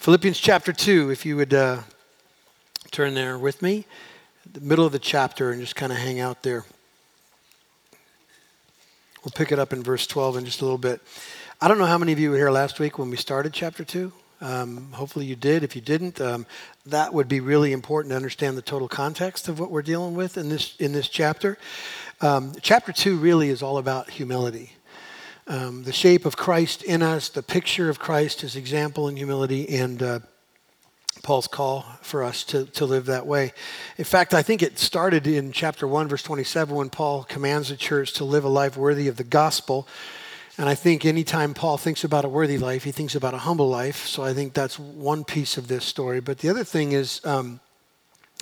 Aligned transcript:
Philippians 0.00 0.40
chapter 0.40 0.72
2, 0.72 1.10
if 1.10 1.26
you 1.26 1.36
would 1.36 1.52
uh, 1.52 1.80
turn 2.90 3.12
there 3.12 3.36
with 3.36 3.60
me, 3.60 3.84
the 4.50 4.62
middle 4.62 4.86
of 4.86 4.92
the 4.92 4.98
chapter, 4.98 5.50
and 5.50 5.60
just 5.60 5.76
kind 5.76 5.92
of 5.92 5.98
hang 5.98 6.20
out 6.20 6.42
there. 6.42 6.64
We'll 9.22 9.32
pick 9.34 9.52
it 9.52 9.58
up 9.58 9.74
in 9.74 9.82
verse 9.82 10.06
12 10.06 10.38
in 10.38 10.46
just 10.46 10.62
a 10.62 10.64
little 10.64 10.78
bit. 10.78 11.02
I 11.60 11.68
don't 11.68 11.76
know 11.76 11.84
how 11.84 11.98
many 11.98 12.12
of 12.12 12.18
you 12.18 12.30
were 12.30 12.38
here 12.38 12.50
last 12.50 12.80
week 12.80 12.98
when 12.98 13.10
we 13.10 13.18
started 13.18 13.52
chapter 13.52 13.84
2. 13.84 14.10
Um, 14.40 14.90
hopefully 14.92 15.26
you 15.26 15.36
did. 15.36 15.62
If 15.62 15.76
you 15.76 15.82
didn't, 15.82 16.18
um, 16.18 16.46
that 16.86 17.12
would 17.12 17.28
be 17.28 17.40
really 17.40 17.72
important 17.72 18.12
to 18.12 18.16
understand 18.16 18.56
the 18.56 18.62
total 18.62 18.88
context 18.88 19.48
of 19.48 19.60
what 19.60 19.70
we're 19.70 19.82
dealing 19.82 20.14
with 20.14 20.38
in 20.38 20.48
this 20.48 20.76
in 20.78 20.92
this 20.92 21.10
chapter. 21.10 21.58
Um, 22.22 22.54
chapter 22.62 22.90
two 22.90 23.18
really 23.18 23.50
is 23.50 23.62
all 23.62 23.76
about 23.76 24.08
humility 24.08 24.72
um, 25.50 25.82
the 25.82 25.92
shape 25.92 26.26
of 26.26 26.36
Christ 26.36 26.84
in 26.84 27.02
us, 27.02 27.28
the 27.28 27.42
picture 27.42 27.90
of 27.90 27.98
Christ, 27.98 28.42
his 28.42 28.54
example 28.54 29.08
in 29.08 29.16
humility, 29.16 29.68
and 29.68 30.00
uh, 30.00 30.20
Paul's 31.24 31.48
call 31.48 31.84
for 32.02 32.22
us 32.22 32.44
to, 32.44 32.66
to 32.66 32.84
live 32.84 33.06
that 33.06 33.26
way. 33.26 33.52
In 33.98 34.04
fact, 34.04 34.32
I 34.32 34.42
think 34.42 34.62
it 34.62 34.78
started 34.78 35.26
in 35.26 35.50
chapter 35.50 35.88
1, 35.88 36.06
verse 36.06 36.22
27, 36.22 36.72
when 36.72 36.88
Paul 36.88 37.24
commands 37.24 37.68
the 37.68 37.76
church 37.76 38.12
to 38.14 38.24
live 38.24 38.44
a 38.44 38.48
life 38.48 38.76
worthy 38.76 39.08
of 39.08 39.16
the 39.16 39.24
gospel. 39.24 39.88
And 40.56 40.68
I 40.68 40.76
think 40.76 41.04
anytime 41.04 41.52
Paul 41.52 41.78
thinks 41.78 42.04
about 42.04 42.24
a 42.24 42.28
worthy 42.28 42.56
life, 42.56 42.84
he 42.84 42.92
thinks 42.92 43.16
about 43.16 43.34
a 43.34 43.38
humble 43.38 43.68
life. 43.68 44.06
So 44.06 44.22
I 44.22 44.32
think 44.32 44.52
that's 44.52 44.78
one 44.78 45.24
piece 45.24 45.56
of 45.58 45.66
this 45.66 45.84
story. 45.84 46.20
But 46.20 46.38
the 46.38 46.48
other 46.48 46.64
thing 46.64 46.92
is, 46.92 47.20
um, 47.24 47.58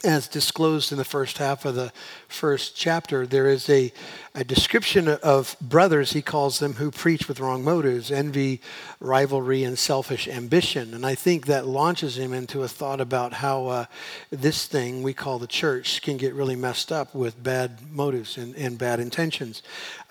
as 0.05 0.29
disclosed 0.29 0.93
in 0.93 0.99
the 0.99 1.05
first 1.05 1.39
half 1.39 1.65
of 1.65 1.75
the 1.75 1.93
first 2.29 2.77
chapter, 2.77 3.27
there 3.27 3.49
is 3.49 3.69
a, 3.69 3.93
a 4.35 4.45
description 4.45 5.09
of 5.09 5.57
brothers, 5.61 6.13
he 6.13 6.23
calls 6.23 6.59
them, 6.59 6.75
who 6.75 6.91
preach 6.91 7.27
with 7.27 7.41
wrong 7.41 7.65
motives 7.65 8.11
envy, 8.13 8.61
rivalry, 9.01 9.65
and 9.65 9.79
selfish 9.79 10.29
ambition. 10.29 10.95
And 10.95 11.05
I 11.05 11.15
think 11.15 11.47
that 11.47 11.67
launches 11.67 12.17
him 12.17 12.33
into 12.33 12.63
a 12.63 12.69
thought 12.69 13.01
about 13.01 13.33
how 13.33 13.67
uh, 13.67 13.85
this 14.31 14.67
thing 14.67 15.03
we 15.03 15.15
call 15.15 15.39
the 15.39 15.47
church 15.47 16.01
can 16.03 16.17
get 16.17 16.35
really 16.35 16.57
messed 16.57 16.93
up 16.93 17.15
with 17.15 17.43
bad 17.43 17.79
motives 17.91 18.39
and, 18.39 18.55
and 18.55 18.79
bad 18.79 19.01
intentions. 19.01 19.63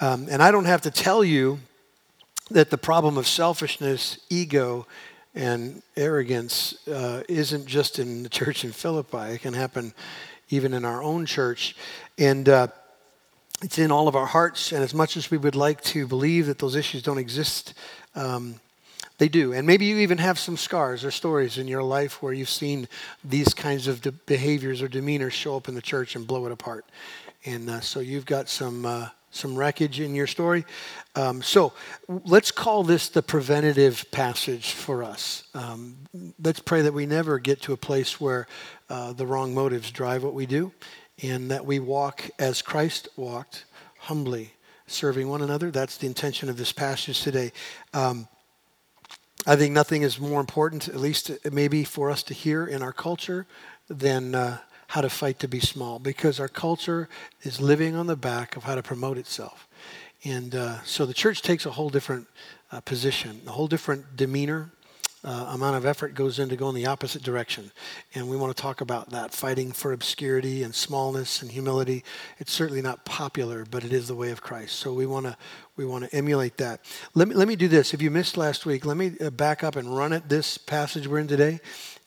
Um, 0.02 0.28
and 0.30 0.44
I 0.44 0.52
don't 0.52 0.66
have 0.66 0.82
to 0.82 0.92
tell 0.92 1.24
you 1.24 1.60
that 2.52 2.70
the 2.70 2.78
problem 2.78 3.18
of 3.18 3.28
selfishness, 3.28 4.20
ego, 4.30 4.86
and 5.38 5.84
arrogance 5.96 6.88
uh, 6.88 7.22
isn't 7.30 7.68
just 7.68 8.00
in 8.00 8.24
the 8.24 8.30
church 8.30 8.64
in 8.64 8.72
Philippi, 8.72 9.36
it 9.36 9.42
can 9.42 9.54
happen 9.54 9.94
even 10.50 10.74
in 10.74 10.84
our 10.84 11.04
own 11.04 11.28
church. 11.28 11.76
And 12.18 12.50
uh, 12.50 12.68
it's 13.62 13.78
in 13.78 13.92
all 13.92 14.08
of 14.08 14.16
our 14.16 14.26
hearts. 14.26 14.72
And 14.72 14.84
as 14.84 14.96
much 14.96 15.16
as 15.16 15.30
we 15.30 15.38
would 15.38 15.56
like 15.56 15.82
to 15.82 16.08
believe 16.08 16.48
that 16.48 16.58
those 16.58 16.76
issues 16.76 17.04
don't 17.04 17.20
exist, 17.20 17.76
um, 18.16 18.56
they 19.20 19.30
do. 19.30 19.54
And 19.54 19.68
maybe 19.68 19.86
you 19.86 19.98
even 19.98 20.18
have 20.18 20.40
some 20.40 20.58
scars 20.58 21.06
or 21.06 21.12
stories 21.12 21.60
in 21.60 21.68
your 21.68 21.84
life 21.84 22.24
where 22.24 22.34
you've 22.34 22.50
seen 22.50 22.88
these 23.24 23.54
kinds 23.54 23.88
of 23.88 24.02
de- 24.02 24.12
behaviors 24.12 24.82
or 24.82 24.88
demeanor 24.88 25.30
show 25.30 25.56
up 25.56 25.68
in 25.68 25.76
the 25.76 25.82
church 25.82 26.16
and 26.16 26.26
blow 26.26 26.48
it 26.48 26.52
apart. 26.52 26.86
And 27.46 27.70
uh, 27.70 27.82
so 27.82 28.00
you've 28.00 28.26
got 28.26 28.50
some 28.50 28.88
uh, 28.88 29.10
some 29.32 29.56
wreckage 29.56 30.00
in 30.00 30.16
your 30.16 30.28
story. 30.28 30.66
Um, 31.16 31.42
so 31.42 31.74
let's 32.08 32.52
call 32.52 32.84
this 32.84 33.10
the 33.10 33.22
preventative 33.22 34.06
passage 34.12 34.72
for 34.72 35.04
us. 35.04 35.44
Um, 35.54 35.98
let's 36.42 36.60
pray 36.60 36.82
that 36.82 36.94
we 36.94 37.06
never 37.06 37.40
get 37.40 37.62
to 37.64 37.74
a 37.74 37.78
place 37.78 38.20
where 38.22 38.48
uh, 38.90 39.14
the 39.14 39.28
wrong 39.28 39.54
motives 39.54 39.92
drive 39.92 40.24
what 40.24 40.34
we 40.34 40.46
do 40.46 40.72
and 41.22 41.52
that 41.52 41.66
we 41.66 41.80
walk 41.80 42.30
as 42.40 42.62
Christ 42.62 43.10
walked, 43.16 43.66
humbly 44.00 44.54
serving 44.88 45.28
one 45.28 45.42
another. 45.42 45.72
That's 45.72 45.98
the 45.98 46.08
intention 46.08 46.50
of 46.50 46.58
this 46.58 46.72
passage 46.72 47.22
today. 47.22 47.52
Um, 47.94 48.28
I 49.46 49.56
think 49.56 49.74
nothing 49.74 50.02
is 50.02 50.20
more 50.20 50.40
important, 50.40 50.88
at 50.88 50.98
least 50.98 51.32
maybe 51.52 51.84
for 51.84 52.10
us 52.10 52.24
to 52.24 52.34
hear 52.34 52.66
in 52.66 52.82
our 52.82 52.94
culture, 52.94 53.46
than. 53.90 54.36
Uh, 54.36 54.58
how 54.88 55.02
to 55.02 55.10
fight 55.10 55.40
to 55.40 55.48
be 55.48 55.60
small 55.60 56.00
because 56.00 56.40
our 56.40 56.48
culture 56.48 57.10
is 57.42 57.62
living 57.62 57.96
on 57.96 58.08
the 58.08 58.16
back 58.16 58.56
of 58.56 58.64
how 58.64 58.76
to 58.76 58.84
promote 58.84 59.18
itself. 59.18 59.68
And 60.24 60.56
uh, 60.56 60.82
so 60.84 61.06
the 61.06 61.14
church 61.14 61.42
takes 61.42 61.66
a 61.66 61.72
whole 61.72 61.90
different 61.90 62.28
uh, 62.72 62.82
position, 62.82 63.42
a 63.48 63.52
whole 63.52 63.68
different 63.68 64.16
demeanor, 64.16 64.72
uh, 65.24 65.50
amount 65.54 65.76
of 65.76 65.86
effort 65.86 66.14
goes 66.14 66.40
into 66.40 66.56
going 66.56 66.76
the 66.76 66.86
opposite 66.86 67.24
direction. 67.24 67.72
And 68.16 68.30
we 68.30 68.38
want 68.38 68.56
to 68.56 68.62
talk 68.62 68.82
about 68.82 69.10
that 69.10 69.34
fighting 69.34 69.72
for 69.72 69.92
obscurity 69.92 70.64
and 70.64 70.74
smallness 70.74 71.42
and 71.42 71.52
humility. 71.52 72.04
It's 72.38 72.52
certainly 72.52 72.82
not 72.82 73.04
popular, 73.04 73.66
but 73.70 73.84
it 73.84 73.92
is 73.92 74.08
the 74.08 74.16
way 74.16 74.30
of 74.32 74.42
Christ. 74.42 74.76
So 74.76 74.94
we 74.94 75.06
want 75.06 75.26
to 75.26 75.36
we 75.76 75.86
want 75.86 76.06
to 76.10 76.16
emulate 76.16 76.58
that. 76.58 76.82
Let 77.14 77.28
me, 77.28 77.36
let 77.36 77.48
me 77.48 77.56
do 77.56 77.68
this. 77.68 77.94
If 77.94 78.02
you 78.02 78.10
missed 78.10 78.36
last 78.36 78.66
week, 78.66 78.86
let 78.86 78.98
me 78.98 79.14
uh, 79.20 79.30
back 79.30 79.64
up 79.64 79.76
and 79.76 79.96
run 79.96 80.14
at 80.14 80.28
this 80.30 80.58
passage 80.58 81.08
we're 81.08 81.20
in 81.20 81.28
today. 81.28 81.60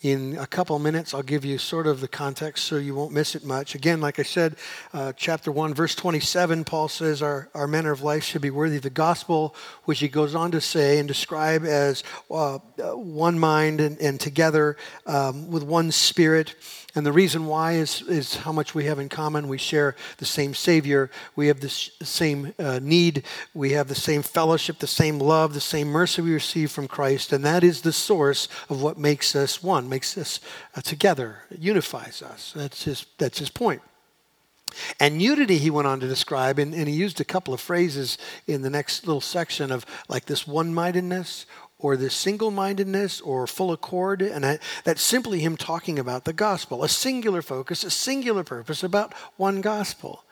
In 0.02 0.38
a 0.38 0.46
couple 0.46 0.78
minutes, 0.78 1.12
I'll 1.12 1.22
give 1.22 1.44
you 1.44 1.58
sort 1.58 1.86
of 1.86 2.00
the 2.00 2.08
context 2.08 2.64
so 2.64 2.76
you 2.76 2.94
won't 2.94 3.12
miss 3.12 3.34
it 3.34 3.44
much. 3.44 3.74
Again, 3.74 4.00
like 4.00 4.18
I 4.18 4.22
said, 4.22 4.56
uh, 4.94 5.12
chapter 5.14 5.52
1, 5.52 5.74
verse 5.74 5.94
27, 5.94 6.64
Paul 6.64 6.88
says 6.88 7.20
our, 7.20 7.50
our 7.54 7.66
manner 7.66 7.92
of 7.92 8.00
life 8.00 8.24
should 8.24 8.40
be 8.40 8.48
worthy 8.48 8.76
of 8.76 8.82
the 8.82 8.88
gospel, 8.88 9.54
which 9.84 9.98
he 9.98 10.08
goes 10.08 10.34
on 10.34 10.52
to 10.52 10.60
say 10.62 11.00
and 11.00 11.06
describe 11.06 11.66
as 11.66 12.02
uh, 12.30 12.56
one 12.94 13.38
mind 13.38 13.82
and, 13.82 13.98
and 14.00 14.18
together 14.18 14.78
um, 15.04 15.50
with 15.50 15.64
one 15.64 15.92
spirit. 15.92 16.54
And 16.94 17.06
the 17.06 17.12
reason 17.12 17.46
why 17.46 17.72
is, 17.72 18.02
is 18.02 18.36
how 18.36 18.52
much 18.52 18.74
we 18.74 18.84
have 18.86 18.98
in 18.98 19.08
common. 19.08 19.48
We 19.48 19.58
share 19.58 19.94
the 20.18 20.24
same 20.24 20.54
Savior. 20.54 21.10
We 21.36 21.46
have 21.46 21.60
the 21.60 21.68
same 21.68 22.52
uh, 22.58 22.80
need. 22.82 23.24
We 23.54 23.72
have 23.72 23.88
the 23.88 23.94
same 23.94 24.22
fellowship, 24.22 24.78
the 24.78 24.86
same 24.86 25.18
love, 25.18 25.54
the 25.54 25.60
same 25.60 25.88
mercy 25.88 26.22
we 26.22 26.32
receive 26.32 26.70
from 26.70 26.88
Christ. 26.88 27.32
And 27.32 27.44
that 27.44 27.62
is 27.62 27.82
the 27.82 27.92
source 27.92 28.48
of 28.68 28.82
what 28.82 28.98
makes 28.98 29.36
us 29.36 29.62
one, 29.62 29.88
makes 29.88 30.18
us 30.18 30.40
uh, 30.74 30.80
together, 30.80 31.38
unifies 31.56 32.22
us. 32.22 32.52
That's 32.56 32.84
his, 32.84 33.06
that's 33.18 33.38
his 33.38 33.50
point. 33.50 33.82
And 34.98 35.20
unity, 35.20 35.58
he 35.58 35.70
went 35.70 35.88
on 35.88 36.00
to 36.00 36.08
describe, 36.08 36.58
and, 36.58 36.74
and, 36.74 36.88
he 36.88 36.94
used 36.94 37.20
a 37.20 37.24
couple 37.24 37.52
of 37.52 37.60
phrases 37.60 38.18
in 38.46 38.62
the 38.62 38.70
next 38.70 39.06
little 39.06 39.20
section 39.20 39.72
of 39.72 39.84
like 40.08 40.26
this 40.26 40.46
one 40.46 40.72
mindedness 40.72 41.46
or 41.80 41.96
this 41.96 42.14
single 42.14 42.50
mindedness 42.50 43.20
or 43.20 43.46
full 43.46 43.72
accord. 43.72 44.22
And 44.22 44.58
that's 44.84 45.02
simply 45.02 45.40
him 45.40 45.56
talking 45.56 45.98
about 45.98 46.24
the 46.24 46.32
gospel, 46.32 46.84
a 46.84 46.88
singular 46.88 47.42
focus, 47.42 47.84
a 47.84 47.90
singular 47.90 48.44
purpose 48.44 48.82
about 48.82 49.12
one 49.36 49.60
gospel. 49.60 50.24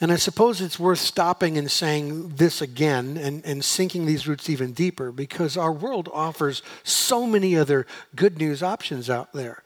And 0.00 0.12
I 0.12 0.16
suppose 0.16 0.60
it's 0.60 0.78
worth 0.78 0.98
stopping 0.98 1.56
and 1.56 1.70
saying 1.70 2.36
this 2.36 2.60
again 2.60 3.16
and, 3.16 3.44
and 3.46 3.64
sinking 3.64 4.04
these 4.04 4.28
roots 4.28 4.50
even 4.50 4.72
deeper 4.72 5.10
because 5.10 5.56
our 5.56 5.72
world 5.72 6.10
offers 6.12 6.62
so 6.82 7.26
many 7.26 7.56
other 7.56 7.86
good 8.14 8.38
news 8.38 8.62
options 8.62 9.08
out 9.08 9.32
there. 9.32 9.62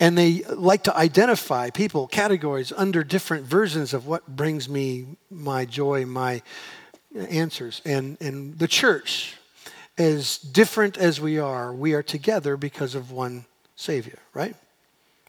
And 0.00 0.16
they 0.16 0.42
like 0.44 0.84
to 0.84 0.96
identify 0.96 1.70
people, 1.70 2.06
categories 2.06 2.72
under 2.74 3.02
different 3.02 3.46
versions 3.46 3.92
of 3.92 4.06
what 4.06 4.26
brings 4.26 4.68
me 4.68 5.06
my 5.30 5.64
joy, 5.64 6.06
my 6.06 6.40
answers. 7.14 7.82
And, 7.84 8.16
and 8.20 8.58
the 8.58 8.68
church, 8.68 9.36
as 9.98 10.38
different 10.38 10.96
as 10.96 11.20
we 11.20 11.38
are, 11.38 11.72
we 11.72 11.92
are 11.92 12.02
together 12.02 12.56
because 12.56 12.94
of 12.94 13.10
one 13.10 13.44
Savior, 13.76 14.20
right? 14.32 14.54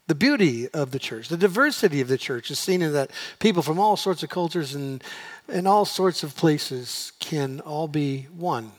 The 0.06 0.14
beauty 0.14 0.68
of 0.70 0.92
the 0.92 0.98
church, 0.98 1.28
the 1.28 1.36
diversity 1.36 2.00
of 2.00 2.08
the 2.08 2.18
church 2.18 2.50
is 2.50 2.58
seen 2.58 2.82
in 2.82 2.92
that 2.94 3.10
people 3.38 3.62
from 3.62 3.78
all 3.78 3.96
sorts 3.96 4.22
of 4.22 4.30
cultures 4.30 4.74
and, 4.74 5.04
and 5.48 5.68
all 5.68 5.84
sorts 5.84 6.22
of 6.22 6.36
places 6.36 7.12
can 7.20 7.60
all 7.60 7.88
be 7.88 8.26
one 8.36 8.72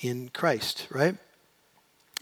in 0.00 0.30
Christ, 0.32 0.86
right? 0.90 1.16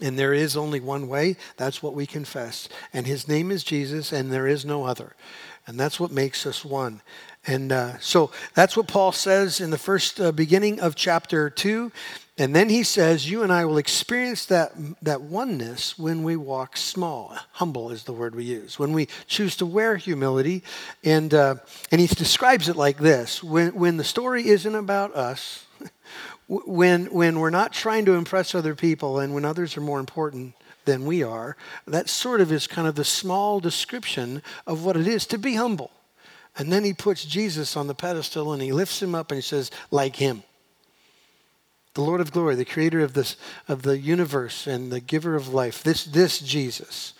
And 0.01 0.17
there 0.17 0.33
is 0.33 0.55
only 0.55 0.79
one 0.79 1.07
way. 1.07 1.37
That's 1.57 1.81
what 1.81 1.93
we 1.93 2.05
confess. 2.05 2.69
And 2.93 3.07
his 3.07 3.27
name 3.27 3.51
is 3.51 3.63
Jesus, 3.63 4.11
and 4.11 4.31
there 4.31 4.47
is 4.47 4.65
no 4.65 4.85
other. 4.85 5.15
And 5.67 5.77
that's 5.77 5.99
what 5.99 6.11
makes 6.11 6.45
us 6.45 6.63
one. 6.63 7.01
And 7.45 7.71
uh, 7.71 7.99
so 7.99 8.31
that's 8.53 8.75
what 8.75 8.87
Paul 8.87 9.11
says 9.11 9.59
in 9.61 9.69
the 9.69 9.77
first 9.77 10.19
uh, 10.19 10.31
beginning 10.31 10.79
of 10.79 10.95
chapter 10.95 11.49
2. 11.49 11.91
And 12.37 12.55
then 12.55 12.69
he 12.69 12.83
says, 12.83 13.29
You 13.29 13.43
and 13.43 13.51
I 13.51 13.65
will 13.65 13.77
experience 13.77 14.45
that, 14.45 14.73
that 15.01 15.21
oneness 15.21 15.99
when 15.99 16.23
we 16.23 16.35
walk 16.37 16.77
small. 16.77 17.35
Humble 17.53 17.91
is 17.91 18.03
the 18.03 18.13
word 18.13 18.33
we 18.33 18.45
use. 18.45 18.79
When 18.79 18.93
we 18.93 19.07
choose 19.27 19.57
to 19.57 19.65
wear 19.65 19.97
humility. 19.97 20.63
And, 21.03 21.33
uh, 21.33 21.55
and 21.91 21.99
he 21.99 22.07
describes 22.07 22.69
it 22.69 22.75
like 22.75 22.97
this 22.97 23.43
when, 23.43 23.73
when 23.75 23.97
the 23.97 24.03
story 24.03 24.47
isn't 24.47 24.75
about 24.75 25.15
us, 25.15 25.65
when, 26.47 27.07
when 27.07 27.39
we're 27.39 27.49
not 27.49 27.73
trying 27.73 28.05
to 28.05 28.13
impress 28.13 28.55
other 28.55 28.75
people, 28.75 29.19
and 29.19 29.33
when 29.33 29.43
others 29.43 29.75
are 29.75 29.81
more 29.81 29.99
important 29.99 30.53
than 30.87 31.05
we 31.05 31.21
are, 31.21 31.55
that 31.85 32.09
sort 32.09 32.41
of 32.41 32.51
is 32.51 32.65
kind 32.65 32.87
of 32.87 32.95
the 32.95 33.05
small 33.05 33.59
description 33.59 34.41
of 34.65 34.83
what 34.83 34.97
it 34.97 35.07
is 35.07 35.27
to 35.27 35.37
be 35.37 35.53
humble. 35.53 35.91
And 36.57 36.73
then 36.73 36.83
he 36.83 36.93
puts 36.93 37.23
Jesus 37.23 37.77
on 37.77 37.85
the 37.85 37.93
pedestal 37.93 38.51
and 38.51 38.61
he 38.63 38.71
lifts 38.71 38.99
him 38.99 39.13
up 39.13 39.29
and 39.29 39.37
he 39.37 39.43
says, 39.43 39.69
like 39.91 40.15
him 40.15 40.41
the 41.97 42.03
Lord 42.03 42.21
of 42.21 42.31
glory, 42.31 42.53
the 42.53 42.63
creator 42.63 42.99
of, 42.99 43.13
this, 43.13 43.37
of 43.67 43.81
the 43.81 43.97
universe 43.97 44.67
and 44.67 44.91
the 44.91 44.99
giver 44.99 45.35
of 45.35 45.51
life, 45.51 45.81
this, 45.81 46.05
this 46.05 46.39
Jesus, 46.39 47.13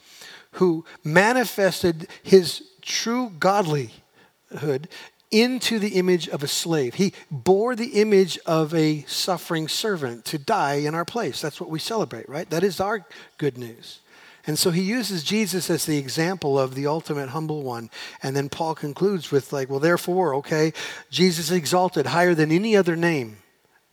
who 0.52 0.86
manifested 1.04 2.08
his 2.22 2.62
true 2.84 3.32
godlyhood 3.40 4.88
into 5.32 5.80
the 5.80 5.96
image 5.96 6.30
of 6.30 6.44
a 6.44 6.48
slave. 6.48 6.96
He 6.96 7.14
bore 7.30 7.76
the 7.76 8.00
image 8.00 8.38
of 8.46 8.74
a 8.74 9.04
suffering 9.08 9.68
servant 9.68 10.26
to 10.26 10.38
die 10.38 10.76
in 10.76 10.96
our 10.96 11.06
place. 11.06 11.42
That's 11.42 11.60
what 11.60 11.70
we 11.70 11.80
celebrate, 11.80 12.30
right? 12.30 12.50
That 12.50 12.64
is 12.64 12.80
our 12.80 13.06
good 13.38 13.58
news. 13.58 14.00
And 14.46 14.58
so 14.58 14.72
he 14.72 14.82
uses 14.82 15.26
Jesus 15.26 15.70
as 15.70 15.86
the 15.86 15.98
example 15.98 16.58
of 16.58 16.74
the 16.74 16.88
ultimate 16.88 17.30
humble 17.30 17.64
one. 17.64 17.90
And 18.24 18.34
then 18.34 18.48
Paul 18.48 18.76
concludes 18.76 19.30
with, 19.30 19.52
like, 19.52 19.70
well, 19.70 19.82
therefore, 19.82 20.34
okay, 20.36 20.72
Jesus 21.10 21.52
exalted 21.52 22.06
higher 22.06 22.34
than 22.34 22.50
any 22.50 22.78
other 22.78 22.96
name. 22.96 23.38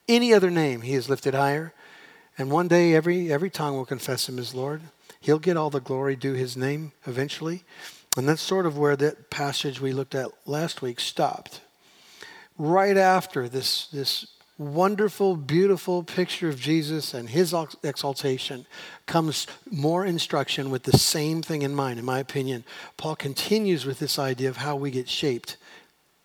Any 0.08 0.32
other 0.32 0.50
name 0.50 0.82
he 0.82 0.94
is 0.94 1.08
lifted 1.08 1.34
higher. 1.34 1.72
And 2.38 2.52
one 2.52 2.68
day 2.68 2.94
every, 2.94 3.32
every 3.32 3.50
tongue 3.50 3.76
will 3.76 3.84
confess 3.84 4.28
him 4.28 4.38
as 4.38 4.54
Lord. 4.54 4.82
He'll 5.20 5.40
get 5.40 5.56
all 5.56 5.70
the 5.70 5.80
glory 5.80 6.14
due 6.14 6.34
his 6.34 6.56
name 6.56 6.92
eventually. 7.06 7.64
And 8.16 8.28
that's 8.28 8.42
sort 8.42 8.66
of 8.66 8.78
where 8.78 8.96
that 8.96 9.30
passage 9.30 9.80
we 9.80 9.92
looked 9.92 10.14
at 10.14 10.30
last 10.46 10.82
week 10.82 11.00
stopped. 11.00 11.60
Right 12.56 12.96
after 12.96 13.48
this, 13.48 13.88
this 13.88 14.26
wonderful, 14.56 15.36
beautiful 15.36 16.04
picture 16.04 16.48
of 16.48 16.60
Jesus 16.60 17.12
and 17.12 17.28
his 17.28 17.54
exaltation 17.82 18.66
comes 19.06 19.48
more 19.70 20.04
instruction 20.04 20.70
with 20.70 20.84
the 20.84 20.96
same 20.96 21.42
thing 21.42 21.62
in 21.62 21.74
mind, 21.74 21.98
in 21.98 22.04
my 22.04 22.20
opinion. 22.20 22.64
Paul 22.96 23.16
continues 23.16 23.84
with 23.84 23.98
this 23.98 24.18
idea 24.18 24.48
of 24.48 24.58
how 24.58 24.76
we 24.76 24.92
get 24.92 25.08
shaped 25.08 25.56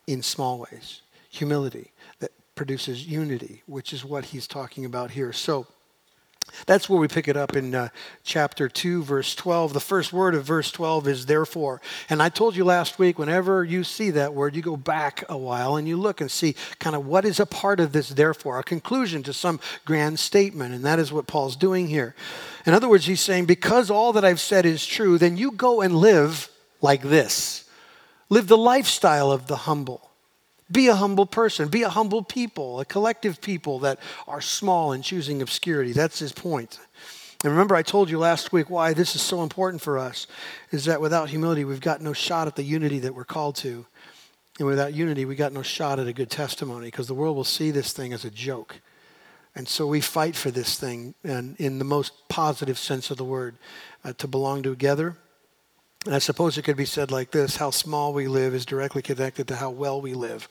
in 0.05 0.21
small 0.21 0.59
ways 0.59 1.01
humility 1.31 1.91
that 2.19 2.31
produces 2.55 3.07
unity, 3.07 3.61
which 3.67 3.93
is 3.93 4.03
what 4.03 4.25
he's 4.25 4.47
talking 4.47 4.83
about 4.83 5.11
here. 5.11 5.31
So, 5.31 5.67
that's 6.65 6.89
where 6.89 6.99
we 6.99 7.07
pick 7.07 7.27
it 7.27 7.37
up 7.37 7.55
in 7.55 7.75
uh, 7.75 7.89
chapter 8.23 8.69
2, 8.69 9.03
verse 9.03 9.35
12. 9.35 9.73
The 9.73 9.79
first 9.79 10.13
word 10.13 10.35
of 10.35 10.43
verse 10.43 10.71
12 10.71 11.07
is 11.07 11.25
therefore. 11.25 11.81
And 12.09 12.21
I 12.21 12.29
told 12.29 12.55
you 12.55 12.63
last 12.63 12.99
week, 12.99 13.19
whenever 13.19 13.63
you 13.63 13.83
see 13.83 14.09
that 14.11 14.33
word, 14.33 14.55
you 14.55 14.61
go 14.61 14.77
back 14.77 15.23
a 15.29 15.37
while 15.37 15.75
and 15.75 15.87
you 15.87 15.97
look 15.97 16.21
and 16.21 16.29
see 16.29 16.55
kind 16.79 16.95
of 16.95 17.05
what 17.05 17.25
is 17.25 17.39
a 17.39 17.45
part 17.45 17.79
of 17.79 17.91
this 17.91 18.09
therefore, 18.09 18.59
a 18.59 18.63
conclusion 18.63 19.23
to 19.23 19.33
some 19.33 19.59
grand 19.85 20.19
statement. 20.19 20.73
And 20.73 20.85
that 20.85 20.99
is 20.99 21.11
what 21.11 21.27
Paul's 21.27 21.55
doing 21.55 21.87
here. 21.87 22.15
In 22.65 22.73
other 22.73 22.89
words, 22.89 23.05
he's 23.05 23.21
saying, 23.21 23.45
because 23.45 23.89
all 23.89 24.13
that 24.13 24.25
I've 24.25 24.39
said 24.39 24.65
is 24.65 24.85
true, 24.85 25.17
then 25.17 25.37
you 25.37 25.51
go 25.51 25.81
and 25.81 25.95
live 25.95 26.49
like 26.81 27.01
this. 27.01 27.65
Live 28.29 28.47
the 28.47 28.57
lifestyle 28.57 29.31
of 29.31 29.47
the 29.47 29.55
humble. 29.55 30.08
Be 30.71 30.87
a 30.87 30.95
humble 30.95 31.25
person. 31.25 31.67
Be 31.67 31.83
a 31.83 31.89
humble 31.89 32.23
people, 32.23 32.79
a 32.79 32.85
collective 32.85 33.41
people 33.41 33.79
that 33.79 33.99
are 34.27 34.41
small 34.41 34.91
and 34.91 35.03
choosing 35.03 35.41
obscurity. 35.41 35.93
That's 35.93 36.19
his 36.19 36.31
point. 36.31 36.79
And 37.43 37.51
remember, 37.51 37.75
I 37.75 37.83
told 37.83 38.09
you 38.09 38.19
last 38.19 38.51
week 38.51 38.69
why 38.69 38.93
this 38.93 39.15
is 39.15 39.21
so 39.21 39.41
important 39.41 39.81
for 39.81 39.97
us 39.97 40.27
is 40.71 40.85
that 40.85 41.01
without 41.01 41.29
humility, 41.29 41.63
we've 41.63 41.79
got 41.79 42.01
no 42.01 42.13
shot 42.13 42.47
at 42.47 42.55
the 42.55 42.63
unity 42.63 42.99
that 42.99 43.15
we're 43.15 43.23
called 43.23 43.55
to. 43.57 43.85
And 44.59 44.67
without 44.67 44.93
unity, 44.93 45.23
we 45.23 45.35
got 45.35 45.53
no 45.53 45.61
shot 45.61 45.99
at 45.99 46.07
a 46.07 46.13
good 46.13 46.29
testimony 46.29 46.87
because 46.87 47.07
the 47.07 47.13
world 47.13 47.37
will 47.37 47.45
see 47.45 47.71
this 47.71 47.93
thing 47.93 48.11
as 48.11 48.25
a 48.25 48.29
joke. 48.29 48.81
And 49.55 49.67
so 49.67 49.87
we 49.87 50.01
fight 50.01 50.35
for 50.35 50.51
this 50.51 50.77
thing 50.77 51.15
and 51.23 51.55
in 51.57 51.79
the 51.79 51.85
most 51.85 52.27
positive 52.27 52.77
sense 52.77 53.09
of 53.09 53.17
the 53.17 53.23
word 53.23 53.55
uh, 54.03 54.13
to 54.17 54.27
belong 54.27 54.61
together 54.61 55.15
and 56.05 56.15
I 56.15 56.19
suppose 56.19 56.57
it 56.57 56.61
could 56.61 56.77
be 56.77 56.85
said 56.85 57.11
like 57.11 57.31
this 57.31 57.57
how 57.57 57.71
small 57.71 58.13
we 58.13 58.27
live 58.27 58.53
is 58.53 58.65
directly 58.65 59.01
connected 59.01 59.47
to 59.49 59.55
how 59.57 59.69
well 59.69 59.99
we 59.99 60.13
live 60.13 60.47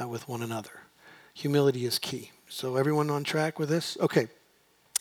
uh, 0.00 0.08
with 0.08 0.26
one 0.28 0.42
another. 0.42 0.70
Humility 1.34 1.84
is 1.84 1.98
key. 1.98 2.30
So, 2.48 2.76
everyone 2.76 3.10
on 3.10 3.24
track 3.24 3.58
with 3.58 3.68
this? 3.68 3.98
Okay. 4.00 4.28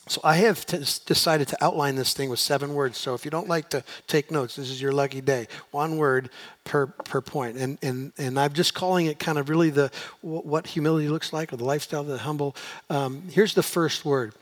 So, 0.09 0.19
I 0.23 0.37
have 0.37 0.65
t- 0.65 0.77
decided 1.05 1.47
to 1.49 1.63
outline 1.63 1.95
this 1.95 2.13
thing 2.13 2.29
with 2.29 2.39
seven 2.39 2.73
words. 2.73 2.97
So, 2.97 3.13
if 3.13 3.23
you 3.23 3.31
don't 3.31 3.47
like 3.47 3.69
to 3.69 3.83
take 4.07 4.29
notes, 4.29 4.57
this 4.57 4.69
is 4.69 4.81
your 4.81 4.91
lucky 4.91 5.21
day. 5.21 5.47
One 5.71 5.97
word 5.97 6.29
per, 6.65 6.87
per 6.87 7.21
point. 7.21 7.57
And, 7.57 7.77
and, 7.81 8.11
and 8.17 8.37
I'm 8.37 8.51
just 8.51 8.73
calling 8.73 9.05
it 9.05 9.19
kind 9.19 9.37
of 9.37 9.47
really 9.47 9.69
the 9.69 9.89
what 10.21 10.67
humility 10.67 11.07
looks 11.07 11.31
like 11.31 11.53
or 11.53 11.57
the 11.57 11.63
lifestyle 11.63 12.01
of 12.01 12.07
the 12.07 12.17
humble. 12.17 12.55
Um, 12.89 13.23
here's 13.31 13.53
the 13.53 13.63
first 13.63 14.03
word 14.03 14.33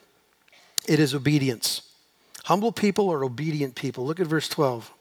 it 0.87 0.99
is 0.99 1.13
obedience. 1.13 1.83
Humble 2.45 2.71
people 2.71 3.11
are 3.11 3.23
obedient 3.23 3.75
people. 3.75 4.05
Look 4.05 4.19
at 4.19 4.27
verse 4.27 4.49
12. 4.49 4.91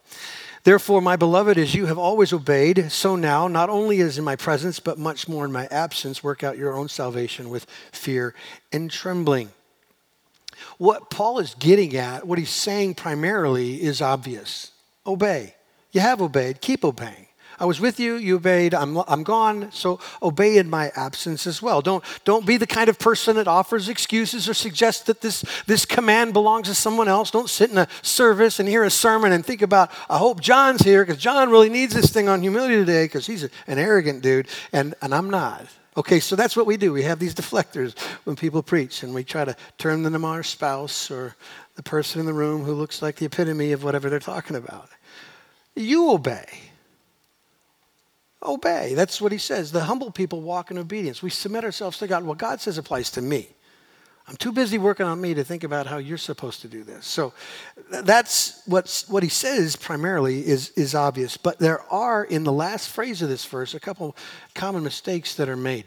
Therefore, 0.64 1.02
my 1.02 1.16
beloved, 1.16 1.58
as 1.58 1.74
you 1.74 1.86
have 1.86 1.98
always 1.98 2.32
obeyed, 2.32 2.90
so 2.90 3.16
now, 3.16 3.48
not 3.48 3.68
only 3.68 4.00
as 4.00 4.16
in 4.16 4.24
my 4.24 4.34
presence, 4.34 4.80
but 4.80 4.98
much 4.98 5.28
more 5.28 5.44
in 5.44 5.52
my 5.52 5.66
absence, 5.66 6.24
work 6.24 6.42
out 6.42 6.56
your 6.56 6.74
own 6.74 6.88
salvation 6.88 7.50
with 7.50 7.66
fear 7.92 8.34
and 8.72 8.90
trembling. 8.90 9.50
What 10.78 11.10
Paul 11.10 11.38
is 11.38 11.54
getting 11.54 11.94
at, 11.96 12.26
what 12.26 12.38
he's 12.38 12.48
saying 12.48 12.94
primarily, 12.94 13.82
is 13.82 14.00
obvious 14.00 14.72
obey. 15.06 15.54
You 15.92 16.00
have 16.00 16.22
obeyed, 16.22 16.62
keep 16.62 16.84
obeying. 16.84 17.26
I 17.58 17.64
was 17.64 17.80
with 17.80 18.00
you, 18.00 18.16
you 18.16 18.36
obeyed, 18.36 18.74
I'm, 18.74 18.96
I'm 19.08 19.22
gone, 19.22 19.70
so 19.72 20.00
obey 20.22 20.58
in 20.58 20.68
my 20.68 20.90
absence 20.96 21.46
as 21.46 21.62
well. 21.62 21.80
Don't, 21.80 22.04
don't 22.24 22.46
be 22.46 22.56
the 22.56 22.66
kind 22.66 22.88
of 22.88 22.98
person 22.98 23.36
that 23.36 23.48
offers 23.48 23.88
excuses 23.88 24.48
or 24.48 24.54
suggests 24.54 25.04
that 25.04 25.20
this, 25.20 25.44
this 25.66 25.84
command 25.84 26.32
belongs 26.32 26.68
to 26.68 26.74
someone 26.74 27.08
else. 27.08 27.30
Don't 27.30 27.50
sit 27.50 27.70
in 27.70 27.78
a 27.78 27.88
service 28.02 28.58
and 28.60 28.68
hear 28.68 28.84
a 28.84 28.90
sermon 28.90 29.32
and 29.32 29.44
think 29.44 29.62
about, 29.62 29.90
I 30.08 30.18
hope 30.18 30.40
John's 30.40 30.82
here 30.82 31.04
because 31.04 31.20
John 31.20 31.50
really 31.50 31.68
needs 31.68 31.94
this 31.94 32.10
thing 32.12 32.28
on 32.28 32.42
humility 32.42 32.76
today 32.76 33.04
because 33.04 33.26
he's 33.26 33.44
an 33.44 33.78
arrogant 33.78 34.22
dude 34.22 34.48
and, 34.72 34.94
and 35.02 35.14
I'm 35.14 35.30
not. 35.30 35.66
Okay, 35.96 36.18
so 36.18 36.34
that's 36.34 36.56
what 36.56 36.66
we 36.66 36.76
do. 36.76 36.92
We 36.92 37.02
have 37.04 37.20
these 37.20 37.34
deflectors 37.34 37.96
when 38.24 38.34
people 38.34 38.64
preach, 38.64 39.04
and 39.04 39.14
we 39.14 39.22
try 39.22 39.44
to 39.44 39.54
turn 39.78 40.02
them 40.02 40.20
to 40.20 40.26
our 40.26 40.42
spouse 40.42 41.08
or 41.08 41.36
the 41.76 41.84
person 41.84 42.18
in 42.18 42.26
the 42.26 42.32
room 42.32 42.64
who 42.64 42.72
looks 42.74 43.00
like 43.00 43.16
the 43.16 43.26
epitome 43.26 43.70
of 43.70 43.84
whatever 43.84 44.10
they're 44.10 44.18
talking 44.18 44.56
about. 44.56 44.88
You 45.76 46.10
obey 46.10 46.46
obey. 48.44 48.94
That's 48.94 49.20
what 49.20 49.32
he 49.32 49.38
says. 49.38 49.72
The 49.72 49.84
humble 49.84 50.10
people 50.10 50.42
walk 50.42 50.70
in 50.70 50.78
obedience. 50.78 51.22
We 51.22 51.30
submit 51.30 51.64
ourselves 51.64 51.98
to 51.98 52.06
God. 52.06 52.24
Well, 52.24 52.34
God 52.34 52.60
says 52.60 52.78
applies 52.78 53.10
to 53.12 53.22
me. 53.22 53.48
I'm 54.26 54.36
too 54.36 54.52
busy 54.52 54.78
working 54.78 55.04
on 55.04 55.20
me 55.20 55.34
to 55.34 55.44
think 55.44 55.64
about 55.64 55.86
how 55.86 55.98
you're 55.98 56.16
supposed 56.16 56.62
to 56.62 56.68
do 56.68 56.82
this. 56.82 57.06
So 57.06 57.34
that's 57.90 58.62
what's, 58.64 59.06
what 59.08 59.22
he 59.22 59.28
says 59.28 59.76
primarily 59.76 60.46
is, 60.46 60.70
is 60.70 60.94
obvious. 60.94 61.36
But 61.36 61.58
there 61.58 61.82
are, 61.92 62.24
in 62.24 62.44
the 62.44 62.52
last 62.52 62.88
phrase 62.88 63.20
of 63.20 63.28
this 63.28 63.44
verse, 63.44 63.74
a 63.74 63.80
couple 63.80 64.16
common 64.54 64.82
mistakes 64.82 65.34
that 65.34 65.48
are 65.50 65.56
made. 65.56 65.84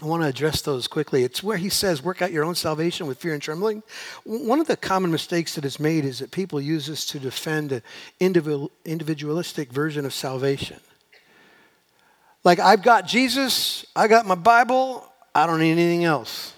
I 0.00 0.06
want 0.06 0.22
to 0.22 0.28
address 0.28 0.62
those 0.62 0.86
quickly. 0.86 1.24
It's 1.24 1.42
where 1.42 1.56
he 1.56 1.68
says, 1.68 2.04
work 2.04 2.22
out 2.22 2.30
your 2.30 2.44
own 2.44 2.54
salvation 2.54 3.08
with 3.08 3.18
fear 3.18 3.32
and 3.32 3.42
trembling. 3.42 3.82
One 4.22 4.60
of 4.60 4.68
the 4.68 4.76
common 4.76 5.10
mistakes 5.10 5.56
that 5.56 5.64
is 5.64 5.80
made 5.80 6.04
is 6.04 6.20
that 6.20 6.30
people 6.30 6.60
use 6.60 6.86
this 6.86 7.04
to 7.06 7.18
defend 7.18 7.72
an 7.72 7.82
individualistic 8.20 9.72
version 9.72 10.06
of 10.06 10.14
salvation. 10.14 10.78
Like, 12.44 12.58
I've 12.58 12.82
got 12.82 13.06
Jesus, 13.06 13.84
I 13.96 14.08
got 14.08 14.26
my 14.26 14.34
Bible, 14.34 15.04
I 15.34 15.46
don't 15.46 15.60
need 15.60 15.72
anything 15.72 16.04
else. 16.04 16.54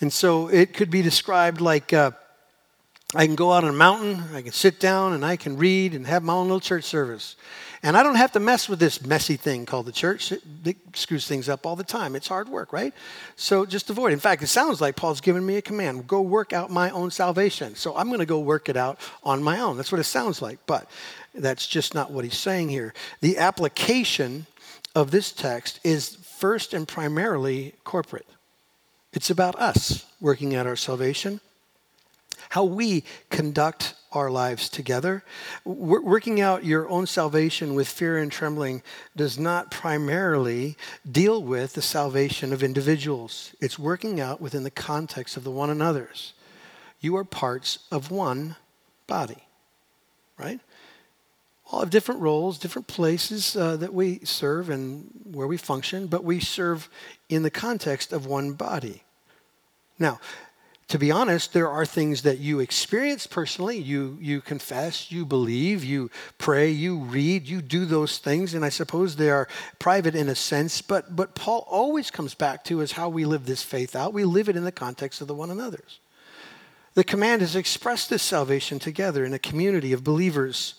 And 0.00 0.12
so 0.12 0.48
it 0.48 0.74
could 0.74 0.90
be 0.90 1.02
described 1.02 1.60
like 1.60 1.92
uh, 1.92 2.10
I 3.14 3.26
can 3.26 3.34
go 3.34 3.52
out 3.52 3.64
on 3.64 3.70
a 3.70 3.72
mountain, 3.72 4.22
I 4.34 4.42
can 4.42 4.52
sit 4.52 4.78
down, 4.78 5.12
and 5.12 5.24
I 5.24 5.36
can 5.36 5.56
read 5.56 5.94
and 5.94 6.06
have 6.06 6.22
my 6.22 6.34
own 6.34 6.46
little 6.46 6.60
church 6.60 6.84
service. 6.84 7.36
And 7.82 7.96
I 7.96 8.02
don't 8.02 8.16
have 8.16 8.32
to 8.32 8.40
mess 8.40 8.68
with 8.68 8.78
this 8.78 9.04
messy 9.04 9.36
thing 9.36 9.64
called 9.64 9.86
the 9.86 9.92
church. 9.92 10.32
It, 10.32 10.42
screws 10.94 11.26
things 11.26 11.48
up 11.48 11.66
all 11.66 11.76
the 11.76 11.84
time. 11.84 12.16
It's 12.16 12.26
hard 12.26 12.48
work, 12.48 12.72
right? 12.72 12.92
So 13.36 13.64
just 13.64 13.90
avoid. 13.90 14.12
In 14.12 14.18
fact, 14.18 14.42
it 14.42 14.48
sounds 14.48 14.80
like 14.80 14.96
Paul's 14.96 15.20
giving 15.20 15.46
me 15.46 15.56
a 15.56 15.62
command 15.62 16.06
go 16.06 16.20
work 16.20 16.52
out 16.52 16.70
my 16.70 16.90
own 16.90 17.10
salvation. 17.10 17.76
So 17.76 17.96
I'm 17.96 18.08
going 18.08 18.18
to 18.18 18.26
go 18.26 18.40
work 18.40 18.68
it 18.68 18.76
out 18.76 18.98
on 19.22 19.42
my 19.42 19.60
own. 19.60 19.76
That's 19.76 19.92
what 19.92 20.00
it 20.00 20.04
sounds 20.04 20.42
like. 20.42 20.58
But 20.66 20.90
that's 21.34 21.66
just 21.66 21.94
not 21.94 22.10
what 22.10 22.24
he's 22.24 22.36
saying 22.36 22.70
here. 22.70 22.92
The 23.20 23.38
application 23.38 24.46
of 24.96 25.10
this 25.10 25.30
text 25.30 25.78
is 25.84 26.16
first 26.16 26.72
and 26.72 26.88
primarily 26.88 27.74
corporate. 27.84 28.26
It's 29.12 29.28
about 29.28 29.54
us 29.56 30.06
working 30.20 30.54
out 30.54 30.66
our 30.66 30.74
salvation, 30.74 31.40
how 32.48 32.64
we 32.64 33.04
conduct 33.28 33.94
our 34.12 34.30
lives 34.30 34.70
together. 34.70 35.22
Working 35.66 36.40
out 36.40 36.64
your 36.64 36.88
own 36.88 37.06
salvation 37.06 37.74
with 37.74 37.88
fear 37.88 38.16
and 38.16 38.32
trembling 38.32 38.82
does 39.14 39.38
not 39.38 39.70
primarily 39.70 40.78
deal 41.10 41.42
with 41.42 41.74
the 41.74 41.82
salvation 41.82 42.54
of 42.54 42.62
individuals, 42.62 43.54
it's 43.60 43.78
working 43.78 44.18
out 44.18 44.40
within 44.40 44.62
the 44.62 44.70
context 44.70 45.36
of 45.36 45.44
the 45.44 45.50
one 45.50 45.68
another's. 45.68 46.32
You 47.00 47.16
are 47.16 47.24
parts 47.24 47.80
of 47.92 48.10
one 48.10 48.56
body, 49.06 49.46
right? 50.38 50.60
All 51.70 51.80
have 51.80 51.90
different 51.90 52.20
roles, 52.20 52.58
different 52.58 52.86
places 52.86 53.56
uh, 53.56 53.76
that 53.76 53.92
we 53.92 54.20
serve 54.20 54.70
and 54.70 55.10
where 55.24 55.46
we 55.46 55.56
function, 55.56 56.06
but 56.06 56.22
we 56.22 56.38
serve 56.38 56.88
in 57.28 57.42
the 57.42 57.50
context 57.50 58.12
of 58.12 58.26
one 58.26 58.52
body. 58.52 59.02
Now, 59.98 60.20
to 60.88 60.98
be 60.98 61.10
honest, 61.10 61.52
there 61.52 61.68
are 61.68 61.84
things 61.84 62.22
that 62.22 62.38
you 62.38 62.60
experience 62.60 63.26
personally. 63.26 63.76
You, 63.76 64.16
you 64.20 64.40
confess, 64.40 65.10
you 65.10 65.26
believe, 65.26 65.82
you 65.82 66.12
pray, 66.38 66.70
you 66.70 66.98
read, 66.98 67.48
you 67.48 67.60
do 67.60 67.84
those 67.84 68.18
things, 68.18 68.54
and 68.54 68.64
I 68.64 68.68
suppose 68.68 69.16
they 69.16 69.30
are 69.30 69.48
private 69.80 70.14
in 70.14 70.28
a 70.28 70.36
sense. 70.36 70.80
But, 70.80 71.16
but 71.16 71.34
Paul 71.34 71.66
always 71.68 72.12
comes 72.12 72.34
back 72.34 72.62
to 72.64 72.80
is 72.80 72.92
how 72.92 73.08
we 73.08 73.24
live 73.24 73.46
this 73.46 73.64
faith 73.64 73.96
out. 73.96 74.12
We 74.12 74.24
live 74.24 74.48
it 74.48 74.56
in 74.56 74.62
the 74.62 74.70
context 74.70 75.20
of 75.20 75.26
the 75.26 75.34
one 75.34 75.50
another's. 75.50 75.98
The 76.96 77.04
command 77.04 77.42
is 77.42 77.54
express 77.54 78.06
this 78.06 78.22
salvation 78.22 78.78
together 78.78 79.22
in 79.26 79.34
a 79.34 79.38
community 79.38 79.92
of 79.92 80.02
believers. 80.02 80.76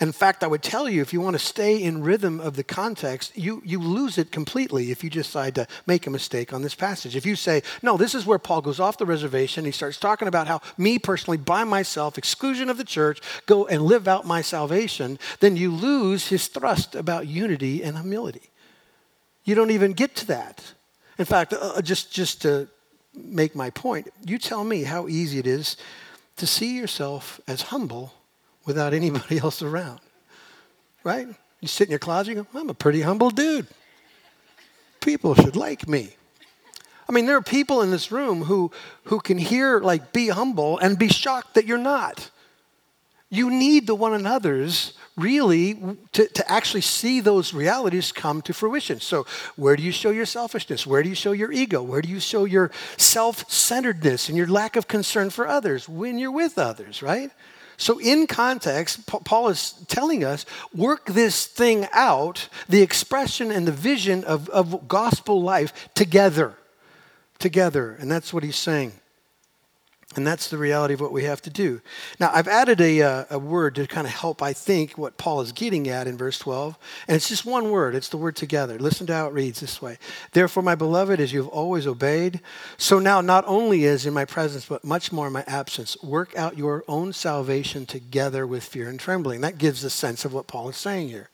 In 0.00 0.12
fact, 0.12 0.42
I 0.42 0.46
would 0.46 0.62
tell 0.62 0.88
you 0.88 1.02
if 1.02 1.12
you 1.12 1.20
want 1.20 1.34
to 1.34 1.38
stay 1.38 1.82
in 1.82 2.02
rhythm 2.02 2.40
of 2.40 2.56
the 2.56 2.64
context, 2.64 3.36
you, 3.36 3.60
you 3.66 3.78
lose 3.78 4.16
it 4.16 4.32
completely 4.32 4.90
if 4.90 5.04
you 5.04 5.10
decide 5.10 5.54
to 5.56 5.66
make 5.86 6.06
a 6.06 6.10
mistake 6.10 6.54
on 6.54 6.62
this 6.62 6.74
passage. 6.74 7.16
If 7.16 7.26
you 7.26 7.36
say, 7.36 7.62
no, 7.82 7.98
this 7.98 8.14
is 8.14 8.24
where 8.24 8.38
Paul 8.38 8.62
goes 8.62 8.80
off 8.80 8.96
the 8.96 9.04
reservation, 9.04 9.66
he 9.66 9.70
starts 9.70 9.98
talking 9.98 10.26
about 10.26 10.46
how 10.46 10.62
me 10.78 10.98
personally, 10.98 11.36
by 11.36 11.64
myself, 11.64 12.16
exclusion 12.16 12.70
of 12.70 12.78
the 12.78 12.82
church, 12.82 13.20
go 13.44 13.66
and 13.66 13.82
live 13.82 14.08
out 14.08 14.24
my 14.24 14.40
salvation, 14.40 15.18
then 15.40 15.54
you 15.58 15.70
lose 15.70 16.28
his 16.28 16.46
thrust 16.46 16.94
about 16.94 17.26
unity 17.26 17.82
and 17.82 17.98
humility. 17.98 18.48
You 19.44 19.54
don't 19.54 19.70
even 19.70 19.92
get 19.92 20.16
to 20.16 20.26
that. 20.28 20.72
In 21.18 21.26
fact, 21.26 21.52
uh, 21.52 21.74
uh 21.76 21.82
just, 21.82 22.10
just 22.10 22.40
to 22.40 22.68
make 23.24 23.54
my 23.54 23.70
point, 23.70 24.12
you 24.24 24.38
tell 24.38 24.64
me 24.64 24.84
how 24.84 25.08
easy 25.08 25.38
it 25.38 25.46
is 25.46 25.76
to 26.36 26.46
see 26.46 26.76
yourself 26.76 27.40
as 27.46 27.62
humble 27.62 28.14
without 28.64 28.94
anybody 28.94 29.38
else 29.38 29.62
around. 29.62 30.00
Right? 31.04 31.28
You 31.60 31.68
sit 31.68 31.88
in 31.88 31.90
your 31.90 31.98
closet, 31.98 32.36
you 32.36 32.46
go, 32.52 32.58
I'm 32.58 32.70
a 32.70 32.74
pretty 32.74 33.02
humble 33.02 33.30
dude. 33.30 33.66
People 35.00 35.34
should 35.34 35.56
like 35.56 35.88
me. 35.88 36.10
I 37.08 37.12
mean, 37.12 37.24
there 37.24 37.36
are 37.36 37.42
people 37.42 37.80
in 37.80 37.90
this 37.90 38.12
room 38.12 38.44
who, 38.44 38.70
who 39.04 39.20
can 39.20 39.38
hear, 39.38 39.80
like, 39.80 40.12
be 40.12 40.28
humble 40.28 40.78
and 40.78 40.98
be 40.98 41.08
shocked 41.08 41.54
that 41.54 41.66
you're 41.66 41.78
not. 41.78 42.30
You 43.30 43.50
need 43.50 43.86
the 43.86 43.94
one 43.94 44.12
another's 44.12 44.92
really 45.18 45.74
to, 46.12 46.28
to 46.28 46.50
actually 46.50 46.80
see 46.80 47.20
those 47.20 47.52
realities 47.52 48.12
come 48.12 48.40
to 48.42 48.54
fruition. 48.54 49.00
So, 49.00 49.26
where 49.56 49.76
do 49.76 49.82
you 49.82 49.92
show 49.92 50.10
your 50.10 50.26
selfishness? 50.26 50.86
Where 50.86 51.02
do 51.02 51.08
you 51.08 51.14
show 51.14 51.32
your 51.32 51.52
ego? 51.52 51.82
Where 51.82 52.00
do 52.00 52.08
you 52.08 52.20
show 52.20 52.44
your 52.44 52.70
self 52.96 53.50
centeredness 53.50 54.28
and 54.28 54.38
your 54.38 54.46
lack 54.46 54.76
of 54.76 54.88
concern 54.88 55.30
for 55.30 55.46
others? 55.46 55.88
When 55.88 56.18
you're 56.18 56.32
with 56.32 56.58
others, 56.58 57.02
right? 57.02 57.30
So, 57.76 57.98
in 57.98 58.26
context, 58.26 59.06
Paul 59.06 59.48
is 59.48 59.72
telling 59.86 60.24
us 60.24 60.44
work 60.74 61.06
this 61.06 61.46
thing 61.46 61.86
out, 61.92 62.48
the 62.68 62.82
expression 62.82 63.52
and 63.52 63.68
the 63.68 63.72
vision 63.72 64.24
of, 64.24 64.48
of 64.48 64.88
gospel 64.88 65.42
life 65.42 65.88
together. 65.94 66.54
Together. 67.38 67.96
And 68.00 68.10
that's 68.10 68.34
what 68.34 68.42
he's 68.42 68.56
saying. 68.56 68.92
And 70.16 70.26
that's 70.26 70.48
the 70.48 70.56
reality 70.56 70.94
of 70.94 71.02
what 71.02 71.12
we 71.12 71.24
have 71.24 71.42
to 71.42 71.50
do. 71.50 71.82
Now, 72.18 72.30
I've 72.32 72.48
added 72.48 72.80
a, 72.80 73.02
uh, 73.02 73.24
a 73.28 73.38
word 73.38 73.74
to 73.74 73.86
kind 73.86 74.06
of 74.06 74.12
help, 74.14 74.42
I 74.42 74.54
think, 74.54 74.96
what 74.96 75.18
Paul 75.18 75.42
is 75.42 75.52
getting 75.52 75.86
at 75.86 76.06
in 76.06 76.16
verse 76.16 76.38
12. 76.38 76.78
And 77.06 77.14
it's 77.14 77.28
just 77.28 77.44
one 77.44 77.70
word. 77.70 77.94
It's 77.94 78.08
the 78.08 78.16
word 78.16 78.34
together. 78.34 78.78
Listen 78.78 79.06
to 79.08 79.14
how 79.14 79.26
it 79.26 79.34
reads 79.34 79.60
this 79.60 79.82
way 79.82 79.98
Therefore, 80.32 80.62
my 80.62 80.74
beloved, 80.74 81.20
as 81.20 81.34
you 81.34 81.42
have 81.42 81.52
always 81.52 81.86
obeyed, 81.86 82.40
so 82.78 82.98
now 82.98 83.20
not 83.20 83.44
only 83.46 83.84
is 83.84 84.06
in 84.06 84.14
my 84.14 84.24
presence, 84.24 84.64
but 84.64 84.82
much 84.82 85.12
more 85.12 85.26
in 85.26 85.32
my 85.34 85.44
absence, 85.46 86.02
work 86.02 86.34
out 86.38 86.56
your 86.56 86.84
own 86.88 87.12
salvation 87.12 87.84
together 87.84 88.46
with 88.46 88.64
fear 88.64 88.88
and 88.88 88.98
trembling. 88.98 89.42
That 89.42 89.58
gives 89.58 89.84
a 89.84 89.90
sense 89.90 90.24
of 90.24 90.32
what 90.32 90.46
Paul 90.46 90.70
is 90.70 90.76
saying 90.78 91.10
here. 91.10 91.28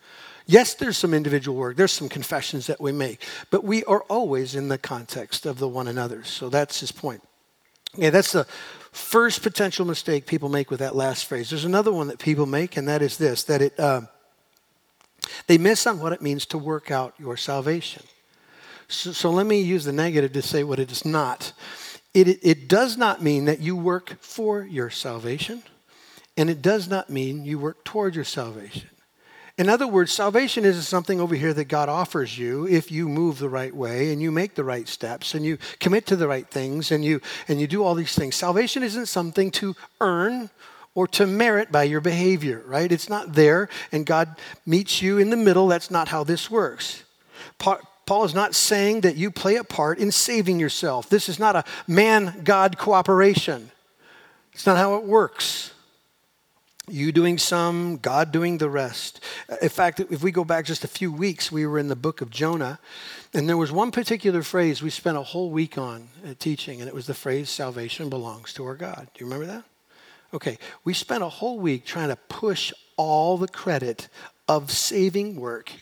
Yes, 0.46 0.74
there's 0.74 0.98
some 0.98 1.14
individual 1.14 1.56
work, 1.56 1.76
there's 1.76 1.92
some 1.92 2.08
confessions 2.08 2.66
that 2.66 2.80
we 2.80 2.90
make, 2.90 3.24
but 3.50 3.62
we 3.62 3.84
are 3.84 4.02
always 4.08 4.56
in 4.56 4.68
the 4.68 4.78
context 4.78 5.46
of 5.46 5.58
the 5.58 5.68
one 5.68 5.86
another. 5.86 6.24
So 6.24 6.48
that's 6.48 6.80
his 6.80 6.90
point. 6.90 7.22
Yeah, 7.96 8.10
that's 8.10 8.32
the 8.32 8.44
first 8.92 9.42
potential 9.42 9.84
mistake 9.84 10.26
people 10.26 10.48
make 10.48 10.70
with 10.70 10.80
that 10.80 10.96
last 10.96 11.26
phrase. 11.26 11.50
There's 11.50 11.64
another 11.64 11.92
one 11.92 12.08
that 12.08 12.18
people 12.18 12.46
make, 12.46 12.76
and 12.76 12.88
that 12.88 13.02
is 13.02 13.16
this: 13.16 13.44
that 13.44 13.62
it 13.62 13.78
uh, 13.78 14.02
they 15.46 15.58
miss 15.58 15.86
on 15.86 16.00
what 16.00 16.12
it 16.12 16.22
means 16.22 16.46
to 16.46 16.58
work 16.58 16.90
out 16.90 17.14
your 17.18 17.36
salvation. 17.36 18.02
So, 18.88 19.12
so 19.12 19.30
let 19.30 19.46
me 19.46 19.60
use 19.60 19.84
the 19.84 19.92
negative 19.92 20.32
to 20.32 20.42
say 20.42 20.64
what 20.64 20.78
it 20.78 20.90
is 20.92 21.04
not. 21.04 21.52
It, 22.12 22.28
it 22.42 22.68
does 22.68 22.96
not 22.96 23.22
mean 23.22 23.46
that 23.46 23.60
you 23.60 23.74
work 23.74 24.16
for 24.20 24.62
your 24.62 24.90
salvation, 24.90 25.62
and 26.36 26.48
it 26.48 26.62
does 26.62 26.88
not 26.88 27.10
mean 27.10 27.44
you 27.44 27.58
work 27.58 27.84
toward 27.84 28.14
your 28.14 28.24
salvation. 28.24 28.88
In 29.56 29.68
other 29.68 29.86
words, 29.86 30.10
salvation 30.10 30.64
isn't 30.64 30.82
something 30.82 31.20
over 31.20 31.36
here 31.36 31.54
that 31.54 31.66
God 31.66 31.88
offers 31.88 32.36
you 32.36 32.66
if 32.66 32.90
you 32.90 33.08
move 33.08 33.38
the 33.38 33.48
right 33.48 33.74
way 33.74 34.12
and 34.12 34.20
you 34.20 34.32
make 34.32 34.56
the 34.56 34.64
right 34.64 34.88
steps 34.88 35.34
and 35.34 35.44
you 35.44 35.58
commit 35.78 36.06
to 36.06 36.16
the 36.16 36.26
right 36.26 36.48
things 36.48 36.90
and 36.90 37.04
you 37.04 37.20
and 37.46 37.60
you 37.60 37.68
do 37.68 37.84
all 37.84 37.94
these 37.94 38.16
things. 38.16 38.34
Salvation 38.34 38.82
isn't 38.82 39.06
something 39.06 39.52
to 39.52 39.76
earn 40.00 40.50
or 40.96 41.06
to 41.08 41.26
merit 41.26 41.70
by 41.70 41.84
your 41.84 42.00
behavior, 42.00 42.64
right? 42.66 42.90
It's 42.90 43.08
not 43.08 43.34
there 43.34 43.68
and 43.92 44.04
God 44.04 44.34
meets 44.66 45.00
you 45.00 45.18
in 45.18 45.30
the 45.30 45.36
middle. 45.36 45.68
That's 45.68 45.90
not 45.90 46.08
how 46.08 46.24
this 46.24 46.50
works. 46.50 47.04
Paul 47.58 48.24
is 48.24 48.34
not 48.34 48.56
saying 48.56 49.02
that 49.02 49.16
you 49.16 49.30
play 49.30 49.54
a 49.54 49.64
part 49.64 49.98
in 49.98 50.10
saving 50.10 50.58
yourself. 50.58 51.08
This 51.08 51.28
is 51.28 51.38
not 51.38 51.54
a 51.54 51.64
man 51.86 52.40
God 52.42 52.76
cooperation. 52.76 53.70
It's 54.52 54.66
not 54.66 54.78
how 54.78 54.96
it 54.96 55.04
works. 55.04 55.70
You 56.86 57.12
doing 57.12 57.38
some, 57.38 57.96
God 57.96 58.30
doing 58.30 58.58
the 58.58 58.68
rest. 58.68 59.20
In 59.62 59.70
fact, 59.70 60.00
if 60.00 60.22
we 60.22 60.30
go 60.30 60.44
back 60.44 60.66
just 60.66 60.84
a 60.84 60.88
few 60.88 61.10
weeks, 61.10 61.50
we 61.50 61.66
were 61.66 61.78
in 61.78 61.88
the 61.88 61.96
book 61.96 62.20
of 62.20 62.28
Jonah, 62.28 62.78
and 63.32 63.48
there 63.48 63.56
was 63.56 63.72
one 63.72 63.90
particular 63.90 64.42
phrase 64.42 64.82
we 64.82 64.90
spent 64.90 65.16
a 65.16 65.22
whole 65.22 65.50
week 65.50 65.78
on 65.78 66.08
uh, 66.26 66.34
teaching, 66.38 66.80
and 66.80 66.88
it 66.88 66.94
was 66.94 67.06
the 67.06 67.14
phrase, 67.14 67.48
salvation 67.48 68.10
belongs 68.10 68.52
to 68.54 68.66
our 68.66 68.74
God. 68.74 69.08
Do 69.14 69.24
you 69.24 69.30
remember 69.30 69.46
that? 69.46 69.64
Okay, 70.34 70.58
we 70.84 70.92
spent 70.92 71.22
a 71.22 71.28
whole 71.28 71.58
week 71.58 71.86
trying 71.86 72.08
to 72.08 72.16
push 72.16 72.70
all 72.96 73.38
the 73.38 73.48
credit 73.48 74.08
of 74.46 74.70
saving 74.70 75.36
work 75.36 75.72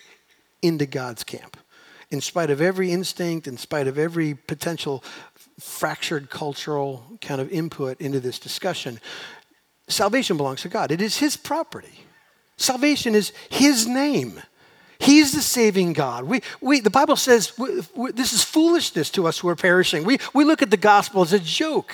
into 0.61 0.87
God's 0.87 1.25
camp. 1.25 1.57
In 2.11 2.21
spite 2.21 2.51
of 2.51 2.61
every 2.61 2.93
instinct, 2.93 3.49
in 3.49 3.57
spite 3.57 3.89
of 3.89 3.99
every 3.99 4.35
potential 4.35 5.03
fractured 5.59 6.31
cultural 6.31 7.05
kind 7.21 7.41
of 7.41 7.51
input 7.51 8.01
into 8.01 8.21
this 8.21 8.39
discussion, 8.39 9.01
Salvation 9.89 10.37
belongs 10.37 10.63
to 10.63 10.69
God, 10.69 10.91
it 10.91 11.01
is 11.01 11.19
His 11.19 11.37
property. 11.37 12.05
Salvation 12.57 13.15
is 13.15 13.33
His 13.51 13.87
name. 13.87 14.41
He's 14.99 15.33
the 15.33 15.43
saving 15.43 15.95
God. 15.95 16.25
We, 16.25 16.43
we, 16.61 16.79
the 16.79 16.89
Bible 16.89 17.17
says 17.17 17.59
we, 17.59 17.83
we, 17.97 18.13
this 18.13 18.33
is 18.33 18.45
foolishness 18.45 19.11
to 19.11 19.27
us 19.27 19.41
who 19.41 19.49
are 19.49 19.57
perishing. 19.57 20.05
We, 20.05 20.19
we 20.33 20.45
look 20.45 20.63
at 20.63 20.71
the 20.71 20.77
gospel 20.77 21.23
as 21.23 21.33
a 21.33 21.41
joke. 21.41 21.93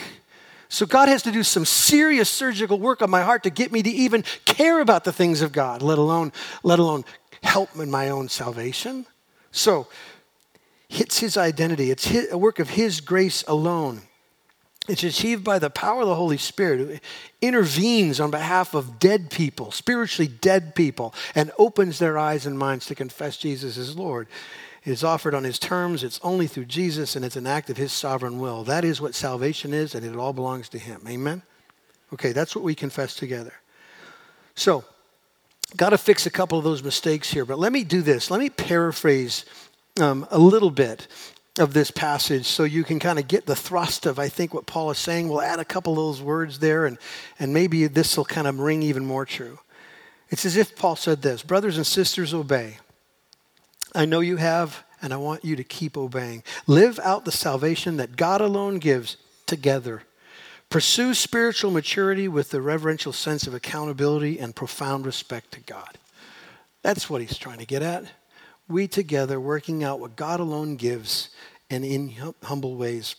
So 0.68 0.84
God 0.84 1.08
has 1.08 1.22
to 1.22 1.32
do 1.32 1.42
some 1.42 1.64
serious 1.64 2.28
surgical 2.28 2.78
work 2.78 3.00
on 3.00 3.08
my 3.08 3.22
heart 3.22 3.44
to 3.44 3.50
get 3.50 3.72
me 3.72 3.82
to 3.82 3.88
even 3.88 4.24
care 4.44 4.80
about 4.82 5.04
the 5.04 5.12
things 5.12 5.40
of 5.40 5.52
God, 5.52 5.80
let 5.80 5.96
alone, 5.96 6.32
let 6.62 6.78
alone 6.78 7.06
help 7.42 7.74
in 7.76 7.90
my 7.90 8.10
own 8.10 8.28
salvation. 8.28 9.06
So 9.52 9.86
it's 10.90 11.18
his 11.18 11.38
identity. 11.38 11.90
It's 11.90 12.06
his, 12.06 12.30
a 12.30 12.36
work 12.36 12.58
of 12.58 12.70
his 12.70 13.00
grace 13.00 13.42
alone. 13.48 14.02
It's 14.86 15.04
achieved 15.04 15.44
by 15.44 15.58
the 15.58 15.68
power 15.68 16.00
of 16.00 16.08
the 16.08 16.14
Holy 16.14 16.38
Spirit 16.38 16.78
who 16.78 16.98
intervenes 17.42 18.20
on 18.20 18.30
behalf 18.30 18.72
of 18.72 18.98
dead 18.98 19.30
people, 19.30 19.70
spiritually 19.70 20.28
dead 20.28 20.74
people, 20.74 21.14
and 21.34 21.52
opens 21.58 21.98
their 21.98 22.16
eyes 22.16 22.46
and 22.46 22.58
minds 22.58 22.86
to 22.86 22.94
confess 22.94 23.36
Jesus 23.36 23.76
as 23.76 23.96
Lord. 23.96 24.28
It 24.84 24.90
is 24.90 25.04
offered 25.04 25.34
on 25.34 25.44
his 25.44 25.58
terms, 25.58 26.02
it's 26.02 26.20
only 26.22 26.46
through 26.46 26.64
Jesus, 26.66 27.16
and 27.16 27.24
it's 27.24 27.36
an 27.36 27.46
act 27.46 27.68
of 27.68 27.76
his 27.76 27.92
sovereign 27.92 28.38
will. 28.38 28.64
That 28.64 28.84
is 28.84 29.00
what 29.00 29.14
salvation 29.14 29.74
is, 29.74 29.94
and 29.94 30.06
it 30.06 30.16
all 30.16 30.32
belongs 30.32 30.70
to 30.70 30.78
him. 30.78 31.02
Amen? 31.06 31.42
Okay, 32.14 32.32
that's 32.32 32.54
what 32.54 32.64
we 32.64 32.74
confess 32.74 33.14
together. 33.14 33.52
So, 34.54 34.84
got 35.76 35.90
to 35.90 35.98
fix 35.98 36.24
a 36.24 36.30
couple 36.30 36.56
of 36.56 36.64
those 36.64 36.82
mistakes 36.82 37.30
here, 37.30 37.44
but 37.44 37.58
let 37.58 37.72
me 37.72 37.84
do 37.84 38.00
this. 38.00 38.30
Let 38.30 38.40
me 38.40 38.48
paraphrase 38.48 39.44
um, 40.00 40.26
a 40.30 40.38
little 40.38 40.70
bit 40.70 41.06
of 41.58 41.74
this 41.74 41.90
passage 41.90 42.46
so 42.46 42.64
you 42.64 42.84
can 42.84 42.98
kind 42.98 43.18
of 43.18 43.28
get 43.28 43.46
the 43.46 43.56
thrust 43.56 44.06
of, 44.06 44.18
I 44.18 44.28
think, 44.28 44.54
what 44.54 44.66
Paul 44.66 44.90
is 44.90 44.98
saying. 44.98 45.28
We'll 45.28 45.42
add 45.42 45.60
a 45.60 45.64
couple 45.64 45.92
of 45.92 45.98
those 45.98 46.22
words 46.22 46.58
there, 46.58 46.86
and, 46.86 46.98
and 47.38 47.52
maybe 47.52 47.86
this 47.86 48.16
will 48.16 48.24
kind 48.24 48.46
of 48.46 48.58
ring 48.58 48.82
even 48.82 49.04
more 49.04 49.26
true. 49.26 49.58
It's 50.30 50.44
as 50.44 50.56
if 50.56 50.76
Paul 50.76 50.96
said 50.96 51.22
this 51.22 51.42
Brothers 51.42 51.76
and 51.76 51.86
sisters, 51.86 52.34
obey. 52.34 52.78
I 53.94 54.04
know 54.04 54.20
you 54.20 54.36
have, 54.36 54.84
and 55.00 55.12
I 55.12 55.16
want 55.16 55.44
you 55.44 55.56
to 55.56 55.64
keep 55.64 55.96
obeying. 55.96 56.42
Live 56.66 56.98
out 57.00 57.24
the 57.24 57.32
salvation 57.32 57.96
that 57.96 58.16
God 58.16 58.40
alone 58.40 58.78
gives 58.78 59.16
together. 59.46 60.02
Pursue 60.70 61.14
spiritual 61.14 61.70
maturity 61.70 62.28
with 62.28 62.50
the 62.50 62.60
reverential 62.60 63.12
sense 63.12 63.46
of 63.46 63.54
accountability 63.54 64.38
and 64.38 64.54
profound 64.54 65.06
respect 65.06 65.52
to 65.52 65.60
God. 65.60 65.96
That's 66.82 67.08
what 67.08 67.22
he's 67.22 67.38
trying 67.38 67.58
to 67.58 67.66
get 67.66 67.82
at 67.82 68.04
we 68.68 68.86
together 68.86 69.40
working 69.40 69.82
out 69.82 70.00
what 70.00 70.16
God 70.16 70.40
alone 70.40 70.76
gives 70.76 71.30
and 71.70 71.84
in 71.84 72.14
humble 72.42 72.76
ways. 72.76 73.16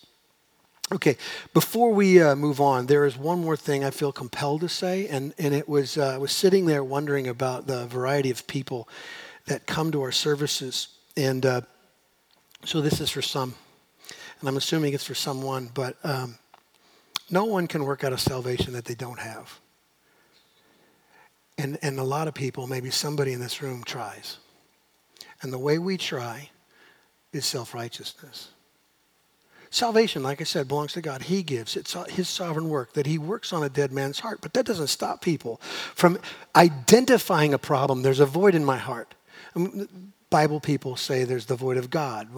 Okay, 0.92 1.18
before 1.54 1.94
we 1.94 2.20
uh, 2.20 2.36
move 2.36 2.60
on, 2.60 2.88
there 2.88 3.06
is 3.06 3.16
one 3.16 3.42
more 3.42 3.56
thing 3.56 3.84
I 3.84 3.92
feel 3.92 4.12
compelled 4.12 4.62
to 4.62 4.70
say, 4.70 5.08
and, 5.08 5.36
and 5.38 5.54
it 5.54 5.70
was 5.70 6.00
uh, 6.00 6.16
I 6.16 6.18
was 6.18 6.32
sitting 6.32 6.66
there 6.66 6.84
wondering 6.84 7.28
about 7.28 7.68
the 7.68 7.86
variety 7.86 8.32
of 8.32 8.48
people 8.48 8.90
that 9.46 9.68
come 9.68 9.92
to 9.92 10.02
our 10.02 10.12
services, 10.12 10.88
and 11.16 11.46
uh, 11.46 11.62
so 12.66 12.82
this 12.82 13.00
is 13.02 13.12
for 13.12 13.22
some, 13.22 13.54
and 14.40 14.50
I'm 14.50 14.58
assuming 14.58 14.94
it's 14.94 15.04
for 15.04 15.14
someone, 15.14 15.70
but 15.76 15.96
um, 16.04 16.40
no 17.30 17.46
one 17.46 17.68
can 17.68 17.84
work 17.84 18.04
out 18.04 18.12
a 18.12 18.18
salvation 18.18 18.74
that 18.74 18.86
they 18.86 18.96
don't 18.96 19.20
have, 19.20 19.60
and 21.60 21.78
and 21.84 22.00
a 22.00 22.04
lot 22.04 22.28
of 22.28 22.34
people, 22.34 22.66
maybe 22.66 22.90
somebody 22.90 23.34
in 23.34 23.40
this 23.40 23.62
room 23.62 23.84
tries. 23.84 24.40
And 25.42 25.54
the 25.54 25.60
way 25.60 25.80
we 25.80 25.98
try 25.98 26.50
is 27.32 27.46
self 27.46 27.74
righteousness. 27.74 28.50
Salvation, 29.72 30.24
like 30.24 30.42
I 30.42 30.46
said, 30.46 30.68
belongs 30.68 30.94
to 30.94 31.02
God. 31.02 31.24
He 31.24 31.44
gives. 31.44 31.78
It's 31.78 31.94
His 32.10 32.28
sovereign 32.28 32.70
work 32.70 32.94
that 32.94 33.06
He 33.06 33.18
works 33.20 33.54
on 33.54 33.64
a 33.64 33.70
dead 33.70 33.92
man's 33.92 34.20
heart. 34.20 34.40
But 34.42 34.54
that 34.54 34.66
doesn't 34.66 34.88
stop 34.88 35.22
people 35.22 35.58
from 35.94 36.18
identifying 36.56 37.54
a 37.54 37.60
problem. 37.60 38.02
There's 38.02 38.20
a 38.20 38.26
void 38.26 38.56
in 38.56 38.66
my 38.66 38.78
heart. 38.78 39.14
Um, 39.56 40.14
Bible 40.30 40.60
people 40.60 40.96
say 40.96 41.24
there's 41.24 41.48
the 41.48 41.56
void 41.56 41.78
of 41.78 41.90
God. 41.90 42.30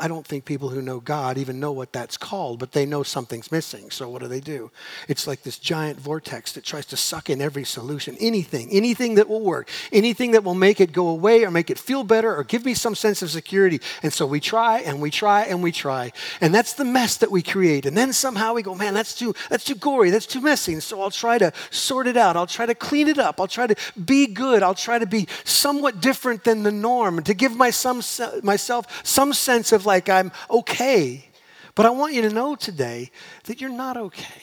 I 0.00 0.08
don't 0.08 0.26
think 0.26 0.44
people 0.44 0.68
who 0.70 0.82
know 0.82 0.98
God 0.98 1.38
even 1.38 1.60
know 1.60 1.70
what 1.70 1.92
that's 1.92 2.16
called, 2.16 2.58
but 2.58 2.72
they 2.72 2.84
know 2.84 3.04
something's 3.04 3.52
missing. 3.52 3.88
So 3.92 4.08
what 4.08 4.20
do 4.20 4.26
they 4.26 4.40
do? 4.40 4.72
It's 5.06 5.28
like 5.28 5.44
this 5.44 5.56
giant 5.56 6.00
vortex 6.00 6.50
that 6.52 6.64
tries 6.64 6.86
to 6.86 6.96
suck 6.96 7.30
in 7.30 7.40
every 7.40 7.62
solution, 7.62 8.16
anything, 8.18 8.70
anything 8.72 9.14
that 9.14 9.28
will 9.28 9.42
work, 9.42 9.70
anything 9.92 10.32
that 10.32 10.42
will 10.42 10.56
make 10.56 10.80
it 10.80 10.92
go 10.92 11.06
away 11.06 11.44
or 11.44 11.52
make 11.52 11.70
it 11.70 11.78
feel 11.78 12.02
better 12.02 12.34
or 12.34 12.42
give 12.42 12.64
me 12.64 12.74
some 12.74 12.96
sense 12.96 13.22
of 13.22 13.30
security. 13.30 13.80
And 14.02 14.12
so 14.12 14.26
we 14.26 14.40
try 14.40 14.80
and 14.80 15.00
we 15.00 15.12
try 15.12 15.42
and 15.42 15.62
we 15.62 15.70
try. 15.70 16.10
And 16.40 16.52
that's 16.52 16.72
the 16.72 16.84
mess 16.84 17.16
that 17.18 17.30
we 17.30 17.42
create. 17.42 17.86
And 17.86 17.96
then 17.96 18.12
somehow 18.12 18.54
we 18.54 18.62
go, 18.62 18.74
man, 18.74 18.92
that's 18.92 19.14
too 19.14 19.36
that's 19.50 19.62
too 19.62 19.76
gory, 19.76 20.10
that's 20.10 20.26
too 20.26 20.40
messy. 20.40 20.72
And 20.72 20.82
so 20.82 21.00
I'll 21.00 21.12
try 21.12 21.38
to 21.38 21.52
sort 21.70 22.08
it 22.08 22.16
out. 22.16 22.36
I'll 22.36 22.48
try 22.48 22.66
to 22.66 22.74
clean 22.74 23.06
it 23.06 23.18
up. 23.18 23.40
I'll 23.40 23.46
try 23.46 23.68
to 23.68 23.76
be 24.04 24.26
good. 24.26 24.64
I'll 24.64 24.74
try 24.74 24.98
to 24.98 25.06
be 25.06 25.28
somewhat 25.44 26.00
different 26.00 26.42
than 26.42 26.64
the 26.64 26.72
norm 26.72 27.22
to 27.22 27.35
give 27.36 27.56
my 27.56 27.70
some, 27.70 28.02
myself 28.42 29.04
some 29.04 29.32
sense 29.32 29.72
of 29.72 29.86
like 29.86 30.08
I'm 30.08 30.32
okay. 30.50 31.28
But 31.74 31.86
I 31.86 31.90
want 31.90 32.14
you 32.14 32.22
to 32.22 32.30
know 32.30 32.54
today 32.54 33.10
that 33.44 33.60
you're 33.60 33.70
not 33.70 33.96
okay. 33.96 34.42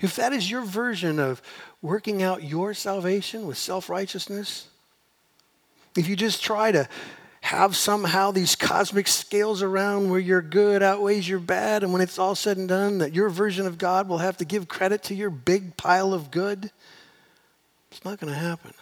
If 0.00 0.16
that 0.16 0.32
is 0.32 0.50
your 0.50 0.62
version 0.62 1.18
of 1.18 1.42
working 1.82 2.22
out 2.22 2.42
your 2.42 2.72
salvation 2.72 3.46
with 3.46 3.58
self 3.58 3.90
righteousness, 3.90 4.68
if 5.96 6.08
you 6.08 6.16
just 6.16 6.42
try 6.42 6.72
to 6.72 6.88
have 7.42 7.74
somehow 7.74 8.30
these 8.30 8.54
cosmic 8.54 9.08
scales 9.08 9.62
around 9.62 10.10
where 10.10 10.20
your 10.20 10.42
good 10.42 10.82
outweighs 10.82 11.28
your 11.28 11.38
bad, 11.38 11.82
and 11.82 11.92
when 11.92 12.02
it's 12.02 12.18
all 12.18 12.34
said 12.34 12.56
and 12.58 12.68
done, 12.68 12.98
that 12.98 13.14
your 13.14 13.28
version 13.28 13.66
of 13.66 13.78
God 13.78 14.08
will 14.08 14.18
have 14.18 14.36
to 14.38 14.44
give 14.44 14.68
credit 14.68 15.02
to 15.04 15.14
your 15.14 15.30
big 15.30 15.76
pile 15.76 16.14
of 16.14 16.30
good, 16.30 16.70
it's 17.90 18.04
not 18.04 18.20
going 18.20 18.32
to 18.32 18.38
happen 18.38 18.72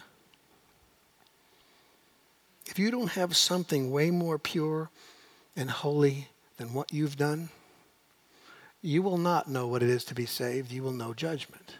if 2.79 2.85
you 2.85 2.91
don't 2.91 3.11
have 3.11 3.35
something 3.35 3.91
way 3.91 4.09
more 4.09 4.39
pure 4.39 4.89
and 5.57 5.69
holy 5.69 6.29
than 6.55 6.73
what 6.73 6.93
you've 6.93 7.17
done, 7.17 7.49
you 8.81 9.01
will 9.01 9.17
not 9.17 9.49
know 9.49 9.67
what 9.67 9.83
it 9.83 9.89
is 9.89 10.05
to 10.05 10.15
be 10.15 10.25
saved. 10.25 10.71
You 10.71 10.83
will 10.83 10.93
know 10.93 11.13
judgment. 11.13 11.75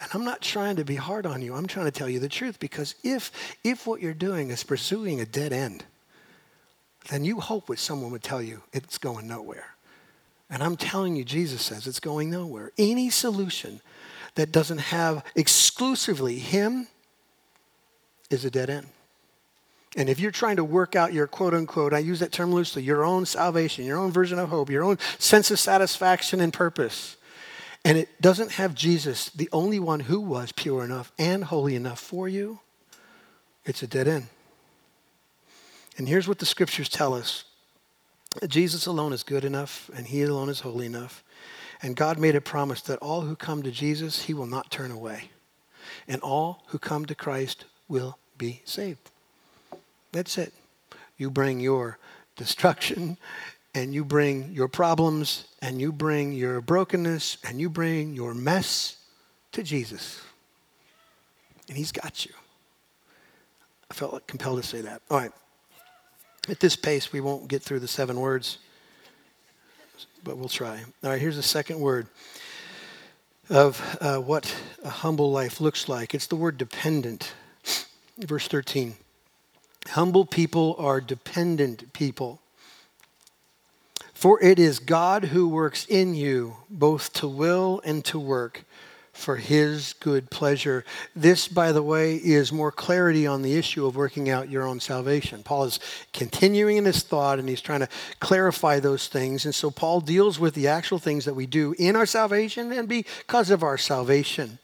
And 0.00 0.08
I'm 0.14 0.24
not 0.24 0.40
trying 0.40 0.76
to 0.76 0.84
be 0.84 0.94
hard 0.94 1.26
on 1.26 1.42
you. 1.42 1.56
I'm 1.56 1.66
trying 1.66 1.86
to 1.86 1.90
tell 1.90 2.08
you 2.08 2.20
the 2.20 2.28
truth 2.28 2.60
because 2.60 2.94
if, 3.02 3.32
if 3.64 3.84
what 3.84 4.00
you're 4.00 4.14
doing 4.14 4.50
is 4.50 4.62
pursuing 4.62 5.20
a 5.20 5.26
dead 5.26 5.52
end, 5.52 5.82
then 7.10 7.24
you 7.24 7.40
hope 7.40 7.68
what 7.68 7.80
someone 7.80 8.12
would 8.12 8.22
tell 8.22 8.40
you 8.40 8.62
it's 8.72 8.96
going 8.96 9.26
nowhere. 9.26 9.74
And 10.48 10.62
I'm 10.62 10.76
telling 10.76 11.16
you, 11.16 11.24
Jesus 11.24 11.62
says 11.62 11.88
it's 11.88 11.98
going 11.98 12.30
nowhere. 12.30 12.70
Any 12.78 13.10
solution 13.10 13.80
that 14.36 14.52
doesn't 14.52 14.78
have 14.78 15.24
exclusively 15.34 16.38
Him 16.38 16.86
is 18.30 18.44
a 18.44 18.52
dead 18.52 18.70
end. 18.70 18.86
And 19.96 20.08
if 20.08 20.20
you're 20.20 20.30
trying 20.30 20.56
to 20.56 20.64
work 20.64 20.94
out 20.94 21.12
your 21.12 21.26
quote 21.26 21.54
unquote, 21.54 21.94
I 21.94 21.98
use 21.98 22.20
that 22.20 22.32
term 22.32 22.52
loosely, 22.52 22.82
your 22.82 23.04
own 23.04 23.24
salvation, 23.26 23.84
your 23.84 23.98
own 23.98 24.12
version 24.12 24.38
of 24.38 24.50
hope, 24.50 24.70
your 24.70 24.84
own 24.84 24.98
sense 25.18 25.50
of 25.50 25.58
satisfaction 25.58 26.40
and 26.40 26.52
purpose, 26.52 27.16
and 27.84 27.96
it 27.96 28.20
doesn't 28.20 28.52
have 28.52 28.74
Jesus, 28.74 29.30
the 29.30 29.48
only 29.52 29.78
one 29.78 30.00
who 30.00 30.20
was 30.20 30.52
pure 30.52 30.84
enough 30.84 31.12
and 31.18 31.44
holy 31.44 31.74
enough 31.74 32.00
for 32.00 32.28
you, 32.28 32.60
it's 33.64 33.82
a 33.82 33.86
dead 33.86 34.08
end. 34.08 34.26
And 35.96 36.08
here's 36.08 36.28
what 36.28 36.38
the 36.38 36.46
scriptures 36.46 36.88
tell 36.88 37.14
us 37.14 37.44
Jesus 38.46 38.86
alone 38.86 39.12
is 39.12 39.22
good 39.22 39.44
enough, 39.44 39.90
and 39.96 40.06
He 40.06 40.22
alone 40.22 40.48
is 40.48 40.60
holy 40.60 40.86
enough. 40.86 41.24
And 41.80 41.96
God 41.96 42.18
made 42.18 42.36
a 42.36 42.40
promise 42.40 42.82
that 42.82 42.98
all 42.98 43.22
who 43.22 43.36
come 43.36 43.62
to 43.62 43.70
Jesus, 43.70 44.24
He 44.24 44.34
will 44.34 44.46
not 44.46 44.70
turn 44.70 44.90
away. 44.90 45.30
And 46.06 46.20
all 46.20 46.64
who 46.66 46.78
come 46.78 47.06
to 47.06 47.14
Christ 47.14 47.64
will 47.88 48.18
be 48.36 48.62
saved. 48.64 49.10
That's 50.12 50.38
it. 50.38 50.52
You 51.16 51.30
bring 51.30 51.60
your 51.60 51.98
destruction 52.36 53.18
and 53.74 53.92
you 53.92 54.04
bring 54.04 54.52
your 54.52 54.68
problems 54.68 55.46
and 55.60 55.80
you 55.80 55.92
bring 55.92 56.32
your 56.32 56.60
brokenness 56.60 57.38
and 57.44 57.60
you 57.60 57.68
bring 57.68 58.14
your 58.14 58.34
mess 58.34 58.96
to 59.52 59.62
Jesus. 59.62 60.20
And 61.68 61.76
He's 61.76 61.92
got 61.92 62.24
you. 62.24 62.32
I 63.90 63.94
felt 63.94 64.26
compelled 64.26 64.62
to 64.62 64.66
say 64.66 64.80
that. 64.82 65.02
All 65.10 65.18
right. 65.18 65.32
At 66.48 66.60
this 66.60 66.76
pace, 66.76 67.12
we 67.12 67.20
won't 67.20 67.48
get 67.48 67.62
through 67.62 67.80
the 67.80 67.88
seven 67.88 68.20
words, 68.20 68.58
but 70.24 70.38
we'll 70.38 70.48
try. 70.48 70.82
All 71.04 71.10
right, 71.10 71.20
here's 71.20 71.36
the 71.36 71.42
second 71.42 71.78
word 71.78 72.06
of 73.50 73.98
uh, 74.00 74.16
what 74.16 74.54
a 74.82 74.88
humble 74.88 75.30
life 75.30 75.60
looks 75.60 75.88
like 75.88 76.14
it's 76.14 76.26
the 76.26 76.36
word 76.36 76.58
dependent. 76.58 77.34
Verse 78.18 78.48
13. 78.48 78.96
Humble 79.88 80.26
people 80.26 80.76
are 80.78 81.00
dependent 81.00 81.92
people. 81.92 82.40
For 84.14 84.42
it 84.42 84.58
is 84.58 84.80
God 84.80 85.26
who 85.26 85.48
works 85.48 85.86
in 85.88 86.14
you 86.14 86.56
both 86.68 87.12
to 87.14 87.28
will 87.28 87.80
and 87.84 88.04
to 88.06 88.18
work 88.18 88.64
for 89.18 89.36
his 89.36 89.94
good 89.94 90.30
pleasure. 90.30 90.84
This, 91.14 91.48
by 91.48 91.72
the 91.72 91.82
way, 91.82 92.16
is 92.16 92.52
more 92.52 92.70
clarity 92.70 93.26
on 93.26 93.42
the 93.42 93.56
issue 93.56 93.84
of 93.84 93.96
working 93.96 94.30
out 94.30 94.48
your 94.48 94.64
own 94.64 94.78
salvation. 94.78 95.42
Paul 95.42 95.64
is 95.64 95.80
continuing 96.12 96.76
in 96.76 96.84
his 96.84 97.02
thought 97.02 97.38
and 97.38 97.48
he's 97.48 97.60
trying 97.60 97.80
to 97.80 97.88
clarify 98.20 98.78
those 98.78 99.08
things. 99.08 99.44
And 99.44 99.54
so 99.54 99.70
Paul 99.70 100.00
deals 100.00 100.38
with 100.38 100.54
the 100.54 100.68
actual 100.68 100.98
things 100.98 101.24
that 101.24 101.34
we 101.34 101.46
do 101.46 101.74
in 101.78 101.96
our 101.96 102.06
salvation 102.06 102.72
and 102.72 102.88
because 102.88 103.50
of 103.50 103.64
our 103.64 103.76
salvation. 103.76 104.60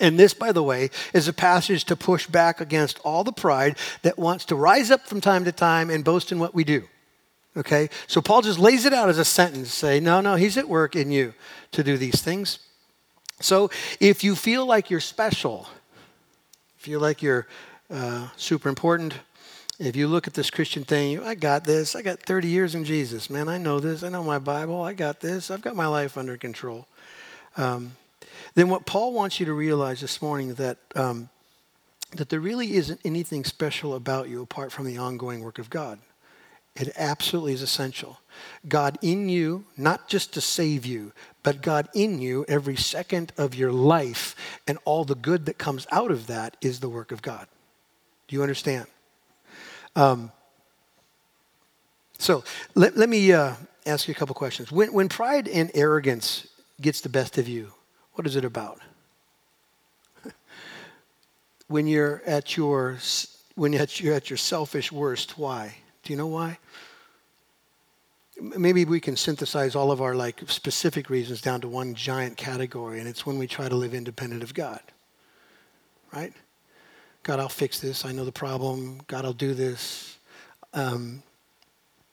And 0.00 0.18
this, 0.18 0.34
by 0.34 0.52
the 0.52 0.62
way, 0.62 0.90
is 1.14 1.28
a 1.28 1.32
passage 1.32 1.84
to 1.84 1.96
push 1.96 2.26
back 2.26 2.60
against 2.60 2.98
all 3.00 3.24
the 3.24 3.32
pride 3.32 3.76
that 4.02 4.18
wants 4.18 4.44
to 4.46 4.56
rise 4.56 4.90
up 4.90 5.06
from 5.06 5.20
time 5.20 5.44
to 5.44 5.52
time 5.52 5.90
and 5.90 6.04
boast 6.04 6.32
in 6.32 6.38
what 6.38 6.54
we 6.54 6.64
do. 6.64 6.84
Okay? 7.56 7.88
So 8.06 8.20
Paul 8.20 8.42
just 8.42 8.58
lays 8.58 8.84
it 8.84 8.92
out 8.92 9.08
as 9.08 9.18
a 9.18 9.24
sentence 9.24 9.72
say, 9.72 9.98
no, 10.00 10.20
no, 10.20 10.34
he's 10.34 10.58
at 10.58 10.68
work 10.68 10.94
in 10.94 11.10
you 11.10 11.32
to 11.72 11.82
do 11.82 11.96
these 11.96 12.20
things. 12.20 12.58
So 13.40 13.70
if 14.00 14.22
you 14.22 14.34
feel 14.34 14.66
like 14.66 14.90
you're 14.90 15.00
special, 15.00 15.68
feel 16.76 17.00
like 17.00 17.22
you're 17.22 17.46
uh, 17.90 18.28
super 18.36 18.68
important, 18.68 19.14
if 19.78 19.94
you 19.94 20.08
look 20.08 20.26
at 20.26 20.32
this 20.32 20.48
Christian 20.48 20.84
thing, 20.84 21.10
you, 21.12 21.24
I 21.24 21.34
got 21.34 21.64
this. 21.64 21.94
I 21.94 22.00
got 22.00 22.20
30 22.20 22.48
years 22.48 22.74
in 22.74 22.84
Jesus, 22.84 23.28
man. 23.28 23.46
I 23.46 23.58
know 23.58 23.78
this. 23.78 24.02
I 24.02 24.08
know 24.08 24.24
my 24.24 24.38
Bible. 24.38 24.82
I 24.82 24.94
got 24.94 25.20
this. 25.20 25.50
I've 25.50 25.60
got 25.60 25.76
my 25.76 25.86
life 25.86 26.16
under 26.16 26.38
control. 26.38 26.86
Um, 27.58 27.92
then 28.56 28.68
what 28.68 28.86
Paul 28.86 29.12
wants 29.12 29.38
you 29.38 29.46
to 29.46 29.52
realize 29.52 30.00
this 30.00 30.20
morning 30.20 30.54
that 30.54 30.78
um, 30.96 31.28
that 32.12 32.28
there 32.28 32.40
really 32.40 32.74
isn't 32.74 33.00
anything 33.04 33.44
special 33.44 33.94
about 33.94 34.28
you 34.28 34.42
apart 34.42 34.72
from 34.72 34.86
the 34.86 34.96
ongoing 34.96 35.42
work 35.42 35.58
of 35.58 35.70
God. 35.70 35.98
It 36.74 36.92
absolutely 36.96 37.52
is 37.54 37.62
essential. 37.62 38.20
God 38.68 38.98
in 39.00 39.28
you, 39.28 39.64
not 39.76 40.08
just 40.08 40.34
to 40.34 40.40
save 40.40 40.84
you, 40.84 41.12
but 41.42 41.62
God 41.62 41.88
in 41.94 42.18
you 42.18 42.44
every 42.48 42.76
second 42.76 43.32
of 43.38 43.54
your 43.54 43.72
life, 43.72 44.36
and 44.66 44.78
all 44.84 45.04
the 45.04 45.14
good 45.14 45.46
that 45.46 45.56
comes 45.56 45.86
out 45.90 46.10
of 46.10 46.26
that 46.26 46.56
is 46.60 46.80
the 46.80 46.88
work 46.88 47.12
of 47.12 47.22
God. 47.22 47.46
Do 48.28 48.36
you 48.36 48.42
understand? 48.42 48.86
Um, 49.94 50.30
so 52.18 52.44
let, 52.74 52.96
let 52.96 53.08
me 53.08 53.32
uh, 53.32 53.54
ask 53.86 54.06
you 54.06 54.12
a 54.12 54.14
couple 54.14 54.34
questions. 54.34 54.70
When, 54.70 54.92
when 54.92 55.08
pride 55.08 55.48
and 55.48 55.70
arrogance 55.74 56.46
gets 56.80 57.00
the 57.00 57.08
best 57.08 57.38
of 57.38 57.48
you, 57.48 57.72
what 58.16 58.26
is 58.26 58.34
it 58.34 58.46
about? 58.46 58.80
when 61.68 61.86
you're 61.86 62.22
at 62.26 62.56
your 62.56 62.98
when 63.54 63.72
you're 63.72 64.14
at 64.14 64.30
your 64.30 64.36
selfish 64.36 64.90
worst, 64.90 65.38
why? 65.38 65.76
Do 66.02 66.12
you 66.12 66.16
know 66.16 66.26
why? 66.26 66.58
Maybe 68.40 68.84
we 68.84 69.00
can 69.00 69.16
synthesize 69.16 69.74
all 69.74 69.92
of 69.92 70.00
our 70.00 70.14
like 70.14 70.40
specific 70.46 71.10
reasons 71.10 71.42
down 71.42 71.60
to 71.60 71.68
one 71.68 71.94
giant 71.94 72.38
category, 72.38 73.00
and 73.00 73.08
it's 73.08 73.26
when 73.26 73.38
we 73.38 73.46
try 73.46 73.68
to 73.68 73.74
live 73.74 73.94
independent 73.94 74.42
of 74.42 74.54
God. 74.54 74.80
Right? 76.12 76.32
God, 77.22 77.38
I'll 77.38 77.48
fix 77.50 77.80
this. 77.80 78.06
I 78.06 78.12
know 78.12 78.24
the 78.24 78.32
problem. 78.32 79.00
God, 79.08 79.26
I'll 79.26 79.32
do 79.34 79.52
this. 79.52 80.16
Um, 80.72 81.22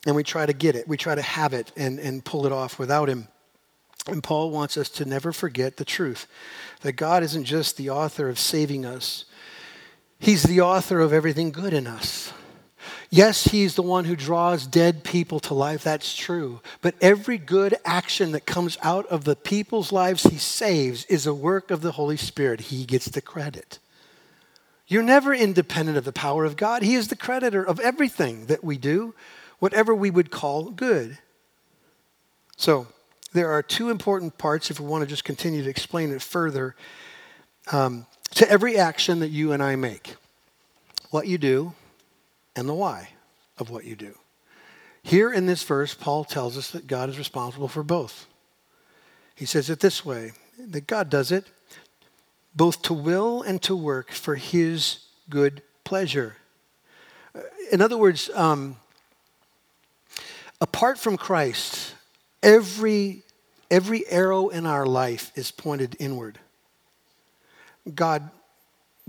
and 0.05 0.15
we 0.15 0.23
try 0.23 0.45
to 0.45 0.53
get 0.53 0.75
it. 0.75 0.85
We 0.87 0.97
try 0.97 1.15
to 1.15 1.21
have 1.21 1.53
it 1.53 1.71
and, 1.77 1.99
and 1.99 2.25
pull 2.25 2.45
it 2.45 2.51
off 2.51 2.77
without 2.77 3.07
Him. 3.07 3.27
And 4.07 4.21
Paul 4.21 4.51
wants 4.51 4.77
us 4.77 4.89
to 4.89 5.05
never 5.05 5.31
forget 5.31 5.77
the 5.77 5.85
truth 5.85 6.27
that 6.81 6.93
God 6.93 7.23
isn't 7.23 7.45
just 7.45 7.77
the 7.77 7.89
author 7.89 8.27
of 8.29 8.39
saving 8.39 8.85
us, 8.85 9.25
He's 10.19 10.43
the 10.43 10.61
author 10.61 11.01
of 11.01 11.11
everything 11.11 11.51
good 11.51 11.73
in 11.73 11.85
us. 11.85 12.31
Yes, 13.09 13.45
He's 13.45 13.75
the 13.75 13.81
one 13.81 14.05
who 14.05 14.15
draws 14.15 14.65
dead 14.65 15.03
people 15.03 15.39
to 15.41 15.53
life. 15.53 15.83
That's 15.83 16.15
true. 16.15 16.61
But 16.81 16.95
every 17.01 17.37
good 17.37 17.75
action 17.85 18.31
that 18.31 18.45
comes 18.45 18.77
out 18.81 19.05
of 19.07 19.23
the 19.23 19.35
people's 19.35 19.91
lives 19.91 20.23
He 20.23 20.37
saves 20.37 21.05
is 21.05 21.25
a 21.25 21.33
work 21.33 21.71
of 21.71 21.81
the 21.81 21.93
Holy 21.93 22.17
Spirit. 22.17 22.61
He 22.61 22.85
gets 22.85 23.05
the 23.05 23.21
credit. 23.21 23.79
You're 24.87 25.03
never 25.03 25.33
independent 25.33 25.97
of 25.97 26.05
the 26.05 26.11
power 26.11 26.45
of 26.45 26.57
God. 26.57 26.83
He 26.83 26.95
is 26.95 27.07
the 27.07 27.15
creditor 27.15 27.63
of 27.65 27.79
everything 27.79 28.47
that 28.47 28.63
we 28.63 28.77
do, 28.77 29.15
whatever 29.59 29.95
we 29.95 30.09
would 30.09 30.31
call 30.31 30.69
good. 30.71 31.17
So 32.57 32.87
there 33.33 33.51
are 33.51 33.63
two 33.63 33.89
important 33.89 34.37
parts 34.37 34.71
if 34.71 34.79
we 34.79 34.85
want 34.85 35.03
to 35.03 35.07
just 35.07 35.23
continue 35.23 35.63
to 35.63 35.69
explain 35.69 36.11
it 36.11 36.21
further 36.21 36.75
um, 37.71 38.05
to 38.35 38.49
every 38.49 38.77
action 38.77 39.19
that 39.19 39.29
you 39.29 39.51
and 39.51 39.61
I 39.61 39.75
make 39.75 40.15
what 41.09 41.27
you 41.27 41.37
do 41.37 41.73
and 42.55 42.67
the 42.67 42.73
why 42.73 43.09
of 43.57 43.69
what 43.69 43.85
you 43.85 43.95
do. 43.95 44.15
Here 45.03 45.33
in 45.33 45.45
this 45.45 45.63
verse, 45.63 45.93
Paul 45.93 46.23
tells 46.23 46.57
us 46.57 46.71
that 46.71 46.87
God 46.87 47.09
is 47.09 47.17
responsible 47.17 47.67
for 47.67 47.83
both. 47.83 48.25
He 49.35 49.45
says 49.45 49.69
it 49.69 49.79
this 49.79 50.05
way 50.05 50.31
that 50.57 50.87
God 50.87 51.09
does 51.09 51.31
it 51.31 51.45
both 52.55 52.83
to 52.83 52.93
will 52.93 53.41
and 53.41 53.61
to 53.63 53.75
work 53.75 54.11
for 54.11 54.35
his 54.35 54.99
good 55.29 55.61
pleasure. 55.83 56.37
In 57.71 57.81
other 57.81 57.97
words, 57.97 58.29
um, 58.35 58.77
apart 60.61 60.99
from 60.99 61.17
Christ, 61.17 61.95
every, 62.43 63.23
every 63.71 64.07
arrow 64.07 64.49
in 64.49 64.67
our 64.67 64.85
life 64.85 65.31
is 65.35 65.49
pointed 65.49 65.95
inward. 65.99 66.37
God 67.95 68.29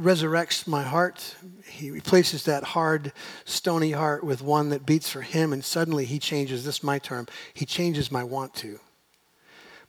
resurrects 0.00 0.66
my 0.66 0.82
heart. 0.82 1.36
He 1.64 1.90
replaces 1.90 2.44
that 2.44 2.64
hard, 2.64 3.12
stony 3.44 3.92
heart 3.92 4.24
with 4.24 4.42
one 4.42 4.70
that 4.70 4.86
beats 4.86 5.08
for 5.10 5.20
Him, 5.20 5.52
and 5.52 5.64
suddenly 5.64 6.04
He 6.04 6.18
changes 6.18 6.64
this 6.64 6.82
my 6.82 6.98
term 6.98 7.26
He 7.52 7.66
changes 7.66 8.10
my 8.10 8.24
want 8.24 8.54
to. 8.56 8.80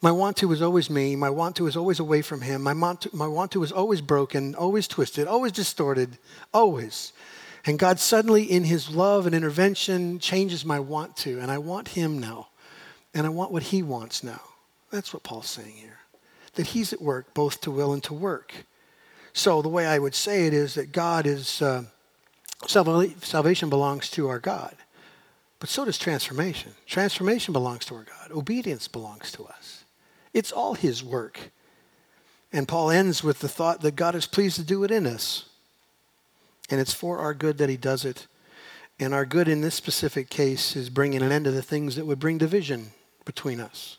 My 0.02 0.12
want 0.12 0.38
to 0.38 0.48
was 0.48 0.62
always 0.62 0.90
me. 0.90 1.16
My 1.16 1.30
want 1.30 1.56
to 1.56 1.64
was 1.64 1.78
always 1.78 2.00
away 2.00 2.22
from 2.22 2.42
Him. 2.42 2.62
My 2.62 2.74
want 2.74 3.02
to, 3.02 3.16
my 3.16 3.28
want 3.28 3.52
to 3.54 3.60
was 3.60 3.72
always 3.72 4.02
broken, 4.02 4.54
always 4.54 4.88
twisted, 4.88 5.28
always 5.28 5.52
distorted, 5.52 6.18
always. 6.54 7.14
And 7.66 7.80
God 7.80 8.00
suddenly, 8.00 8.44
in 8.44 8.66
His 8.66 8.92
love 8.94 9.26
and 9.26 9.34
intervention, 9.34 10.20
changes 10.20 10.64
my 10.64 10.80
want 10.80 11.18
to, 11.18 11.40
and 11.40 11.50
I 11.50 11.58
want 11.58 11.88
Him 11.90 12.20
now. 12.20 12.50
And 13.16 13.26
I 13.26 13.30
want 13.30 13.52
what 13.52 13.64
He 13.64 13.82
wants 13.82 14.24
now. 14.24 14.42
That's 14.92 15.14
what 15.14 15.24
Paul's 15.24 15.50
saying 15.50 15.76
here. 15.78 16.00
That 16.56 16.68
He's 16.68 16.92
at 16.92 17.02
work 17.02 17.34
both 17.34 17.62
to 17.62 17.72
will 17.72 17.94
and 17.94 18.04
to 18.04 18.14
work. 18.14 18.54
So 19.34 19.62
the 19.62 19.70
way 19.70 19.88
I 19.88 20.00
would 20.00 20.14
say 20.14 20.48
it 20.48 20.54
is 20.54 20.76
that 20.76 20.92
God 20.92 21.26
is, 21.26 21.62
uh, 21.62 21.86
salvation 22.68 23.70
belongs 23.70 24.10
to 24.12 24.28
our 24.28 24.40
God. 24.40 24.76
But 25.60 25.70
so 25.70 25.86
does 25.86 25.98
transformation. 25.98 26.74
Transformation 26.86 27.54
belongs 27.54 27.86
to 27.86 27.96
our 27.96 28.04
God. 28.04 28.32
Obedience 28.32 28.88
belongs 28.90 29.32
to 29.32 29.46
us. 29.46 29.86
It's 30.34 30.52
all 30.52 30.74
His 30.74 31.02
work. 31.02 31.52
And 32.52 32.68
Paul 32.68 32.92
ends 32.92 33.24
with 33.24 33.40
the 33.40 33.50
thought 33.50 33.82
that 33.82 33.96
God 33.96 34.16
is 34.16 34.28
pleased 34.28 34.58
to 34.58 34.64
do 34.64 34.84
it 34.84 34.92
in 34.92 35.08
us. 35.08 35.46
And 36.70 36.82
it's 36.82 36.94
for 36.94 37.20
our 37.20 37.34
good 37.34 37.58
that 37.60 37.70
He 37.70 37.78
does 37.78 38.04
it. 38.04 38.28
And 39.00 39.14
our 39.14 39.26
good 39.26 39.48
in 39.48 39.62
this 39.62 39.76
specific 39.76 40.30
case 40.30 40.76
is 40.76 40.90
bringing 40.90 41.22
an 41.22 41.32
end 41.32 41.46
to 41.46 41.52
the 41.52 41.62
things 41.62 41.96
that 41.96 42.06
would 42.06 42.20
bring 42.20 42.38
division 42.38 42.92
between 43.26 43.60
us. 43.60 43.98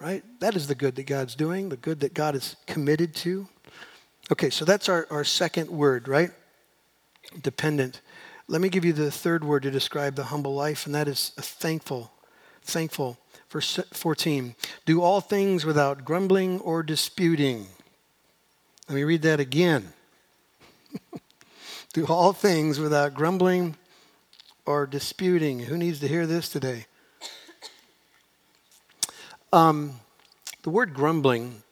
Right? 0.00 0.22
That 0.40 0.54
is 0.54 0.66
the 0.66 0.74
good 0.74 0.96
that 0.96 1.06
God's 1.06 1.34
doing, 1.34 1.68
the 1.68 1.76
good 1.76 2.00
that 2.00 2.14
God 2.14 2.34
is 2.34 2.56
committed 2.66 3.14
to. 3.16 3.48
Okay, 4.30 4.50
so 4.50 4.64
that's 4.64 4.88
our, 4.88 5.06
our 5.10 5.24
second 5.24 5.70
word, 5.70 6.08
right? 6.08 6.30
Dependent. 7.42 8.00
Let 8.46 8.60
me 8.60 8.68
give 8.68 8.84
you 8.84 8.92
the 8.92 9.10
third 9.10 9.44
word 9.44 9.62
to 9.62 9.70
describe 9.70 10.14
the 10.14 10.24
humble 10.24 10.54
life, 10.54 10.86
and 10.86 10.94
that 10.94 11.08
is 11.08 11.30
thankful. 11.36 12.12
Thankful. 12.62 13.18
Verse 13.48 13.78
14. 13.92 14.54
Do 14.84 15.02
all 15.02 15.20
things 15.20 15.64
without 15.64 16.04
grumbling 16.04 16.60
or 16.60 16.82
disputing. 16.82 17.66
Let 18.88 18.96
me 18.96 19.04
read 19.04 19.22
that 19.22 19.40
again. 19.40 19.92
Do 21.92 22.06
all 22.06 22.32
things 22.32 22.80
without 22.80 23.14
grumbling 23.14 23.76
or 24.66 24.86
disputing. 24.86 25.60
Who 25.60 25.78
needs 25.78 26.00
to 26.00 26.08
hear 26.08 26.26
this 26.26 26.48
today? 26.48 26.86
Um, 29.54 30.00
the 30.64 30.70
word 30.70 30.94
grumbling 30.94 31.62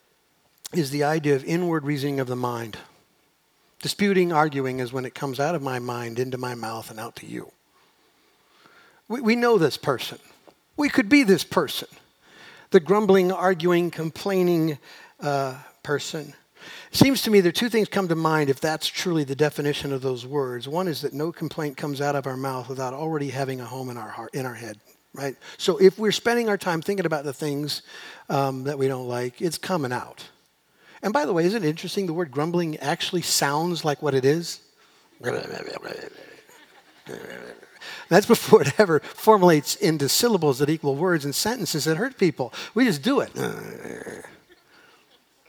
is 0.73 0.91
the 0.91 1.03
idea 1.03 1.35
of 1.35 1.45
inward 1.45 1.83
reasoning 1.83 2.21
of 2.21 2.29
the 2.29 2.37
mind. 2.37 2.79
Disputing, 3.81 4.33
arguing 4.33 4.79
is 4.79 4.93
when 4.93 5.05
it 5.05 5.17
comes 5.17 5.41
out 5.41 5.57
of 5.57 5.63
my 5.63 5.81
mind 5.81 6.21
into 6.21 6.39
my 6.39 6.55
mouth 6.55 6.93
and 6.93 7.01
out 7.01 7.17
to 7.17 7.27
you. 7.27 7.51
We, 9.09 9.21
we 9.21 9.35
know 9.35 9.59
this 9.59 9.77
person. 9.77 10.21
We 10.77 10.91
could 10.91 11.09
be 11.09 11.25
this 11.25 11.43
person. 11.43 11.89
The 12.71 12.79
grumbling, 12.79 13.33
arguing, 13.33 13.91
complaining 13.91 14.79
uh, 15.19 15.57
person. 15.83 16.35
It 16.93 16.97
seems 16.97 17.23
to 17.23 17.33
me 17.33 17.41
there 17.41 17.49
are 17.49 17.53
two 17.53 17.69
things 17.69 17.89
come 17.89 18.07
to 18.07 18.15
mind 18.15 18.49
if 18.49 18.61
that's 18.61 18.87
truly 18.87 19.25
the 19.25 19.35
definition 19.35 19.93
of 19.93 20.03
those 20.03 20.25
words. 20.25 20.69
One 20.69 20.87
is 20.87 21.01
that 21.01 21.15
no 21.15 21.33
complaint 21.33 21.77
comes 21.77 22.01
out 22.01 22.15
of 22.15 22.29
our 22.29 22.37
mouth 22.37 22.69
without 22.69 22.95
already 22.95 23.31
having 23.31 23.61
a 23.61 23.65
home 23.65 23.91
in 23.91 23.97
our 23.97 24.11
heart, 24.11 24.33
in 24.37 24.47
our 24.47 24.55
head, 24.55 24.79
right? 25.15 25.37
So 25.59 25.79
if 25.79 25.99
we're 25.99 26.13
spending 26.13 26.49
our 26.49 26.59
time 26.59 26.83
thinking 26.83 27.07
about 27.07 27.25
the 27.25 27.33
things 27.33 27.83
um, 28.29 28.65
that 28.65 28.79
we 28.79 28.89
don't 28.89 29.09
like, 29.09 29.41
it's 29.41 29.59
coming 29.59 29.93
out. 29.93 30.25
And 31.03 31.13
by 31.13 31.25
the 31.25 31.33
way, 31.33 31.45
isn't 31.45 31.65
it 31.65 31.69
interesting? 31.69 32.07
The 32.07 32.13
word 32.13 32.31
grumbling 32.31 32.77
actually 32.79 33.23
sounds 33.23 33.85
like 33.85 34.03
what 34.03 34.15
it 34.15 34.25
is. 34.25 34.61
That's 38.09 38.27
before 38.27 38.63
it 38.63 38.79
ever 38.79 39.01
formulates 39.01 39.75
into 39.77 40.09
syllables 40.09 40.59
that 40.59 40.69
equal 40.69 40.95
words 40.97 41.25
and 41.25 41.35
sentences 41.35 41.85
that 41.85 41.97
hurt 41.97 42.19
people. 42.19 42.53
We 42.75 42.85
just 42.85 43.03
do 43.03 43.21
it. 43.21 43.33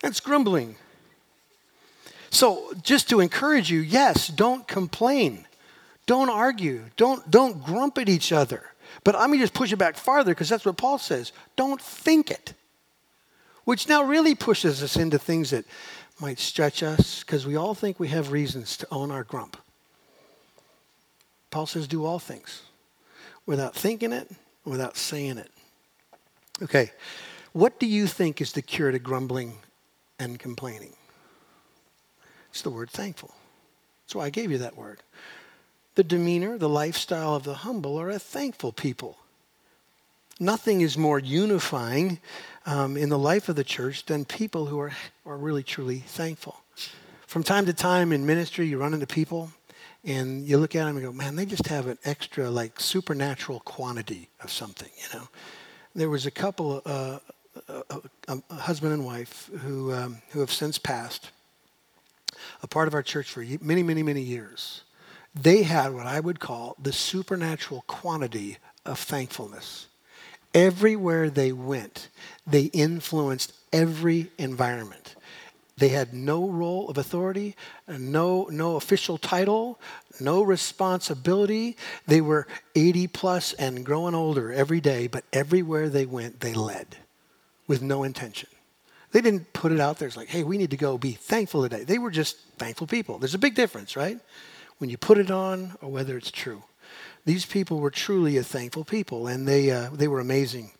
That's 0.01 0.19
grumbling. 0.19 0.75
So, 2.29 2.73
just 2.81 3.09
to 3.09 3.19
encourage 3.19 3.69
you, 3.69 3.79
yes, 3.79 4.27
don't 4.27 4.67
complain. 4.67 5.45
Don't 6.07 6.29
argue. 6.29 6.85
Don't, 6.97 7.29
don't 7.29 7.63
grump 7.63 7.97
at 7.99 8.09
each 8.09 8.31
other. 8.31 8.72
But 9.03 9.15
let 9.15 9.29
me 9.29 9.37
just 9.37 9.53
push 9.53 9.71
it 9.71 9.77
back 9.77 9.97
farther 9.97 10.31
because 10.31 10.49
that's 10.49 10.65
what 10.65 10.77
Paul 10.77 10.97
says. 10.97 11.31
Don't 11.55 11.81
think 11.81 12.31
it 12.31 12.53
which 13.65 13.87
now 13.87 14.03
really 14.03 14.35
pushes 14.35 14.83
us 14.83 14.95
into 14.95 15.17
things 15.17 15.51
that 15.51 15.65
might 16.19 16.39
stretch 16.39 16.83
us 16.83 17.23
because 17.23 17.45
we 17.45 17.55
all 17.55 17.73
think 17.73 17.99
we 17.99 18.09
have 18.09 18.31
reasons 18.31 18.77
to 18.77 18.87
own 18.91 19.11
our 19.11 19.23
grump. 19.23 19.57
Paul 21.49 21.65
says, 21.65 21.87
do 21.87 22.05
all 22.05 22.19
things 22.19 22.63
without 23.45 23.75
thinking 23.75 24.11
it, 24.11 24.29
without 24.65 24.97
saying 24.97 25.37
it. 25.37 25.51
Okay, 26.61 26.91
what 27.51 27.79
do 27.79 27.85
you 27.85 28.07
think 28.07 28.41
is 28.41 28.53
the 28.53 28.61
cure 28.61 28.91
to 28.91 28.99
grumbling 28.99 29.57
and 30.19 30.39
complaining? 30.39 30.93
It's 32.49 32.61
the 32.61 32.69
word 32.69 32.89
thankful. 32.89 33.33
That's 34.05 34.15
why 34.15 34.25
I 34.25 34.29
gave 34.29 34.51
you 34.51 34.59
that 34.59 34.77
word. 34.77 35.01
The 35.95 36.03
demeanor, 36.03 36.57
the 36.57 36.69
lifestyle 36.69 37.35
of 37.35 37.43
the 37.43 37.53
humble 37.53 37.99
are 37.99 38.09
a 38.09 38.19
thankful 38.19 38.71
people. 38.71 39.17
Nothing 40.39 40.81
is 40.81 40.97
more 40.97 41.19
unifying 41.19 42.19
um, 42.65 42.97
in 42.97 43.09
the 43.09 43.19
life 43.19 43.49
of 43.49 43.55
the 43.55 43.63
church 43.63 44.05
than 44.05 44.25
people 44.25 44.65
who 44.65 44.79
are, 44.79 44.91
are 45.25 45.37
really 45.37 45.63
truly 45.63 45.99
thankful. 45.99 46.57
From 47.27 47.43
time 47.43 47.65
to 47.67 47.73
time 47.73 48.11
in 48.11 48.25
ministry, 48.25 48.67
you 48.67 48.79
run 48.79 48.93
into 48.93 49.07
people 49.07 49.51
and 50.03 50.45
you 50.45 50.57
look 50.57 50.75
at 50.75 50.85
them 50.85 50.97
and 50.97 51.05
go, 51.05 51.13
man, 51.13 51.35
they 51.35 51.45
just 51.45 51.67
have 51.67 51.87
an 51.87 51.97
extra, 52.03 52.49
like, 52.49 52.79
supernatural 52.79 53.61
quantity 53.61 54.29
of 54.41 54.51
something, 54.51 54.89
you 54.97 55.17
know. 55.17 55.27
There 55.95 56.09
was 56.09 56.25
a 56.25 56.31
couple, 56.31 56.81
uh, 56.85 57.19
a, 57.67 58.01
a, 58.27 58.41
a, 58.49 58.55
husband 58.55 58.93
and 58.93 59.05
wife, 59.05 59.49
who, 59.61 59.93
um, 59.93 60.17
who 60.31 60.41
have 60.41 60.51
since 60.51 60.77
passed, 60.77 61.31
a 62.61 62.67
part 62.67 62.87
of 62.87 62.93
our 62.93 63.03
church 63.03 63.29
for 63.29 63.45
many, 63.61 63.83
many, 63.83 64.03
many 64.03 64.21
years. 64.21 64.81
They 65.35 65.63
had 65.63 65.93
what 65.93 66.05
I 66.05 66.19
would 66.19 66.39
call 66.39 66.75
the 66.81 66.93
supernatural 66.93 67.83
quantity 67.87 68.57
of 68.85 68.99
thankfulness. 68.99 69.87
Everywhere 70.53 71.29
they 71.29 71.51
went, 71.51 72.09
they 72.45 72.63
influenced 72.65 73.53
every 73.71 74.29
environment. 74.37 75.15
They 75.77 75.89
had 75.89 76.13
no 76.13 76.47
role 76.47 76.87
of 76.87 76.99
authority, 76.99 77.55
no, 77.87 78.47
no 78.51 78.75
official 78.75 79.17
title, 79.17 79.79
no 80.19 80.43
responsibility. 80.43 81.77
They 82.05 82.21
were 82.21 82.47
80 82.75 83.07
plus 83.07 83.53
and 83.53 83.83
growing 83.83 84.13
older 84.13 84.53
every 84.53 84.79
day, 84.79 85.07
but 85.07 85.23
everywhere 85.33 85.89
they 85.89 86.05
went, 86.05 86.41
they 86.41 86.53
led 86.53 86.97
with 87.65 87.81
no 87.81 88.03
intention. 88.03 88.49
They 89.11 89.21
didn't 89.21 89.51
put 89.53 89.71
it 89.71 89.79
out 89.79 89.97
there. 89.97 90.07
It's 90.07 90.17
like, 90.17 90.27
hey, 90.27 90.43
we 90.43 90.59
need 90.59 90.71
to 90.71 90.77
go 90.77 90.97
be 90.97 91.13
thankful 91.13 91.63
today. 91.63 91.83
They 91.83 91.97
were 91.97 92.11
just 92.11 92.37
thankful 92.57 92.85
people. 92.85 93.17
There's 93.17 93.35
a 93.35 93.39
big 93.39 93.55
difference, 93.55 93.95
right? 93.95 94.19
When 94.77 94.89
you 94.89 94.97
put 94.97 95.17
it 95.17 95.31
on 95.31 95.75
or 95.81 95.89
whether 95.89 96.17
it's 96.17 96.31
true 96.31 96.63
these 97.25 97.45
people 97.45 97.79
were 97.79 97.91
truly 97.91 98.37
a 98.37 98.43
thankful 98.43 98.83
people, 98.83 99.27
and 99.27 99.47
they, 99.47 99.71
uh, 99.71 99.89
they 99.93 100.07
were 100.07 100.19
amazing. 100.19 100.71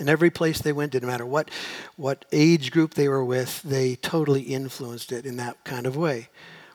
In 0.00 0.08
every 0.08 0.30
place 0.30 0.60
they 0.60 0.72
went, 0.72 0.92
didn't 0.92 1.08
matter 1.08 1.26
what, 1.26 1.50
what 1.96 2.24
age 2.32 2.72
group 2.72 2.94
they 2.94 3.08
were 3.08 3.24
with, 3.24 3.62
they 3.62 3.96
totally 3.96 4.42
influenced 4.42 5.12
it 5.12 5.26
in 5.26 5.36
that 5.36 5.62
kind 5.64 5.86
of 5.86 5.96
way, 5.96 6.28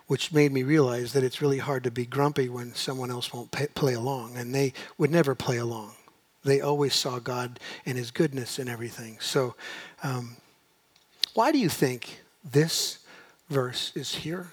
which 0.05 0.31
made 0.31 0.51
me 0.53 0.63
realize 0.63 1.13
that 1.13 1.23
it's 1.23 1.41
really 1.41 1.57
hard 1.57 1.83
to 1.83 1.91
be 1.91 2.05
grumpy 2.05 2.47
when 2.47 2.73
someone 2.75 3.11
else 3.11 3.33
won't 3.33 3.51
pay, 3.51 3.67
play 3.67 3.93
along, 3.93 4.37
and 4.37 4.53
they 4.53 4.71
would 4.97 5.11
never 5.11 5.35
play 5.35 5.57
along. 5.57 5.93
They 6.43 6.61
always 6.61 6.93
saw 6.93 7.19
God 7.19 7.59
and 7.85 7.97
His 7.97 8.11
goodness 8.11 8.59
in 8.59 8.69
everything. 8.69 9.17
So, 9.19 9.55
um, 10.03 10.37
why 11.33 11.51
do 11.51 11.57
you 11.57 11.69
think 11.69 12.21
this 12.49 12.99
verse 13.49 13.91
is 13.95 14.15
here? 14.15 14.51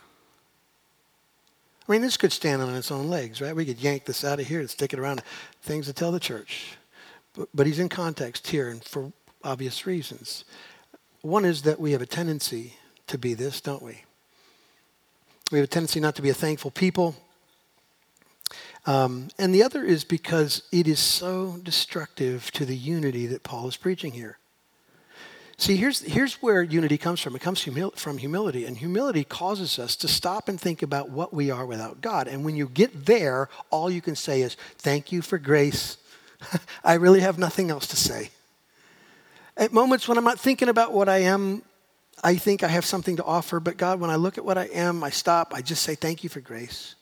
I 1.86 1.92
mean, 1.92 2.00
this 2.00 2.16
could 2.16 2.32
stand 2.32 2.62
on 2.62 2.74
its 2.74 2.90
own 2.90 3.08
legs, 3.08 3.40
right? 3.40 3.54
We 3.54 3.66
could 3.66 3.80
yank 3.80 4.06
this 4.06 4.24
out 4.24 4.40
of 4.40 4.46
here 4.46 4.60
and 4.60 4.70
stick 4.70 4.92
it 4.92 4.98
around 4.98 5.22
things 5.62 5.86
to 5.86 5.92
tell 5.92 6.12
the 6.12 6.20
church. 6.20 6.76
but, 7.34 7.48
but 7.54 7.66
he's 7.66 7.78
in 7.78 7.88
context 7.90 8.46
here, 8.48 8.68
and 8.68 8.82
for 8.82 9.12
obvious 9.42 9.86
reasons. 9.86 10.44
One 11.20 11.44
is 11.44 11.62
that 11.62 11.78
we 11.78 11.92
have 11.92 12.02
a 12.02 12.06
tendency 12.06 12.74
to 13.06 13.18
be 13.18 13.34
this, 13.34 13.60
don't 13.60 13.82
we? 13.82 14.02
We 15.52 15.58
have 15.58 15.64
a 15.64 15.70
tendency 15.70 16.00
not 16.00 16.16
to 16.16 16.22
be 16.22 16.30
a 16.30 16.34
thankful 16.34 16.70
people. 16.70 17.14
Um, 18.86 19.28
and 19.38 19.54
the 19.54 19.62
other 19.62 19.82
is 19.82 20.04
because 20.04 20.62
it 20.72 20.88
is 20.88 20.98
so 20.98 21.58
destructive 21.62 22.50
to 22.52 22.64
the 22.64 22.76
unity 22.76 23.26
that 23.26 23.42
Paul 23.42 23.68
is 23.68 23.76
preaching 23.76 24.12
here. 24.12 24.38
See, 25.56 25.76
here's, 25.76 26.00
here's 26.00 26.34
where 26.42 26.62
unity 26.62 26.98
comes 26.98 27.20
from. 27.20 27.36
It 27.36 27.42
comes 27.42 27.64
humil- 27.64 27.96
from 27.96 28.18
humility, 28.18 28.64
and 28.64 28.76
humility 28.76 29.22
causes 29.22 29.78
us 29.78 29.94
to 29.96 30.08
stop 30.08 30.48
and 30.48 30.60
think 30.60 30.82
about 30.82 31.10
what 31.10 31.32
we 31.32 31.50
are 31.50 31.64
without 31.64 32.00
God. 32.00 32.26
And 32.26 32.44
when 32.44 32.56
you 32.56 32.68
get 32.68 33.06
there, 33.06 33.48
all 33.70 33.90
you 33.90 34.00
can 34.00 34.16
say 34.16 34.42
is, 34.42 34.56
Thank 34.78 35.12
you 35.12 35.22
for 35.22 35.38
grace. 35.38 35.96
I 36.84 36.94
really 36.94 37.20
have 37.20 37.38
nothing 37.38 37.70
else 37.70 37.86
to 37.88 37.96
say. 37.96 38.30
At 39.56 39.72
moments 39.72 40.08
when 40.08 40.18
I'm 40.18 40.24
not 40.24 40.40
thinking 40.40 40.68
about 40.68 40.92
what 40.92 41.08
I 41.08 41.18
am, 41.18 41.62
I 42.22 42.34
think 42.34 42.64
I 42.64 42.68
have 42.68 42.84
something 42.84 43.16
to 43.16 43.24
offer. 43.24 43.60
But 43.60 43.76
God, 43.76 44.00
when 44.00 44.10
I 44.10 44.16
look 44.16 44.38
at 44.38 44.44
what 44.44 44.58
I 44.58 44.64
am, 44.64 45.04
I 45.04 45.10
stop. 45.10 45.52
I 45.54 45.62
just 45.62 45.84
say, 45.84 45.94
Thank 45.94 46.24
you 46.24 46.30
for 46.30 46.40
grace. 46.40 46.96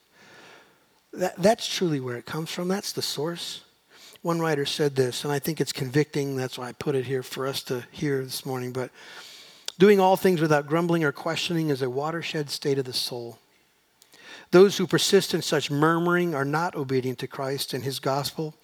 That, 1.15 1.37
that's 1.37 1.67
truly 1.67 2.01
where 2.01 2.17
it 2.17 2.27
comes 2.27 2.51
from. 2.51 2.69
That's 2.69 2.93
the 2.93 3.03
source. 3.03 3.63
One 4.23 4.39
writer 4.39 4.65
said 4.65 4.95
this, 4.95 5.25
and 5.25 5.33
I 5.33 5.41
think 5.41 5.61
it's 5.61 5.73
convicting. 5.73 6.37
That's 6.37 6.57
why 6.57 6.69
I 6.69 6.73
put 6.73 6.95
it 6.95 7.07
here 7.07 7.25
for 7.25 7.45
us 7.45 7.61
to 7.65 7.85
hear 7.91 8.23
this 8.23 8.47
morning. 8.47 8.73
But 8.73 8.93
doing 9.81 9.99
all 9.99 10.17
things 10.17 10.41
without 10.41 10.69
grumbling 10.69 11.03
or 11.03 11.11
questioning 11.11 11.71
is 11.71 11.83
a 11.83 11.91
watershed 11.91 12.49
state 12.49 12.79
of 12.79 12.85
the 12.85 12.93
soul. 12.93 13.39
Those 14.53 14.77
who 14.77 14.87
persist 14.87 15.35
in 15.35 15.43
such 15.43 15.73
murmuring 15.73 16.37
are 16.37 16.45
not 16.45 16.77
obedient 16.77 17.19
to 17.19 17.27
Christ 17.27 17.75
and 17.75 17.83
his 17.83 17.99
gospel 17.99 18.55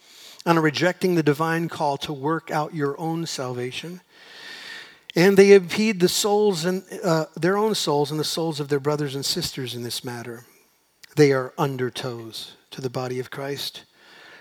and 0.47 0.57
are 0.59 0.63
rejecting 0.63 1.17
the 1.17 1.25
divine 1.25 1.69
call 1.69 1.97
to 1.99 2.13
work 2.13 2.53
out 2.53 2.73
your 2.73 2.99
own 3.01 3.27
salvation. 3.27 4.01
And 5.17 5.37
they 5.37 5.55
impede 5.55 5.99
the 5.99 6.09
souls 6.09 6.65
and 6.65 6.85
uh, 7.03 7.25
their 7.35 7.57
own 7.57 7.75
souls 7.75 8.13
and 8.13 8.21
the 8.21 8.25
souls 8.25 8.61
of 8.61 8.69
their 8.69 8.79
brothers 8.79 9.17
and 9.17 9.27
sisters 9.27 9.75
in 9.75 9.83
this 9.83 10.05
matter. 10.05 10.45
They 11.17 11.33
are 11.33 11.53
undertows 11.59 12.53
to 12.71 12.81
the 12.81 12.91
body 12.91 13.19
of 13.19 13.33
Christ. 13.33 13.83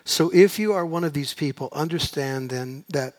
So 0.08 0.32
if 0.34 0.58
you 0.58 0.72
are 0.72 0.86
one 0.86 1.04
of 1.04 1.12
these 1.12 1.34
people, 1.34 1.68
understand 1.74 2.50
then 2.50 2.86
that 2.88 3.16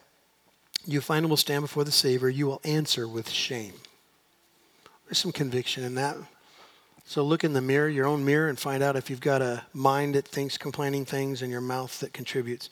you 0.86 1.02
finally 1.02 1.28
will 1.28 1.36
stand 1.36 1.60
before 1.60 1.84
the 1.84 1.92
Savior, 1.92 2.30
you 2.30 2.46
will 2.46 2.62
answer 2.64 3.06
with 3.06 3.28
shame. 3.28 3.74
There's 5.04 5.18
some 5.18 5.30
conviction 5.30 5.84
in 5.84 5.96
that. 5.96 6.16
So 7.04 7.22
look 7.22 7.44
in 7.44 7.52
the 7.52 7.60
mirror, 7.60 7.90
your 7.90 8.06
own 8.06 8.24
mirror, 8.24 8.48
and 8.48 8.58
find 8.58 8.82
out 8.82 8.96
if 8.96 9.10
you've 9.10 9.20
got 9.20 9.42
a 9.42 9.64
mind 9.74 10.14
that 10.14 10.26
thinks 10.26 10.56
complaining 10.56 11.04
things 11.04 11.42
and 11.42 11.52
your 11.52 11.60
mouth 11.60 12.00
that 12.00 12.14
contributes. 12.14 12.70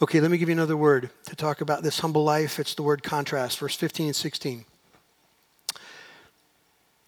Okay, 0.00 0.18
let 0.20 0.30
me 0.30 0.38
give 0.38 0.48
you 0.48 0.54
another 0.54 0.76
word 0.76 1.10
to 1.26 1.36
talk 1.36 1.60
about 1.60 1.82
this 1.82 1.98
humble 1.98 2.24
life. 2.24 2.58
It's 2.58 2.74
the 2.74 2.82
word 2.82 3.02
contrast, 3.02 3.58
verse 3.58 3.76
15 3.76 4.06
and 4.06 4.16
16. 4.16 4.64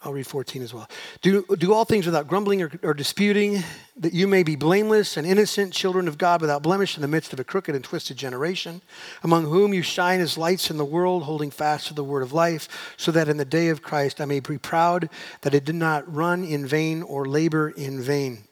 I'll 0.02 0.14
read 0.14 0.26
14 0.26 0.62
as 0.62 0.72
well. 0.72 0.88
Do, 1.20 1.44
do 1.58 1.74
all 1.74 1.84
things 1.84 2.06
without 2.06 2.26
grumbling 2.26 2.62
or, 2.62 2.72
or, 2.82 2.94
disputing, 2.94 3.62
that 3.98 4.14
you 4.14 4.26
may 4.26 4.42
be 4.42 4.56
blameless 4.56 5.18
and 5.18 5.26
innocent, 5.26 5.74
children 5.74 6.08
of 6.08 6.16
God 6.16 6.40
without 6.40 6.62
blemish 6.62 6.96
in 6.96 7.02
the 7.02 7.08
midst 7.08 7.34
of 7.34 7.40
a 7.40 7.44
crooked 7.44 7.74
and 7.74 7.84
twisted 7.84 8.16
generation, 8.16 8.80
among 9.22 9.44
whom 9.44 9.74
you 9.74 9.82
shine 9.82 10.20
as 10.20 10.38
lights 10.38 10.70
in 10.70 10.78
the 10.78 10.86
world, 10.86 11.24
holding 11.24 11.50
fast 11.50 11.88
to 11.88 11.94
the 11.94 12.02
word 12.02 12.22
of 12.22 12.32
life, 12.32 12.94
so 12.96 13.12
that 13.12 13.28
in 13.28 13.36
the 13.36 13.44
day 13.44 13.68
of 13.68 13.82
Christ 13.82 14.22
I 14.22 14.24
may 14.24 14.40
be 14.40 14.56
proud 14.56 15.10
that 15.42 15.54
I 15.54 15.58
did 15.58 15.74
not 15.74 16.12
run 16.12 16.44
in 16.44 16.66
vain 16.66 17.02
or 17.02 17.26
labor 17.26 17.68
in 17.68 18.00
vain. 18.00 18.44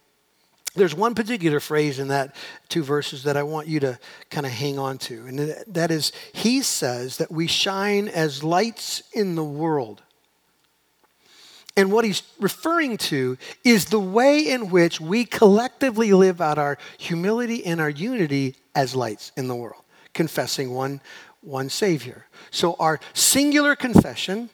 There's 0.75 0.95
one 0.95 1.15
particular 1.15 1.61
phrase 1.61 1.99
in 1.99 2.09
that 2.09 2.37
two 2.69 2.85
verses 2.85 3.23
that 3.23 3.39
I 3.39 3.43
want 3.43 3.69
you 3.69 3.81
to 3.81 3.99
kind 4.29 4.45
of 4.45 4.53
hang 4.53 4.79
on 4.79 4.99
to, 4.99 5.27
and 5.27 5.39
that 5.67 5.91
is, 5.91 6.13
He 6.35 6.61
says 6.61 7.17
that 7.17 7.33
we 7.33 7.47
shine 7.47 8.07
as 8.07 8.45
lights 8.45 9.03
in 9.15 9.35
the 9.35 9.45
world 9.45 10.03
and 11.79 11.93
what 11.93 12.05
he's 12.05 12.25
referring 12.41 12.97
to 12.97 13.39
is 13.63 13.85
the 13.85 14.01
way 14.01 14.41
in 14.51 14.69
which 14.69 15.01
we 15.01 15.25
collectively 15.25 16.13
live 16.13 16.41
out 16.41 16.59
our 16.59 16.77
humility 16.99 17.65
and 17.65 17.81
our 17.81 17.89
unity 17.89 18.57
as 18.75 18.97
lights 18.97 19.31
in 19.37 19.47
the 19.47 19.55
world, 19.55 19.85
confessing 20.13 20.75
one, 20.75 21.01
one 21.41 21.71
Savior. 21.71 22.27
So, 22.51 22.75
our 22.81 22.99
singular 23.13 23.77
confession, 23.77 24.51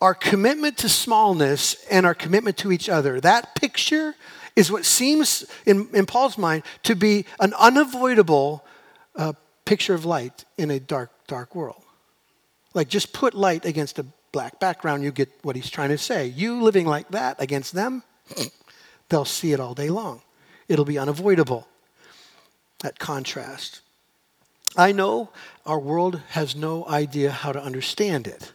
our 0.00 0.14
commitment 0.14 0.78
to 0.78 0.88
smallness, 0.88 1.84
and 1.90 2.06
our 2.06 2.14
commitment 2.14 2.56
to 2.58 2.72
each 2.72 2.88
other, 2.88 3.20
that 3.20 3.54
picture 3.54 4.14
is 4.56 4.72
what 4.72 4.86
seems, 4.86 5.44
in, 5.66 5.88
in 5.92 6.06
Paul's 6.06 6.38
mind, 6.38 6.62
to 6.84 6.96
be 6.96 7.26
an 7.38 7.52
unavoidable 7.58 8.64
uh, 9.14 9.34
picture 9.66 9.92
of 9.92 10.06
light 10.06 10.46
in 10.56 10.70
a 10.70 10.80
dark, 10.80 11.10
dark 11.26 11.54
world. 11.54 11.82
Like, 12.72 12.88
just 12.88 13.12
put 13.12 13.34
light 13.34 13.66
against 13.66 13.98
a 13.98 14.06
black 14.32 14.58
background, 14.58 15.04
you 15.04 15.12
get 15.12 15.30
what 15.42 15.56
he's 15.56 15.70
trying 15.70 15.90
to 15.90 15.98
say. 15.98 16.26
You 16.26 16.62
living 16.62 16.86
like 16.86 17.08
that 17.10 17.40
against 17.40 17.74
them, 17.74 18.02
they'll 19.08 19.24
see 19.24 19.52
it 19.52 19.60
all 19.60 19.74
day 19.74 19.90
long. 19.90 20.22
It'll 20.68 20.84
be 20.84 20.98
unavoidable. 20.98 21.68
That 22.80 22.98
contrast. 22.98 23.82
I 24.76 24.92
know 24.92 25.30
our 25.66 25.78
world 25.78 26.20
has 26.30 26.56
no 26.56 26.86
idea 26.86 27.30
how 27.30 27.52
to 27.52 27.62
understand 27.62 28.26
it. 28.26 28.52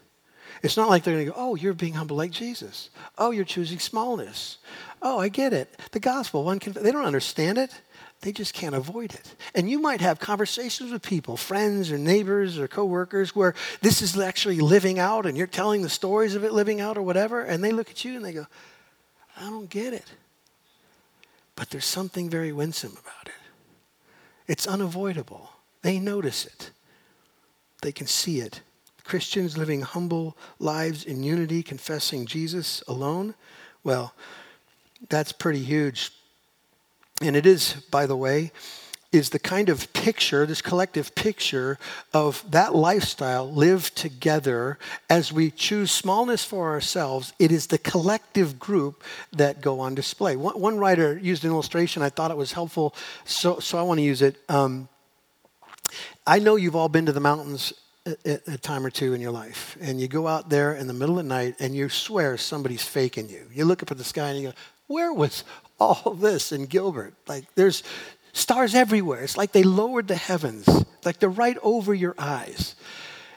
It's 0.63 0.75
not 0.75 0.89
like 0.89 1.03
they're 1.03 1.13
going 1.13 1.27
to 1.27 1.31
go, 1.31 1.37
oh, 1.37 1.55
you're 1.55 1.73
being 1.73 1.93
humble 1.93 2.17
like 2.17 2.31
Jesus. 2.31 2.89
Oh, 3.17 3.31
you're 3.31 3.45
choosing 3.45 3.77
smallness. 3.77 4.57
Oh, 5.01 5.19
I 5.19 5.29
get 5.29 5.53
it. 5.53 5.79
The 5.91 5.99
gospel, 5.99 6.43
one 6.43 6.59
can, 6.59 6.73
they 6.73 6.91
don't 6.91 7.05
understand 7.05 7.59
it. 7.59 7.79
They 8.21 8.31
just 8.31 8.53
can't 8.53 8.73
avoid 8.73 9.13
it. 9.13 9.35
And 9.53 9.69
you 9.69 9.79
might 9.79 10.01
have 10.01 10.19
conversations 10.19 10.91
with 10.91 11.03
people, 11.03 11.37
friends 11.37 11.91
or 11.91 11.97
neighbors 11.97 12.57
or 12.57 12.67
coworkers, 12.67 13.35
where 13.35 13.53
this 13.81 14.01
is 14.01 14.17
actually 14.17 14.59
living 14.59 14.97
out 14.97 15.25
and 15.25 15.37
you're 15.37 15.45
telling 15.45 15.83
the 15.83 15.89
stories 15.89 16.33
of 16.33 16.43
it 16.43 16.51
living 16.51 16.81
out 16.81 16.97
or 16.97 17.03
whatever, 17.03 17.43
and 17.43 17.63
they 17.63 17.71
look 17.71 17.91
at 17.91 18.03
you 18.03 18.15
and 18.15 18.25
they 18.25 18.33
go, 18.33 18.47
I 19.39 19.49
don't 19.49 19.69
get 19.69 19.93
it. 19.93 20.11
But 21.55 21.69
there's 21.69 21.85
something 21.85 22.29
very 22.29 22.51
winsome 22.51 22.93
about 22.93 23.27
it. 23.27 23.33
It's 24.47 24.65
unavoidable. 24.65 25.51
They 25.83 25.99
notice 25.99 26.45
it, 26.45 26.71
they 27.81 27.91
can 27.91 28.07
see 28.07 28.39
it. 28.39 28.61
Christians 29.03 29.57
living 29.57 29.83
humble 29.83 30.35
lives 30.59 31.05
in 31.05 31.23
unity, 31.23 31.63
confessing 31.63 32.25
Jesus 32.25 32.83
alone, 32.89 33.35
well, 33.85 34.13
that's 35.07 35.31
pretty 35.31 35.63
huge 35.63 36.11
and 37.21 37.35
it 37.35 37.45
is, 37.45 37.73
by 37.91 38.05
the 38.05 38.15
way, 38.15 38.51
is 39.11 39.29
the 39.29 39.39
kind 39.39 39.69
of 39.69 39.91
picture, 39.93 40.45
this 40.45 40.61
collective 40.61 41.15
picture 41.15 41.79
of 42.13 42.43
that 42.51 42.75
lifestyle 42.75 43.49
lived 43.51 43.95
together 43.95 44.77
as 45.09 45.31
we 45.31 45.49
choose 45.49 45.91
smallness 45.91 46.43
for 46.43 46.69
ourselves. 46.69 47.33
It 47.39 47.51
is 47.51 47.67
the 47.67 47.77
collective 47.77 48.59
group 48.59 49.03
that 49.31 49.61
go 49.61 49.79
on 49.79 49.95
display. 49.95 50.35
One, 50.35 50.59
one 50.59 50.77
writer 50.77 51.17
used 51.17 51.45
an 51.45 51.51
illustration. 51.51 52.01
I 52.03 52.09
thought 52.09 52.31
it 52.31 52.37
was 52.37 52.51
helpful, 52.51 52.93
so, 53.23 53.59
so 53.59 53.77
I 53.77 53.81
want 53.81 53.99
to 53.99 54.03
use 54.03 54.21
it. 54.21 54.37
Um, 54.49 54.89
I 56.25 56.39
know 56.39 56.57
you've 56.57 56.75
all 56.75 56.89
been 56.89 57.05
to 57.05 57.13
the 57.13 57.21
mountains 57.21 57.73
a, 58.05 58.39
a, 58.47 58.57
time 58.57 58.85
or 58.85 58.89
two 58.89 59.13
in 59.13 59.21
your 59.21 59.31
life, 59.31 59.77
and 59.81 59.99
you 59.99 60.07
go 60.07 60.27
out 60.27 60.49
there 60.49 60.73
in 60.75 60.87
the 60.87 60.93
middle 60.93 61.17
of 61.17 61.25
the 61.25 61.29
night 61.29 61.55
and 61.59 61.75
you 61.75 61.89
swear 61.89 62.37
somebody's 62.37 62.83
faking 62.83 63.29
you. 63.29 63.47
You 63.53 63.65
look 63.65 63.83
up 63.83 63.91
at 63.91 63.97
the 63.97 64.03
sky 64.03 64.29
and 64.29 64.41
you 64.41 64.49
go, 64.49 64.55
where 64.87 65.11
was 65.11 65.43
all 65.79 66.13
this 66.13 66.51
in 66.51 66.65
Gilbert? 66.65 67.13
Like 67.27 67.45
there's 67.55 67.83
stars 68.33 68.75
everywhere. 68.75 69.23
It's 69.23 69.37
like 69.37 69.51
they 69.51 69.63
lowered 69.63 70.07
the 70.07 70.15
heavens, 70.15 70.67
like 71.03 71.19
they're 71.19 71.29
right 71.29 71.57
over 71.61 71.93
your 71.93 72.15
eyes. 72.17 72.75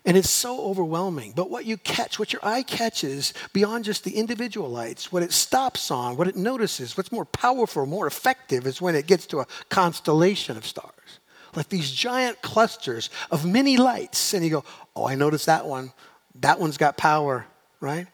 And 0.06 0.16
it's 0.16 0.30
so 0.30 0.62
overwhelming. 0.62 1.34
But 1.36 1.50
what 1.50 1.66
you 1.66 1.76
catch, 1.76 2.18
what 2.18 2.32
your 2.32 2.40
eye 2.42 2.62
catches 2.62 3.34
beyond 3.52 3.84
just 3.84 4.02
the 4.02 4.16
individual 4.16 4.70
lights, 4.70 5.12
what 5.12 5.22
it 5.22 5.30
stops 5.30 5.90
on, 5.90 6.16
what 6.16 6.26
it 6.26 6.36
notices, 6.36 6.96
what's 6.96 7.12
more 7.12 7.26
powerful, 7.26 7.84
more 7.84 8.06
effective 8.06 8.66
is 8.66 8.80
when 8.80 8.94
it 8.94 9.06
gets 9.06 9.26
to 9.26 9.40
a 9.40 9.46
constellation 9.68 10.56
of 10.56 10.66
stars. 10.66 11.20
Like 11.54 11.68
these 11.68 11.90
giant 11.90 12.40
clusters 12.40 13.10
of 13.30 13.44
many 13.44 13.76
lights. 13.76 14.32
And 14.32 14.42
you 14.42 14.50
go, 14.50 14.64
oh, 14.96 15.06
I 15.06 15.16
noticed 15.16 15.46
that 15.46 15.66
one. 15.66 15.92
That 16.36 16.58
one's 16.58 16.78
got 16.78 16.96
power, 16.96 17.44
right? 17.80 18.06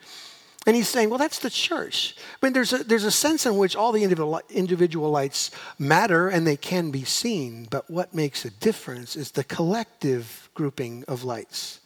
And 0.67 0.75
he's 0.75 0.89
saying, 0.89 1.11
well, 1.11 1.19
that's 1.19 1.39
the 1.39 1.49
church. 1.49 2.17
I 2.43 2.45
mean, 2.45 2.53
there's 2.53 2.73
a, 2.73 2.79
there's 2.79 3.05
a 3.05 3.11
sense 3.13 3.47
in 3.47 3.57
which 3.57 3.77
all 3.77 3.93
the 3.93 4.03
individual, 4.03 4.41
individual 4.51 5.11
lights 5.11 5.53
matter 5.79 6.29
and 6.29 6.45
they 6.45 6.57
can 6.57 6.91
be 6.91 7.05
seen, 7.05 7.69
but 7.71 7.89
what 7.89 8.13
makes 8.13 8.45
a 8.45 8.51
difference 8.51 9.15
is 9.15 9.31
the 9.31 9.45
collective 9.45 10.51
grouping 10.55 11.05
of 11.07 11.23
lights. 11.23 11.79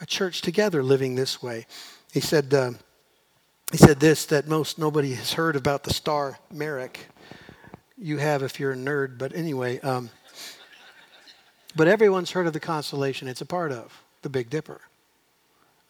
A 0.00 0.06
church 0.06 0.42
together 0.42 0.82
living 0.82 1.14
this 1.14 1.40
way. 1.40 1.66
He 2.12 2.18
said, 2.18 2.52
uh, 2.52 2.72
he 3.70 3.78
said 3.78 4.00
this 4.00 4.26
that 4.26 4.48
most 4.48 4.76
nobody 4.76 5.14
has 5.14 5.32
heard 5.32 5.54
about 5.54 5.84
the 5.84 5.92
star 5.92 6.40
Merak. 6.52 6.96
You 7.96 8.18
have 8.18 8.42
if 8.42 8.58
you're 8.58 8.72
a 8.72 8.76
nerd, 8.76 9.18
but 9.18 9.34
anyway. 9.36 9.78
Um, 9.80 10.10
but 11.76 11.86
everyone's 11.86 12.32
heard 12.32 12.48
of 12.48 12.52
the 12.52 12.60
constellation 12.60 13.28
it's 13.28 13.40
a 13.40 13.46
part 13.46 13.70
of, 13.70 14.02
the 14.22 14.28
Big 14.28 14.50
Dipper. 14.50 14.80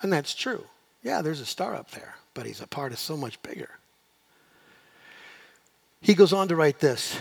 And 0.03 0.13
that's 0.13 0.35
true. 0.35 0.67
Yeah, 1.05 1.21
there's 1.21 1.41
a 1.41 1.47
star 1.47 1.75
up 1.75 1.91
there, 1.91 2.17
but 2.33 2.47
he's 2.47 2.63
a 2.63 2.67
part 2.67 2.93
of 2.93 2.99
so 2.99 3.17
much 3.17 3.41
bigger. 3.43 3.69
He 6.01 6.15
goes 6.15 6.33
on 6.33 6.49
to 6.49 6.57
write 6.57 6.81
this 6.81 7.17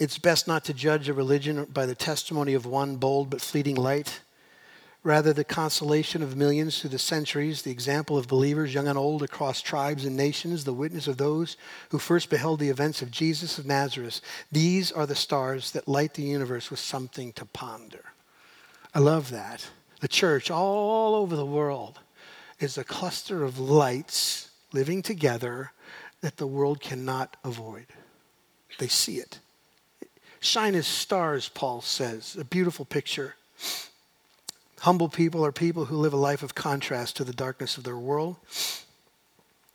It's 0.00 0.18
best 0.18 0.46
not 0.48 0.64
to 0.64 0.72
judge 0.72 1.08
a 1.08 1.14
religion 1.14 1.64
by 1.64 1.84
the 1.84 1.96
testimony 1.96 2.54
of 2.54 2.64
one 2.64 2.96
bold 2.96 3.28
but 3.28 3.40
fleeting 3.40 3.74
light. 3.74 4.20
Rather, 5.04 5.32
the 5.32 5.44
consolation 5.44 6.22
of 6.22 6.36
millions 6.36 6.80
through 6.80 6.90
the 6.90 6.98
centuries, 6.98 7.62
the 7.62 7.70
example 7.70 8.18
of 8.18 8.26
believers, 8.26 8.74
young 8.74 8.88
and 8.88 8.98
old, 8.98 9.22
across 9.22 9.62
tribes 9.62 10.04
and 10.04 10.16
nations, 10.16 10.64
the 10.64 10.72
witness 10.72 11.06
of 11.06 11.16
those 11.16 11.56
who 11.90 11.98
first 11.98 12.28
beheld 12.28 12.58
the 12.58 12.68
events 12.68 13.00
of 13.00 13.10
Jesus 13.10 13.58
of 13.58 13.66
Nazareth. 13.66 14.20
These 14.50 14.90
are 14.90 15.06
the 15.06 15.14
stars 15.14 15.70
that 15.70 15.86
light 15.86 16.14
the 16.14 16.22
universe 16.22 16.70
with 16.70 16.80
something 16.80 17.32
to 17.34 17.44
ponder. 17.44 18.06
I 18.92 18.98
love 18.98 19.30
that. 19.30 19.68
The 20.00 20.08
church 20.08 20.50
all 20.50 21.14
over 21.14 21.36
the 21.36 21.46
world 21.46 22.00
is 22.60 22.76
a 22.76 22.84
cluster 22.84 23.44
of 23.44 23.58
lights 23.58 24.50
living 24.72 25.02
together 25.02 25.72
that 26.20 26.36
the 26.36 26.46
world 26.46 26.80
cannot 26.80 27.36
avoid. 27.44 27.86
They 28.78 28.88
see 28.88 29.16
it. 29.16 29.38
Shine 30.40 30.74
as 30.74 30.86
stars, 30.86 31.48
Paul 31.48 31.80
says, 31.80 32.36
a 32.38 32.44
beautiful 32.44 32.84
picture. 32.84 33.34
Humble 34.80 35.08
people 35.08 35.44
are 35.44 35.52
people 35.52 35.86
who 35.86 35.96
live 35.96 36.12
a 36.12 36.18
life 36.18 36.42
of 36.42 36.54
contrast 36.54 37.16
to 37.16 37.24
the 37.24 37.32
darkness 37.32 37.76
of 37.76 37.84
their 37.84 37.96
world. 37.96 38.36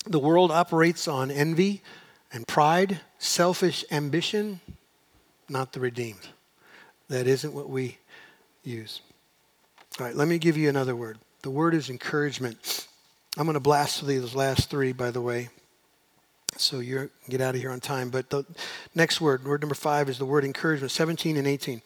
The 0.05 0.19
world 0.19 0.51
operates 0.51 1.07
on 1.07 1.31
envy 1.31 1.81
and 2.31 2.47
pride, 2.47 2.99
selfish 3.19 3.83
ambition, 3.91 4.61
not 5.49 5.73
the 5.73 5.79
redeemed. 5.79 6.29
That 7.09 7.27
isn't 7.27 7.53
what 7.53 7.69
we 7.69 7.97
use. 8.63 9.01
All 9.99 10.05
right, 10.05 10.15
let 10.15 10.27
me 10.27 10.37
give 10.37 10.57
you 10.57 10.69
another 10.69 10.95
word. 10.95 11.19
The 11.43 11.51
word 11.51 11.75
is 11.75 11.89
encouragement. 11.89 12.87
I'm 13.37 13.43
going 13.43 13.55
to 13.55 13.59
blast 13.59 13.99
through 13.99 14.07
these 14.07 14.33
last 14.33 14.69
three, 14.69 14.93
by 14.93 15.11
the 15.11 15.19
way, 15.19 15.49
so 16.55 16.79
you 16.79 17.09
get 17.27 17.41
out 17.41 17.53
of 17.53 17.59
here 17.59 17.69
on 17.69 17.81
time. 17.81 18.09
But 18.09 18.29
the 18.29 18.45
next 18.95 19.19
word, 19.19 19.43
word 19.43 19.59
number 19.59 19.75
five, 19.75 20.07
is 20.07 20.17
the 20.17 20.25
word 20.25 20.45
encouragement, 20.45 20.91
17 20.91 21.35
and 21.35 21.45
18. 21.45 21.81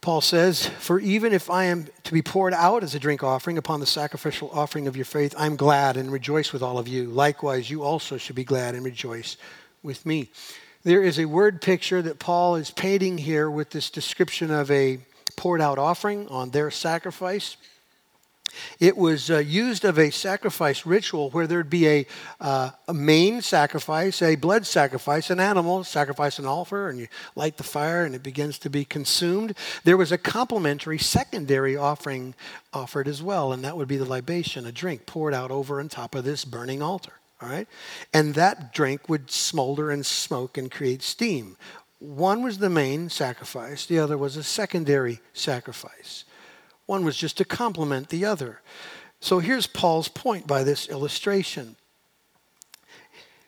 Paul 0.00 0.20
says, 0.20 0.66
For 0.66 0.98
even 0.98 1.32
if 1.32 1.48
I 1.48 1.66
am 1.66 1.86
to 2.02 2.12
be 2.12 2.22
poured 2.22 2.52
out 2.52 2.82
as 2.82 2.96
a 2.96 2.98
drink 2.98 3.22
offering 3.22 3.56
upon 3.56 3.78
the 3.78 3.86
sacrificial 3.86 4.50
offering 4.52 4.88
of 4.88 4.96
your 4.96 5.04
faith, 5.04 5.32
I'm 5.38 5.54
glad 5.54 5.96
and 5.96 6.10
rejoice 6.10 6.52
with 6.52 6.62
all 6.62 6.76
of 6.76 6.88
you. 6.88 7.04
Likewise, 7.04 7.70
you 7.70 7.84
also 7.84 8.16
should 8.16 8.34
be 8.34 8.42
glad 8.42 8.74
and 8.74 8.84
rejoice 8.84 9.36
with 9.84 10.04
me. 10.04 10.28
There 10.82 11.04
is 11.04 11.20
a 11.20 11.26
word 11.26 11.62
picture 11.62 12.02
that 12.02 12.18
Paul 12.18 12.56
is 12.56 12.72
painting 12.72 13.18
here 13.18 13.48
with 13.48 13.70
this 13.70 13.90
description 13.90 14.50
of 14.50 14.72
a 14.72 14.98
poured 15.36 15.60
out 15.60 15.78
offering 15.78 16.26
on 16.26 16.50
their 16.50 16.72
sacrifice. 16.72 17.56
It 18.78 18.96
was 18.96 19.30
uh, 19.30 19.38
used 19.38 19.84
of 19.84 19.98
a 19.98 20.10
sacrifice 20.10 20.86
ritual 20.86 21.30
where 21.30 21.46
there'd 21.46 21.70
be 21.70 21.88
a, 21.88 22.06
uh, 22.40 22.70
a 22.88 22.94
main 22.94 23.42
sacrifice, 23.42 24.22
a 24.22 24.36
blood 24.36 24.66
sacrifice, 24.66 25.30
an 25.30 25.40
animal, 25.40 25.84
sacrifice 25.84 26.38
an 26.38 26.46
altar, 26.46 26.88
and 26.88 26.98
you 26.98 27.08
light 27.34 27.56
the 27.56 27.62
fire 27.62 28.04
and 28.04 28.14
it 28.14 28.22
begins 28.22 28.58
to 28.60 28.70
be 28.70 28.84
consumed. 28.84 29.56
There 29.84 29.96
was 29.96 30.12
a 30.12 30.18
complementary 30.18 30.98
secondary 30.98 31.76
offering 31.76 32.34
offered 32.72 33.08
as 33.08 33.22
well, 33.22 33.52
and 33.52 33.64
that 33.64 33.76
would 33.76 33.88
be 33.88 33.96
the 33.96 34.04
libation, 34.04 34.66
a 34.66 34.72
drink 34.72 35.06
poured 35.06 35.34
out 35.34 35.50
over 35.50 35.80
on 35.80 35.88
top 35.88 36.14
of 36.14 36.24
this 36.24 36.44
burning 36.44 36.82
altar. 36.82 37.12
All 37.42 37.48
right? 37.48 37.68
And 38.12 38.34
that 38.34 38.74
drink 38.74 39.08
would 39.08 39.30
smolder 39.30 39.90
and 39.90 40.04
smoke 40.04 40.58
and 40.58 40.70
create 40.70 41.02
steam. 41.02 41.56
One 41.98 42.42
was 42.42 42.58
the 42.58 42.70
main 42.70 43.10
sacrifice, 43.10 43.86
the 43.86 43.98
other 43.98 44.16
was 44.16 44.36
a 44.36 44.42
secondary 44.42 45.20
sacrifice. 45.34 46.24
One 46.90 47.04
was 47.04 47.16
just 47.16 47.36
to 47.36 47.44
complement 47.44 48.08
the 48.08 48.24
other. 48.24 48.62
So 49.20 49.38
here's 49.38 49.68
Paul's 49.68 50.08
point 50.08 50.48
by 50.48 50.64
this 50.64 50.88
illustration 50.88 51.76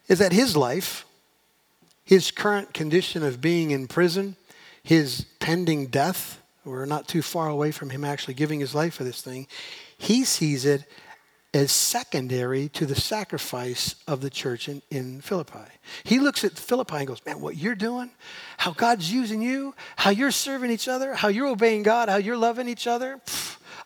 is 0.07 0.21
that 0.21 0.31
his 0.31 0.57
life, 0.57 1.05
his 2.05 2.31
current 2.31 2.73
condition 2.73 3.25
of 3.25 3.41
being 3.41 3.73
in 3.73 3.89
prison, 3.89 4.37
his 4.85 5.27
pending 5.41 5.89
death, 5.89 6.41
we're 6.65 6.87
not 6.87 7.09
too 7.09 7.21
far 7.21 7.49
away 7.49 7.73
from 7.73 7.91
him 7.91 8.05
actually 8.05 8.35
giving 8.35 8.61
his 8.61 8.77
life 8.77 8.95
for 8.95 9.03
this 9.03 9.21
thing, 9.21 9.49
he 9.99 10.23
sees 10.23 10.65
it 10.65 10.85
as 11.55 11.71
secondary 11.71 12.69
to 12.71 12.87
the 12.87 12.95
sacrifice 12.95 13.97
of 14.09 14.23
the 14.23 14.31
church 14.31 14.69
in, 14.69 14.81
in 14.91 15.21
Philippi. 15.21 15.71
He 16.05 16.19
looks 16.19 16.45
at 16.45 16.59
Philippi 16.59 16.97
and 16.97 17.07
goes, 17.07 17.25
Man, 17.27 17.41
what 17.41 17.57
you're 17.57 17.75
doing, 17.75 18.11
how 18.57 18.73
God's 18.73 19.13
using 19.13 19.43
you, 19.43 19.75
how 19.97 20.11
you're 20.11 20.31
serving 20.31 20.71
each 20.71 20.89
other, 20.89 21.15
how 21.15 21.29
you're 21.29 21.49
obeying 21.49 21.83
God, 21.83 22.09
how 22.09 22.17
you're 22.17 22.37
loving 22.37 22.69
each 22.69 22.87
other. 22.87 23.21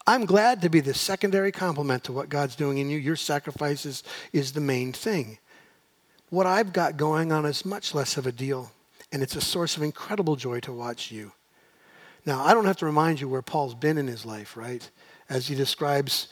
I'm 0.06 0.24
glad 0.24 0.62
to 0.62 0.68
be 0.68 0.78
the 0.78 0.94
secondary 0.94 1.50
complement 1.50 2.04
to 2.04 2.12
what 2.12 2.28
God's 2.28 2.54
doing 2.54 2.78
in 2.78 2.88
you. 2.88 2.98
Your 2.98 3.16
sacrifice 3.16 3.84
is, 3.84 4.04
is 4.32 4.52
the 4.52 4.60
main 4.60 4.92
thing. 4.92 5.38
What 6.30 6.46
I've 6.46 6.72
got 6.72 6.96
going 6.96 7.32
on 7.32 7.44
is 7.44 7.64
much 7.64 7.94
less 7.94 8.16
of 8.16 8.26
a 8.26 8.32
deal, 8.32 8.70
and 9.10 9.22
it's 9.22 9.34
a 9.34 9.40
source 9.40 9.76
of 9.76 9.82
incredible 9.82 10.36
joy 10.36 10.60
to 10.60 10.72
watch 10.72 11.10
you. 11.10 11.32
Now, 12.24 12.44
I 12.44 12.54
don't 12.54 12.64
have 12.66 12.76
to 12.78 12.86
remind 12.86 13.20
you 13.20 13.28
where 13.28 13.42
Paul's 13.42 13.74
been 13.74 13.98
in 13.98 14.06
his 14.06 14.24
life, 14.24 14.56
right? 14.56 14.88
As 15.28 15.48
he 15.48 15.56
describes 15.56 16.28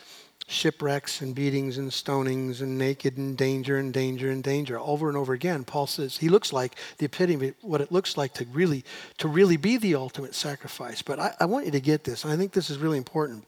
shipwrecks 0.47 1.23
and 1.23 1.35
beatings 1.35 1.79
and 1.79 1.91
stonings 1.91 2.61
and 2.61 2.77
naked 2.77 3.17
and 3.17 3.37
danger 3.37 3.79
and 3.79 3.95
danger 3.95 4.31
and 4.31 4.43
danger. 4.43 4.79
Over 4.79 5.09
and 5.09 5.17
over 5.17 5.33
again 5.33 5.65
paul 5.65 5.87
says 5.87 6.19
he 6.19 6.29
looks 6.29 6.53
like 6.53 6.77
the 6.99 7.07
epitome 7.07 7.49
of 7.49 7.55
what 7.63 7.81
it 7.81 7.91
looks 7.91 8.17
like 8.17 8.35
to 8.35 8.45
really 8.47 8.85
to 9.19 9.29
really 9.29 9.57
be 9.57 9.77
the 9.77 9.95
ultimate 9.95 10.35
sacrifice. 10.35 11.01
But 11.03 11.19
i, 11.19 11.35
I 11.41 11.47
want 11.47 11.67
you 11.67 11.73
to 11.73 11.81
get 11.81 12.05
this 12.05 12.25
i 12.27 12.37
think 12.37 12.53
this 12.53 12.71
is 12.71 12.79
really 12.79 12.99
important. 12.99 13.47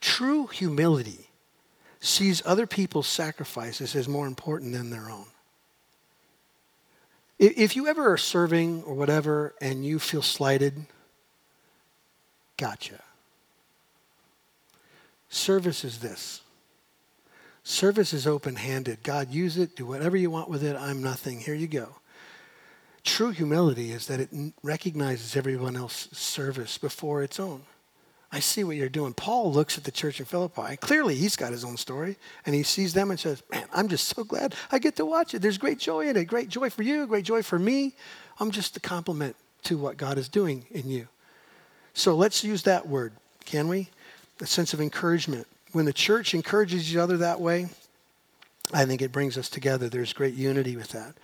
True 0.00 0.46
humility 0.46 1.30
sees 2.00 2.42
other 2.46 2.66
people's 2.66 3.06
sacrifices 3.06 3.94
as 3.94 4.08
more 4.08 4.26
important 4.26 4.72
than 4.72 4.88
their 4.90 5.10
own. 5.10 5.26
If 7.38 7.74
you 7.74 7.86
ever 7.86 8.12
are 8.12 8.18
serving 8.18 8.82
or 8.82 8.94
whatever 8.94 9.54
and 9.62 9.84
you 9.84 9.98
feel 9.98 10.22
slighted 10.22 10.86
gotcha 12.58 13.02
Service 15.30 15.84
is 15.84 16.00
this 16.00 16.42
service 17.62 18.12
is 18.12 18.26
open 18.26 18.56
handed. 18.56 19.02
God, 19.02 19.30
use 19.30 19.56
it, 19.56 19.76
do 19.76 19.86
whatever 19.86 20.16
you 20.16 20.30
want 20.30 20.50
with 20.50 20.64
it. 20.64 20.76
I'm 20.76 21.02
nothing. 21.02 21.38
Here 21.40 21.54
you 21.54 21.68
go. 21.68 21.88
True 23.04 23.30
humility 23.30 23.92
is 23.92 24.06
that 24.08 24.20
it 24.20 24.30
recognizes 24.62 25.36
everyone 25.36 25.76
else's 25.76 26.18
service 26.18 26.76
before 26.78 27.22
its 27.22 27.38
own. 27.38 27.62
I 28.32 28.40
see 28.40 28.62
what 28.62 28.76
you're 28.76 28.88
doing. 28.88 29.12
Paul 29.12 29.52
looks 29.52 29.76
at 29.78 29.84
the 29.84 29.90
church 29.90 30.20
in 30.20 30.26
Philippi. 30.26 30.76
Clearly, 30.76 31.16
he's 31.16 31.34
got 31.34 31.50
his 31.50 31.64
own 31.64 31.76
story, 31.76 32.16
and 32.46 32.54
he 32.54 32.62
sees 32.62 32.92
them 32.94 33.10
and 33.10 33.18
says, 33.18 33.42
Man, 33.50 33.66
I'm 33.72 33.88
just 33.88 34.08
so 34.08 34.22
glad 34.22 34.54
I 34.70 34.78
get 34.78 34.96
to 34.96 35.04
watch 35.04 35.34
it. 35.34 35.42
There's 35.42 35.58
great 35.58 35.78
joy 35.78 36.08
in 36.08 36.16
it. 36.16 36.26
Great 36.26 36.48
joy 36.48 36.70
for 36.70 36.82
you, 36.82 37.06
great 37.06 37.24
joy 37.24 37.42
for 37.42 37.58
me. 37.58 37.94
I'm 38.38 38.50
just 38.50 38.74
the 38.74 38.80
complement 38.80 39.34
to 39.64 39.78
what 39.78 39.96
God 39.96 40.16
is 40.16 40.28
doing 40.28 40.64
in 40.70 40.88
you. 40.88 41.08
So 41.92 42.14
let's 42.14 42.44
use 42.44 42.62
that 42.64 42.86
word, 42.86 43.12
can 43.44 43.66
we? 43.68 43.88
A 44.40 44.46
sense 44.46 44.72
of 44.74 44.80
encouragement. 44.80 45.46
When 45.72 45.84
the 45.84 45.92
church 45.92 46.34
encourages 46.34 46.90
each 46.90 46.96
other 46.96 47.16
that 47.18 47.40
way, 47.40 47.68
I 48.72 48.84
think 48.84 49.02
it 49.02 49.12
brings 49.12 49.36
us 49.36 49.48
together. 49.48 49.88
There's 49.88 50.12
great 50.12 50.34
unity 50.34 50.76
with 50.76 50.88
that. 50.88 51.14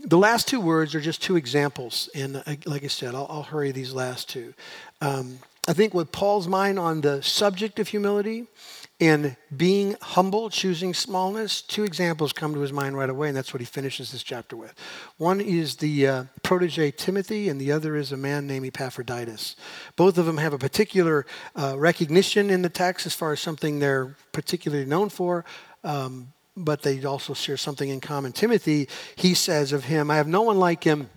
The 0.00 0.18
last 0.18 0.48
two 0.48 0.60
words 0.60 0.94
are 0.94 1.00
just 1.00 1.22
two 1.22 1.36
examples. 1.36 2.08
And 2.14 2.36
uh, 2.36 2.56
like 2.66 2.84
I 2.84 2.88
said, 2.88 3.14
I'll, 3.14 3.26
I'll 3.30 3.42
hurry 3.42 3.72
these 3.72 3.92
last 3.92 4.28
two. 4.28 4.54
Um, 5.00 5.38
I 5.66 5.72
think 5.72 5.94
with 5.94 6.12
Paul's 6.12 6.46
mind 6.46 6.78
on 6.78 7.00
the 7.00 7.22
subject 7.22 7.78
of 7.78 7.88
humility, 7.88 8.46
and 9.00 9.36
being 9.56 9.96
humble, 10.00 10.48
choosing 10.50 10.94
smallness, 10.94 11.62
two 11.62 11.84
examples 11.84 12.32
come 12.32 12.54
to 12.54 12.60
his 12.60 12.72
mind 12.72 12.96
right 12.96 13.10
away, 13.10 13.28
and 13.28 13.36
that's 13.36 13.52
what 13.52 13.60
he 13.60 13.64
finishes 13.64 14.12
this 14.12 14.22
chapter 14.22 14.56
with. 14.56 14.72
One 15.16 15.40
is 15.40 15.76
the 15.76 16.06
uh, 16.06 16.24
protege 16.42 16.92
Timothy, 16.92 17.48
and 17.48 17.60
the 17.60 17.72
other 17.72 17.96
is 17.96 18.12
a 18.12 18.16
man 18.16 18.46
named 18.46 18.66
Epaphroditus. 18.66 19.56
Both 19.96 20.16
of 20.16 20.26
them 20.26 20.36
have 20.36 20.52
a 20.52 20.58
particular 20.58 21.26
uh, 21.56 21.74
recognition 21.76 22.50
in 22.50 22.62
the 22.62 22.68
text 22.68 23.04
as 23.04 23.14
far 23.14 23.32
as 23.32 23.40
something 23.40 23.80
they're 23.80 24.16
particularly 24.32 24.84
known 24.84 25.08
for. 25.08 25.44
Um, 25.82 26.32
but 26.56 26.82
they 26.82 27.02
also 27.04 27.34
share 27.34 27.56
something 27.56 27.88
in 27.88 28.00
common. 28.00 28.30
Timothy, 28.30 28.88
he 29.16 29.34
says 29.34 29.72
of 29.72 29.84
him, 29.84 30.08
I 30.08 30.16
have 30.16 30.28
no 30.28 30.42
one 30.42 30.60
like 30.60 30.84
him 30.84 31.10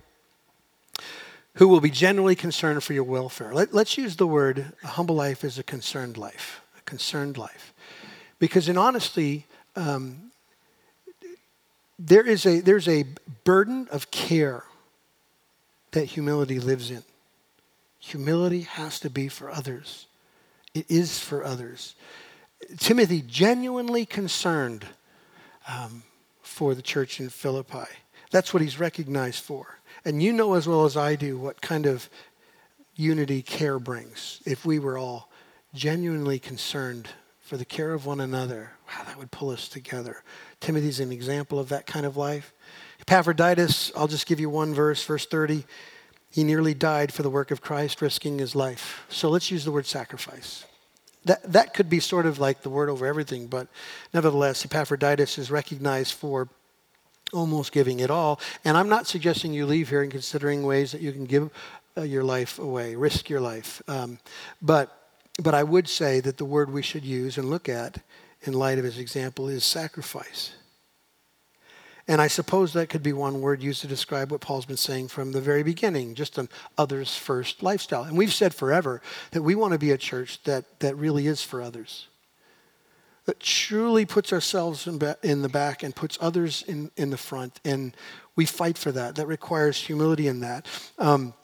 who 1.58 1.66
will 1.66 1.80
be 1.80 1.90
genuinely 1.90 2.36
concerned 2.36 2.84
for 2.84 2.92
your 2.92 3.02
welfare. 3.02 3.52
Let, 3.52 3.74
us 3.74 3.98
use 3.98 4.14
the 4.14 4.28
word 4.28 4.72
a 4.84 4.86
humble 4.86 5.16
life 5.16 5.42
is 5.42 5.58
a 5.58 5.64
concerned 5.64 6.16
life 6.16 6.62
a 6.78 6.82
concerned 6.82 7.36
life. 7.36 7.74
Because 8.38 8.68
in 8.68 8.78
honesty, 8.78 9.44
um, 9.74 10.30
there 11.98 12.24
is 12.24 12.46
a, 12.46 12.60
there's 12.60 12.86
a 12.86 13.04
burden 13.42 13.88
of 13.90 14.12
care 14.12 14.62
that 15.90 16.04
humility 16.04 16.60
lives 16.60 16.92
in. 16.92 17.02
Humility 17.98 18.60
has 18.60 19.00
to 19.00 19.10
be 19.10 19.26
for 19.26 19.50
others, 19.50 20.06
it 20.74 20.86
is 20.88 21.18
for 21.18 21.44
others. 21.44 21.96
Timothy, 22.78 23.22
genuinely 23.22 24.06
concerned 24.06 24.84
um, 25.68 26.04
for 26.40 26.74
the 26.74 26.82
church 26.82 27.18
in 27.18 27.28
Philippi. 27.30 27.88
That's 28.30 28.52
what 28.52 28.62
he's 28.62 28.78
recognized 28.78 29.42
for. 29.42 29.78
And 30.04 30.22
you 30.22 30.32
know 30.32 30.54
as 30.54 30.66
well 30.66 30.84
as 30.84 30.96
I 30.96 31.16
do 31.16 31.38
what 31.38 31.60
kind 31.60 31.86
of 31.86 32.08
unity 32.94 33.42
care 33.42 33.78
brings 33.78 34.42
if 34.44 34.66
we 34.66 34.78
were 34.78 34.98
all 34.98 35.30
genuinely 35.74 36.38
concerned 36.38 37.08
for 37.40 37.56
the 37.56 37.64
care 37.64 37.94
of 37.94 38.04
one 38.04 38.20
another. 38.20 38.72
Wow, 38.88 39.04
that 39.06 39.16
would 39.16 39.30
pull 39.30 39.50
us 39.50 39.68
together. 39.68 40.22
Timothy's 40.60 41.00
an 41.00 41.12
example 41.12 41.58
of 41.58 41.70
that 41.70 41.86
kind 41.86 42.04
of 42.04 42.16
life. 42.16 42.52
Epaphroditus, 43.00 43.92
I'll 43.96 44.08
just 44.08 44.26
give 44.26 44.40
you 44.40 44.50
one 44.50 44.74
verse, 44.74 45.02
verse 45.04 45.24
30. 45.24 45.64
He 46.30 46.44
nearly 46.44 46.74
died 46.74 47.12
for 47.12 47.22
the 47.22 47.30
work 47.30 47.50
of 47.50 47.62
Christ, 47.62 48.02
risking 48.02 48.38
his 48.38 48.54
life. 48.54 49.06
So 49.08 49.30
let's 49.30 49.50
use 49.50 49.64
the 49.64 49.72
word 49.72 49.86
sacrifice. 49.86 50.66
That, 51.24 51.42
that 51.52 51.74
could 51.74 51.88
be 51.88 52.00
sort 52.00 52.26
of 52.26 52.38
like 52.38 52.62
the 52.62 52.70
word 52.70 52.90
over 52.90 53.06
everything, 53.06 53.46
but 53.46 53.68
nevertheless, 54.12 54.64
Epaphroditus 54.64 55.38
is 55.38 55.50
recognized 55.50 56.14
for 56.14 56.48
almost 57.32 57.72
giving 57.72 58.00
it 58.00 58.10
all. 58.10 58.40
And 58.64 58.76
I'm 58.76 58.88
not 58.88 59.06
suggesting 59.06 59.52
you 59.52 59.66
leave 59.66 59.88
here 59.88 60.02
and 60.02 60.10
considering 60.10 60.62
ways 60.62 60.92
that 60.92 61.00
you 61.00 61.12
can 61.12 61.24
give 61.24 61.50
uh, 61.96 62.02
your 62.02 62.24
life 62.24 62.58
away, 62.58 62.94
risk 62.94 63.28
your 63.28 63.40
life. 63.40 63.82
Um, 63.88 64.18
but, 64.62 65.10
but 65.42 65.54
I 65.54 65.62
would 65.62 65.88
say 65.88 66.20
that 66.20 66.38
the 66.38 66.44
word 66.44 66.70
we 66.72 66.82
should 66.82 67.04
use 67.04 67.38
and 67.38 67.50
look 67.50 67.68
at 67.68 68.00
in 68.42 68.52
light 68.52 68.78
of 68.78 68.84
his 68.84 68.98
example 68.98 69.48
is 69.48 69.64
sacrifice. 69.64 70.52
And 72.10 72.22
I 72.22 72.28
suppose 72.28 72.72
that 72.72 72.88
could 72.88 73.02
be 73.02 73.12
one 73.12 73.42
word 73.42 73.62
used 73.62 73.82
to 73.82 73.86
describe 73.86 74.30
what 74.30 74.40
Paul's 74.40 74.64
been 74.64 74.78
saying 74.78 75.08
from 75.08 75.32
the 75.32 75.42
very 75.42 75.62
beginning, 75.62 76.14
just 76.14 76.38
an 76.38 76.48
others 76.78 77.14
first 77.14 77.62
lifestyle. 77.62 78.04
And 78.04 78.16
we've 78.16 78.32
said 78.32 78.54
forever 78.54 79.02
that 79.32 79.42
we 79.42 79.54
want 79.54 79.74
to 79.74 79.78
be 79.78 79.90
a 79.90 79.98
church 79.98 80.42
that, 80.44 80.80
that 80.80 80.96
really 80.96 81.26
is 81.26 81.42
for 81.42 81.60
others, 81.60 82.06
that 83.28 83.40
truly 83.40 84.06
puts 84.06 84.32
ourselves 84.32 84.86
in, 84.86 84.98
in 85.22 85.42
the 85.42 85.50
back 85.50 85.82
and 85.82 85.94
puts 85.94 86.16
others 86.18 86.64
in, 86.66 86.90
in 86.96 87.10
the 87.10 87.18
front. 87.18 87.60
And 87.62 87.94
we 88.36 88.46
fight 88.46 88.78
for 88.78 88.90
that. 88.92 89.16
That 89.16 89.26
requires 89.26 89.78
humility 89.78 90.28
in 90.28 90.40
that. 90.40 90.66
Um, 90.96 91.34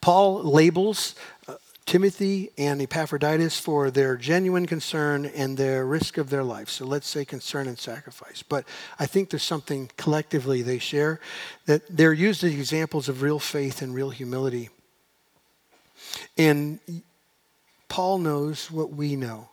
Paul 0.00 0.42
labels 0.42 1.14
uh, 1.46 1.56
Timothy 1.84 2.48
and 2.56 2.80
Epaphroditus 2.80 3.60
for 3.60 3.90
their 3.90 4.16
genuine 4.16 4.64
concern 4.64 5.26
and 5.26 5.58
their 5.58 5.84
risk 5.84 6.16
of 6.16 6.30
their 6.30 6.42
life. 6.42 6.70
So 6.70 6.86
let's 6.86 7.10
say 7.10 7.26
concern 7.26 7.68
and 7.68 7.78
sacrifice. 7.78 8.42
But 8.42 8.64
I 8.98 9.04
think 9.04 9.28
there's 9.28 9.42
something 9.42 9.90
collectively 9.98 10.62
they 10.62 10.78
share 10.78 11.20
that 11.66 11.82
they're 11.94 12.14
used 12.14 12.42
as 12.42 12.54
examples 12.54 13.10
of 13.10 13.20
real 13.20 13.38
faith 13.38 13.82
and 13.82 13.94
real 13.94 14.08
humility. 14.08 14.70
And 16.38 16.80
Paul 17.90 18.16
knows 18.16 18.70
what 18.70 18.94
we 18.94 19.14
know 19.14 19.50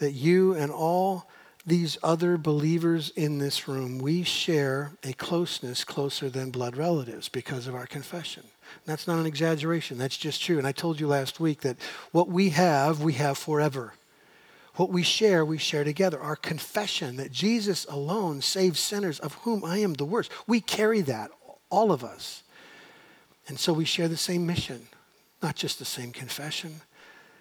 that 0.00 0.12
you 0.12 0.54
and 0.54 0.72
all 0.72 1.28
these 1.64 1.96
other 2.02 2.36
believers 2.36 3.10
in 3.14 3.38
this 3.38 3.68
room, 3.68 3.98
we 3.98 4.22
share 4.22 4.92
a 5.04 5.12
closeness 5.12 5.84
closer 5.84 6.28
than 6.28 6.50
blood 6.50 6.76
relatives 6.76 7.28
because 7.28 7.66
of 7.66 7.74
our 7.74 7.86
confession. 7.86 8.42
That's 8.86 9.06
not 9.06 9.18
an 9.18 9.26
exaggeration. 9.26 9.98
That's 9.98 10.16
just 10.16 10.42
true. 10.42 10.58
And 10.58 10.66
I 10.66 10.72
told 10.72 10.98
you 10.98 11.06
last 11.06 11.38
week 11.38 11.60
that 11.60 11.76
what 12.12 12.28
we 12.28 12.50
have, 12.50 13.02
we 13.02 13.12
have 13.14 13.38
forever. 13.38 13.94
What 14.76 14.90
we 14.90 15.02
share, 15.02 15.44
we 15.44 15.58
share 15.58 15.84
together. 15.84 16.18
Our 16.18 16.36
confession 16.36 17.16
that 17.16 17.32
Jesus 17.32 17.84
alone 17.86 18.40
saves 18.40 18.80
sinners, 18.80 19.20
of 19.20 19.34
whom 19.34 19.64
I 19.64 19.78
am 19.78 19.94
the 19.94 20.04
worst. 20.04 20.30
We 20.46 20.60
carry 20.60 21.02
that, 21.02 21.30
all 21.68 21.92
of 21.92 22.02
us. 22.02 22.42
And 23.48 23.58
so 23.58 23.72
we 23.72 23.84
share 23.84 24.08
the 24.08 24.16
same 24.16 24.46
mission, 24.46 24.88
not 25.42 25.56
just 25.56 25.78
the 25.78 25.84
same 25.84 26.12
confession. 26.12 26.80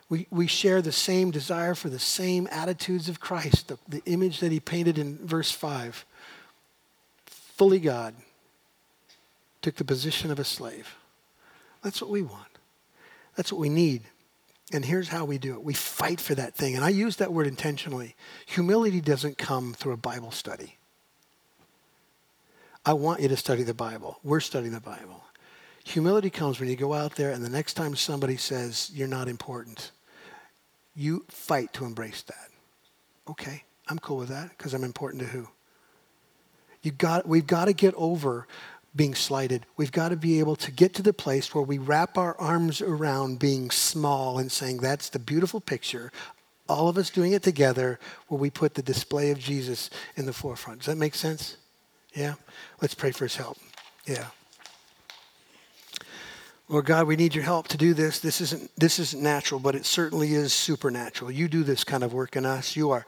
We, 0.09 0.27
we 0.31 0.47
share 0.47 0.81
the 0.81 0.91
same 0.91 1.29
desire 1.29 1.75
for 1.75 1.89
the 1.89 1.99
same 1.99 2.47
attitudes 2.51 3.09
of 3.09 3.19
Christ, 3.19 3.67
the, 3.67 3.77
the 3.87 4.01
image 4.05 4.39
that 4.39 4.51
he 4.51 4.59
painted 4.59 4.97
in 4.97 5.17
verse 5.17 5.51
5. 5.51 6.05
Fully 7.27 7.79
God, 7.79 8.15
took 9.61 9.75
the 9.75 9.83
position 9.83 10.31
of 10.31 10.39
a 10.39 10.43
slave 10.43 10.95
that's 11.81 12.01
what 12.01 12.11
we 12.11 12.21
want. 12.21 12.47
That's 13.35 13.51
what 13.51 13.61
we 13.61 13.69
need. 13.69 14.03
And 14.71 14.85
here's 14.85 15.07
how 15.07 15.25
we 15.25 15.37
do 15.37 15.53
it 15.53 15.63
we 15.63 15.73
fight 15.73 16.19
for 16.19 16.35
that 16.35 16.55
thing. 16.55 16.75
And 16.75 16.83
I 16.83 16.89
use 16.89 17.15
that 17.17 17.33
word 17.33 17.47
intentionally. 17.47 18.15
Humility 18.47 19.01
doesn't 19.01 19.37
come 19.37 19.73
through 19.73 19.93
a 19.93 19.97
Bible 19.97 20.31
study. 20.31 20.77
I 22.85 22.93
want 22.93 23.21
you 23.21 23.27
to 23.27 23.37
study 23.37 23.63
the 23.63 23.73
Bible. 23.73 24.19
We're 24.23 24.39
studying 24.39 24.73
the 24.73 24.79
Bible. 24.79 25.23
Humility 25.85 26.29
comes 26.29 26.59
when 26.59 26.69
you 26.69 26.75
go 26.75 26.93
out 26.93 27.15
there 27.15 27.31
and 27.31 27.43
the 27.43 27.49
next 27.49 27.73
time 27.73 27.95
somebody 27.95 28.37
says 28.37 28.91
you're 28.93 29.07
not 29.07 29.27
important, 29.27 29.91
you 30.99 31.25
fight 31.29 31.71
to 31.73 31.85
embrace 31.85 32.23
that. 32.23 32.49
Okay, 33.29 33.63
I'm 33.87 33.99
cool 33.99 34.17
with 34.17 34.29
that 34.29 34.49
because 34.49 34.73
I'm 34.73 34.83
important 34.83 35.23
to 35.23 35.29
who? 35.29 35.47
You 36.81 36.91
got, 36.91 37.25
we've 37.25 37.47
got 37.47 37.65
to 37.65 37.73
get 37.73 37.93
over 37.95 38.47
being 38.95 39.15
slighted. 39.15 39.65
We've 39.77 39.91
got 39.91 40.09
to 40.09 40.17
be 40.17 40.39
able 40.39 40.57
to 40.57 40.71
get 40.71 40.93
to 40.95 41.01
the 41.01 41.13
place 41.13 41.55
where 41.55 41.63
we 41.63 41.77
wrap 41.77 42.17
our 42.17 42.37
arms 42.37 42.81
around 42.81 43.39
being 43.39 43.71
small 43.71 44.39
and 44.39 44.51
saying, 44.51 44.77
that's 44.77 45.09
the 45.09 45.19
beautiful 45.19 45.61
picture. 45.61 46.11
All 46.67 46.89
of 46.89 46.97
us 46.97 47.09
doing 47.09 47.31
it 47.31 47.43
together 47.43 47.97
where 48.27 48.39
we 48.39 48.49
put 48.49 48.73
the 48.73 48.81
display 48.81 49.31
of 49.31 49.39
Jesus 49.39 49.89
in 50.17 50.25
the 50.25 50.33
forefront. 50.33 50.79
Does 50.79 50.87
that 50.87 50.97
make 50.97 51.15
sense? 51.15 51.55
Yeah? 52.13 52.33
Let's 52.81 52.93
pray 52.93 53.11
for 53.11 53.25
his 53.25 53.37
help. 53.37 53.57
Yeah. 54.05 54.27
Lord 56.71 56.85
God, 56.85 57.07
we 57.07 57.15
need 57.15 57.33
your 57.33 57.43
help 57.43 57.67
to 57.69 57.77
do 57.77 57.95
this. 57.95 58.19
This 58.19 58.41
isn't, 58.41 58.69
this 58.75 58.99
isn't 58.99 59.23
natural, 59.23 59.59
but 59.59 59.73
it 59.73 59.87
certainly 59.87 60.35
is 60.35 60.53
supernatural. 60.53 61.31
You 61.31 61.47
do 61.47 61.63
this 61.63 61.83
kind 61.83 62.03
of 62.03 62.13
work 62.13 62.35
in 62.35 62.45
us. 62.45 62.75
You 62.75 62.91
are 62.91 63.07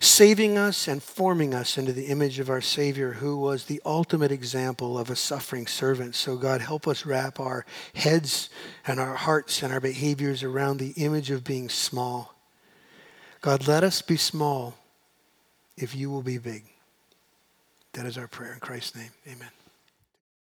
saving 0.00 0.56
us 0.56 0.88
and 0.88 1.02
forming 1.02 1.52
us 1.52 1.76
into 1.76 1.92
the 1.92 2.06
image 2.06 2.38
of 2.38 2.48
our 2.48 2.62
Savior, 2.62 3.12
who 3.12 3.36
was 3.36 3.66
the 3.66 3.82
ultimate 3.84 4.32
example 4.32 4.98
of 4.98 5.10
a 5.10 5.16
suffering 5.16 5.66
servant. 5.66 6.14
So, 6.14 6.36
God, 6.36 6.62
help 6.62 6.88
us 6.88 7.04
wrap 7.04 7.38
our 7.38 7.66
heads 7.94 8.48
and 8.86 8.98
our 8.98 9.14
hearts 9.14 9.62
and 9.62 9.74
our 9.74 9.80
behaviors 9.80 10.42
around 10.42 10.78
the 10.78 10.92
image 10.92 11.30
of 11.30 11.44
being 11.44 11.68
small. 11.68 12.34
God, 13.42 13.68
let 13.68 13.84
us 13.84 14.00
be 14.00 14.16
small 14.16 14.74
if 15.76 15.94
you 15.94 16.10
will 16.10 16.22
be 16.22 16.38
big. 16.38 16.64
That 17.92 18.06
is 18.06 18.16
our 18.16 18.28
prayer 18.28 18.54
in 18.54 18.60
Christ's 18.60 18.96
name. 18.96 19.10
Amen. 19.26 19.50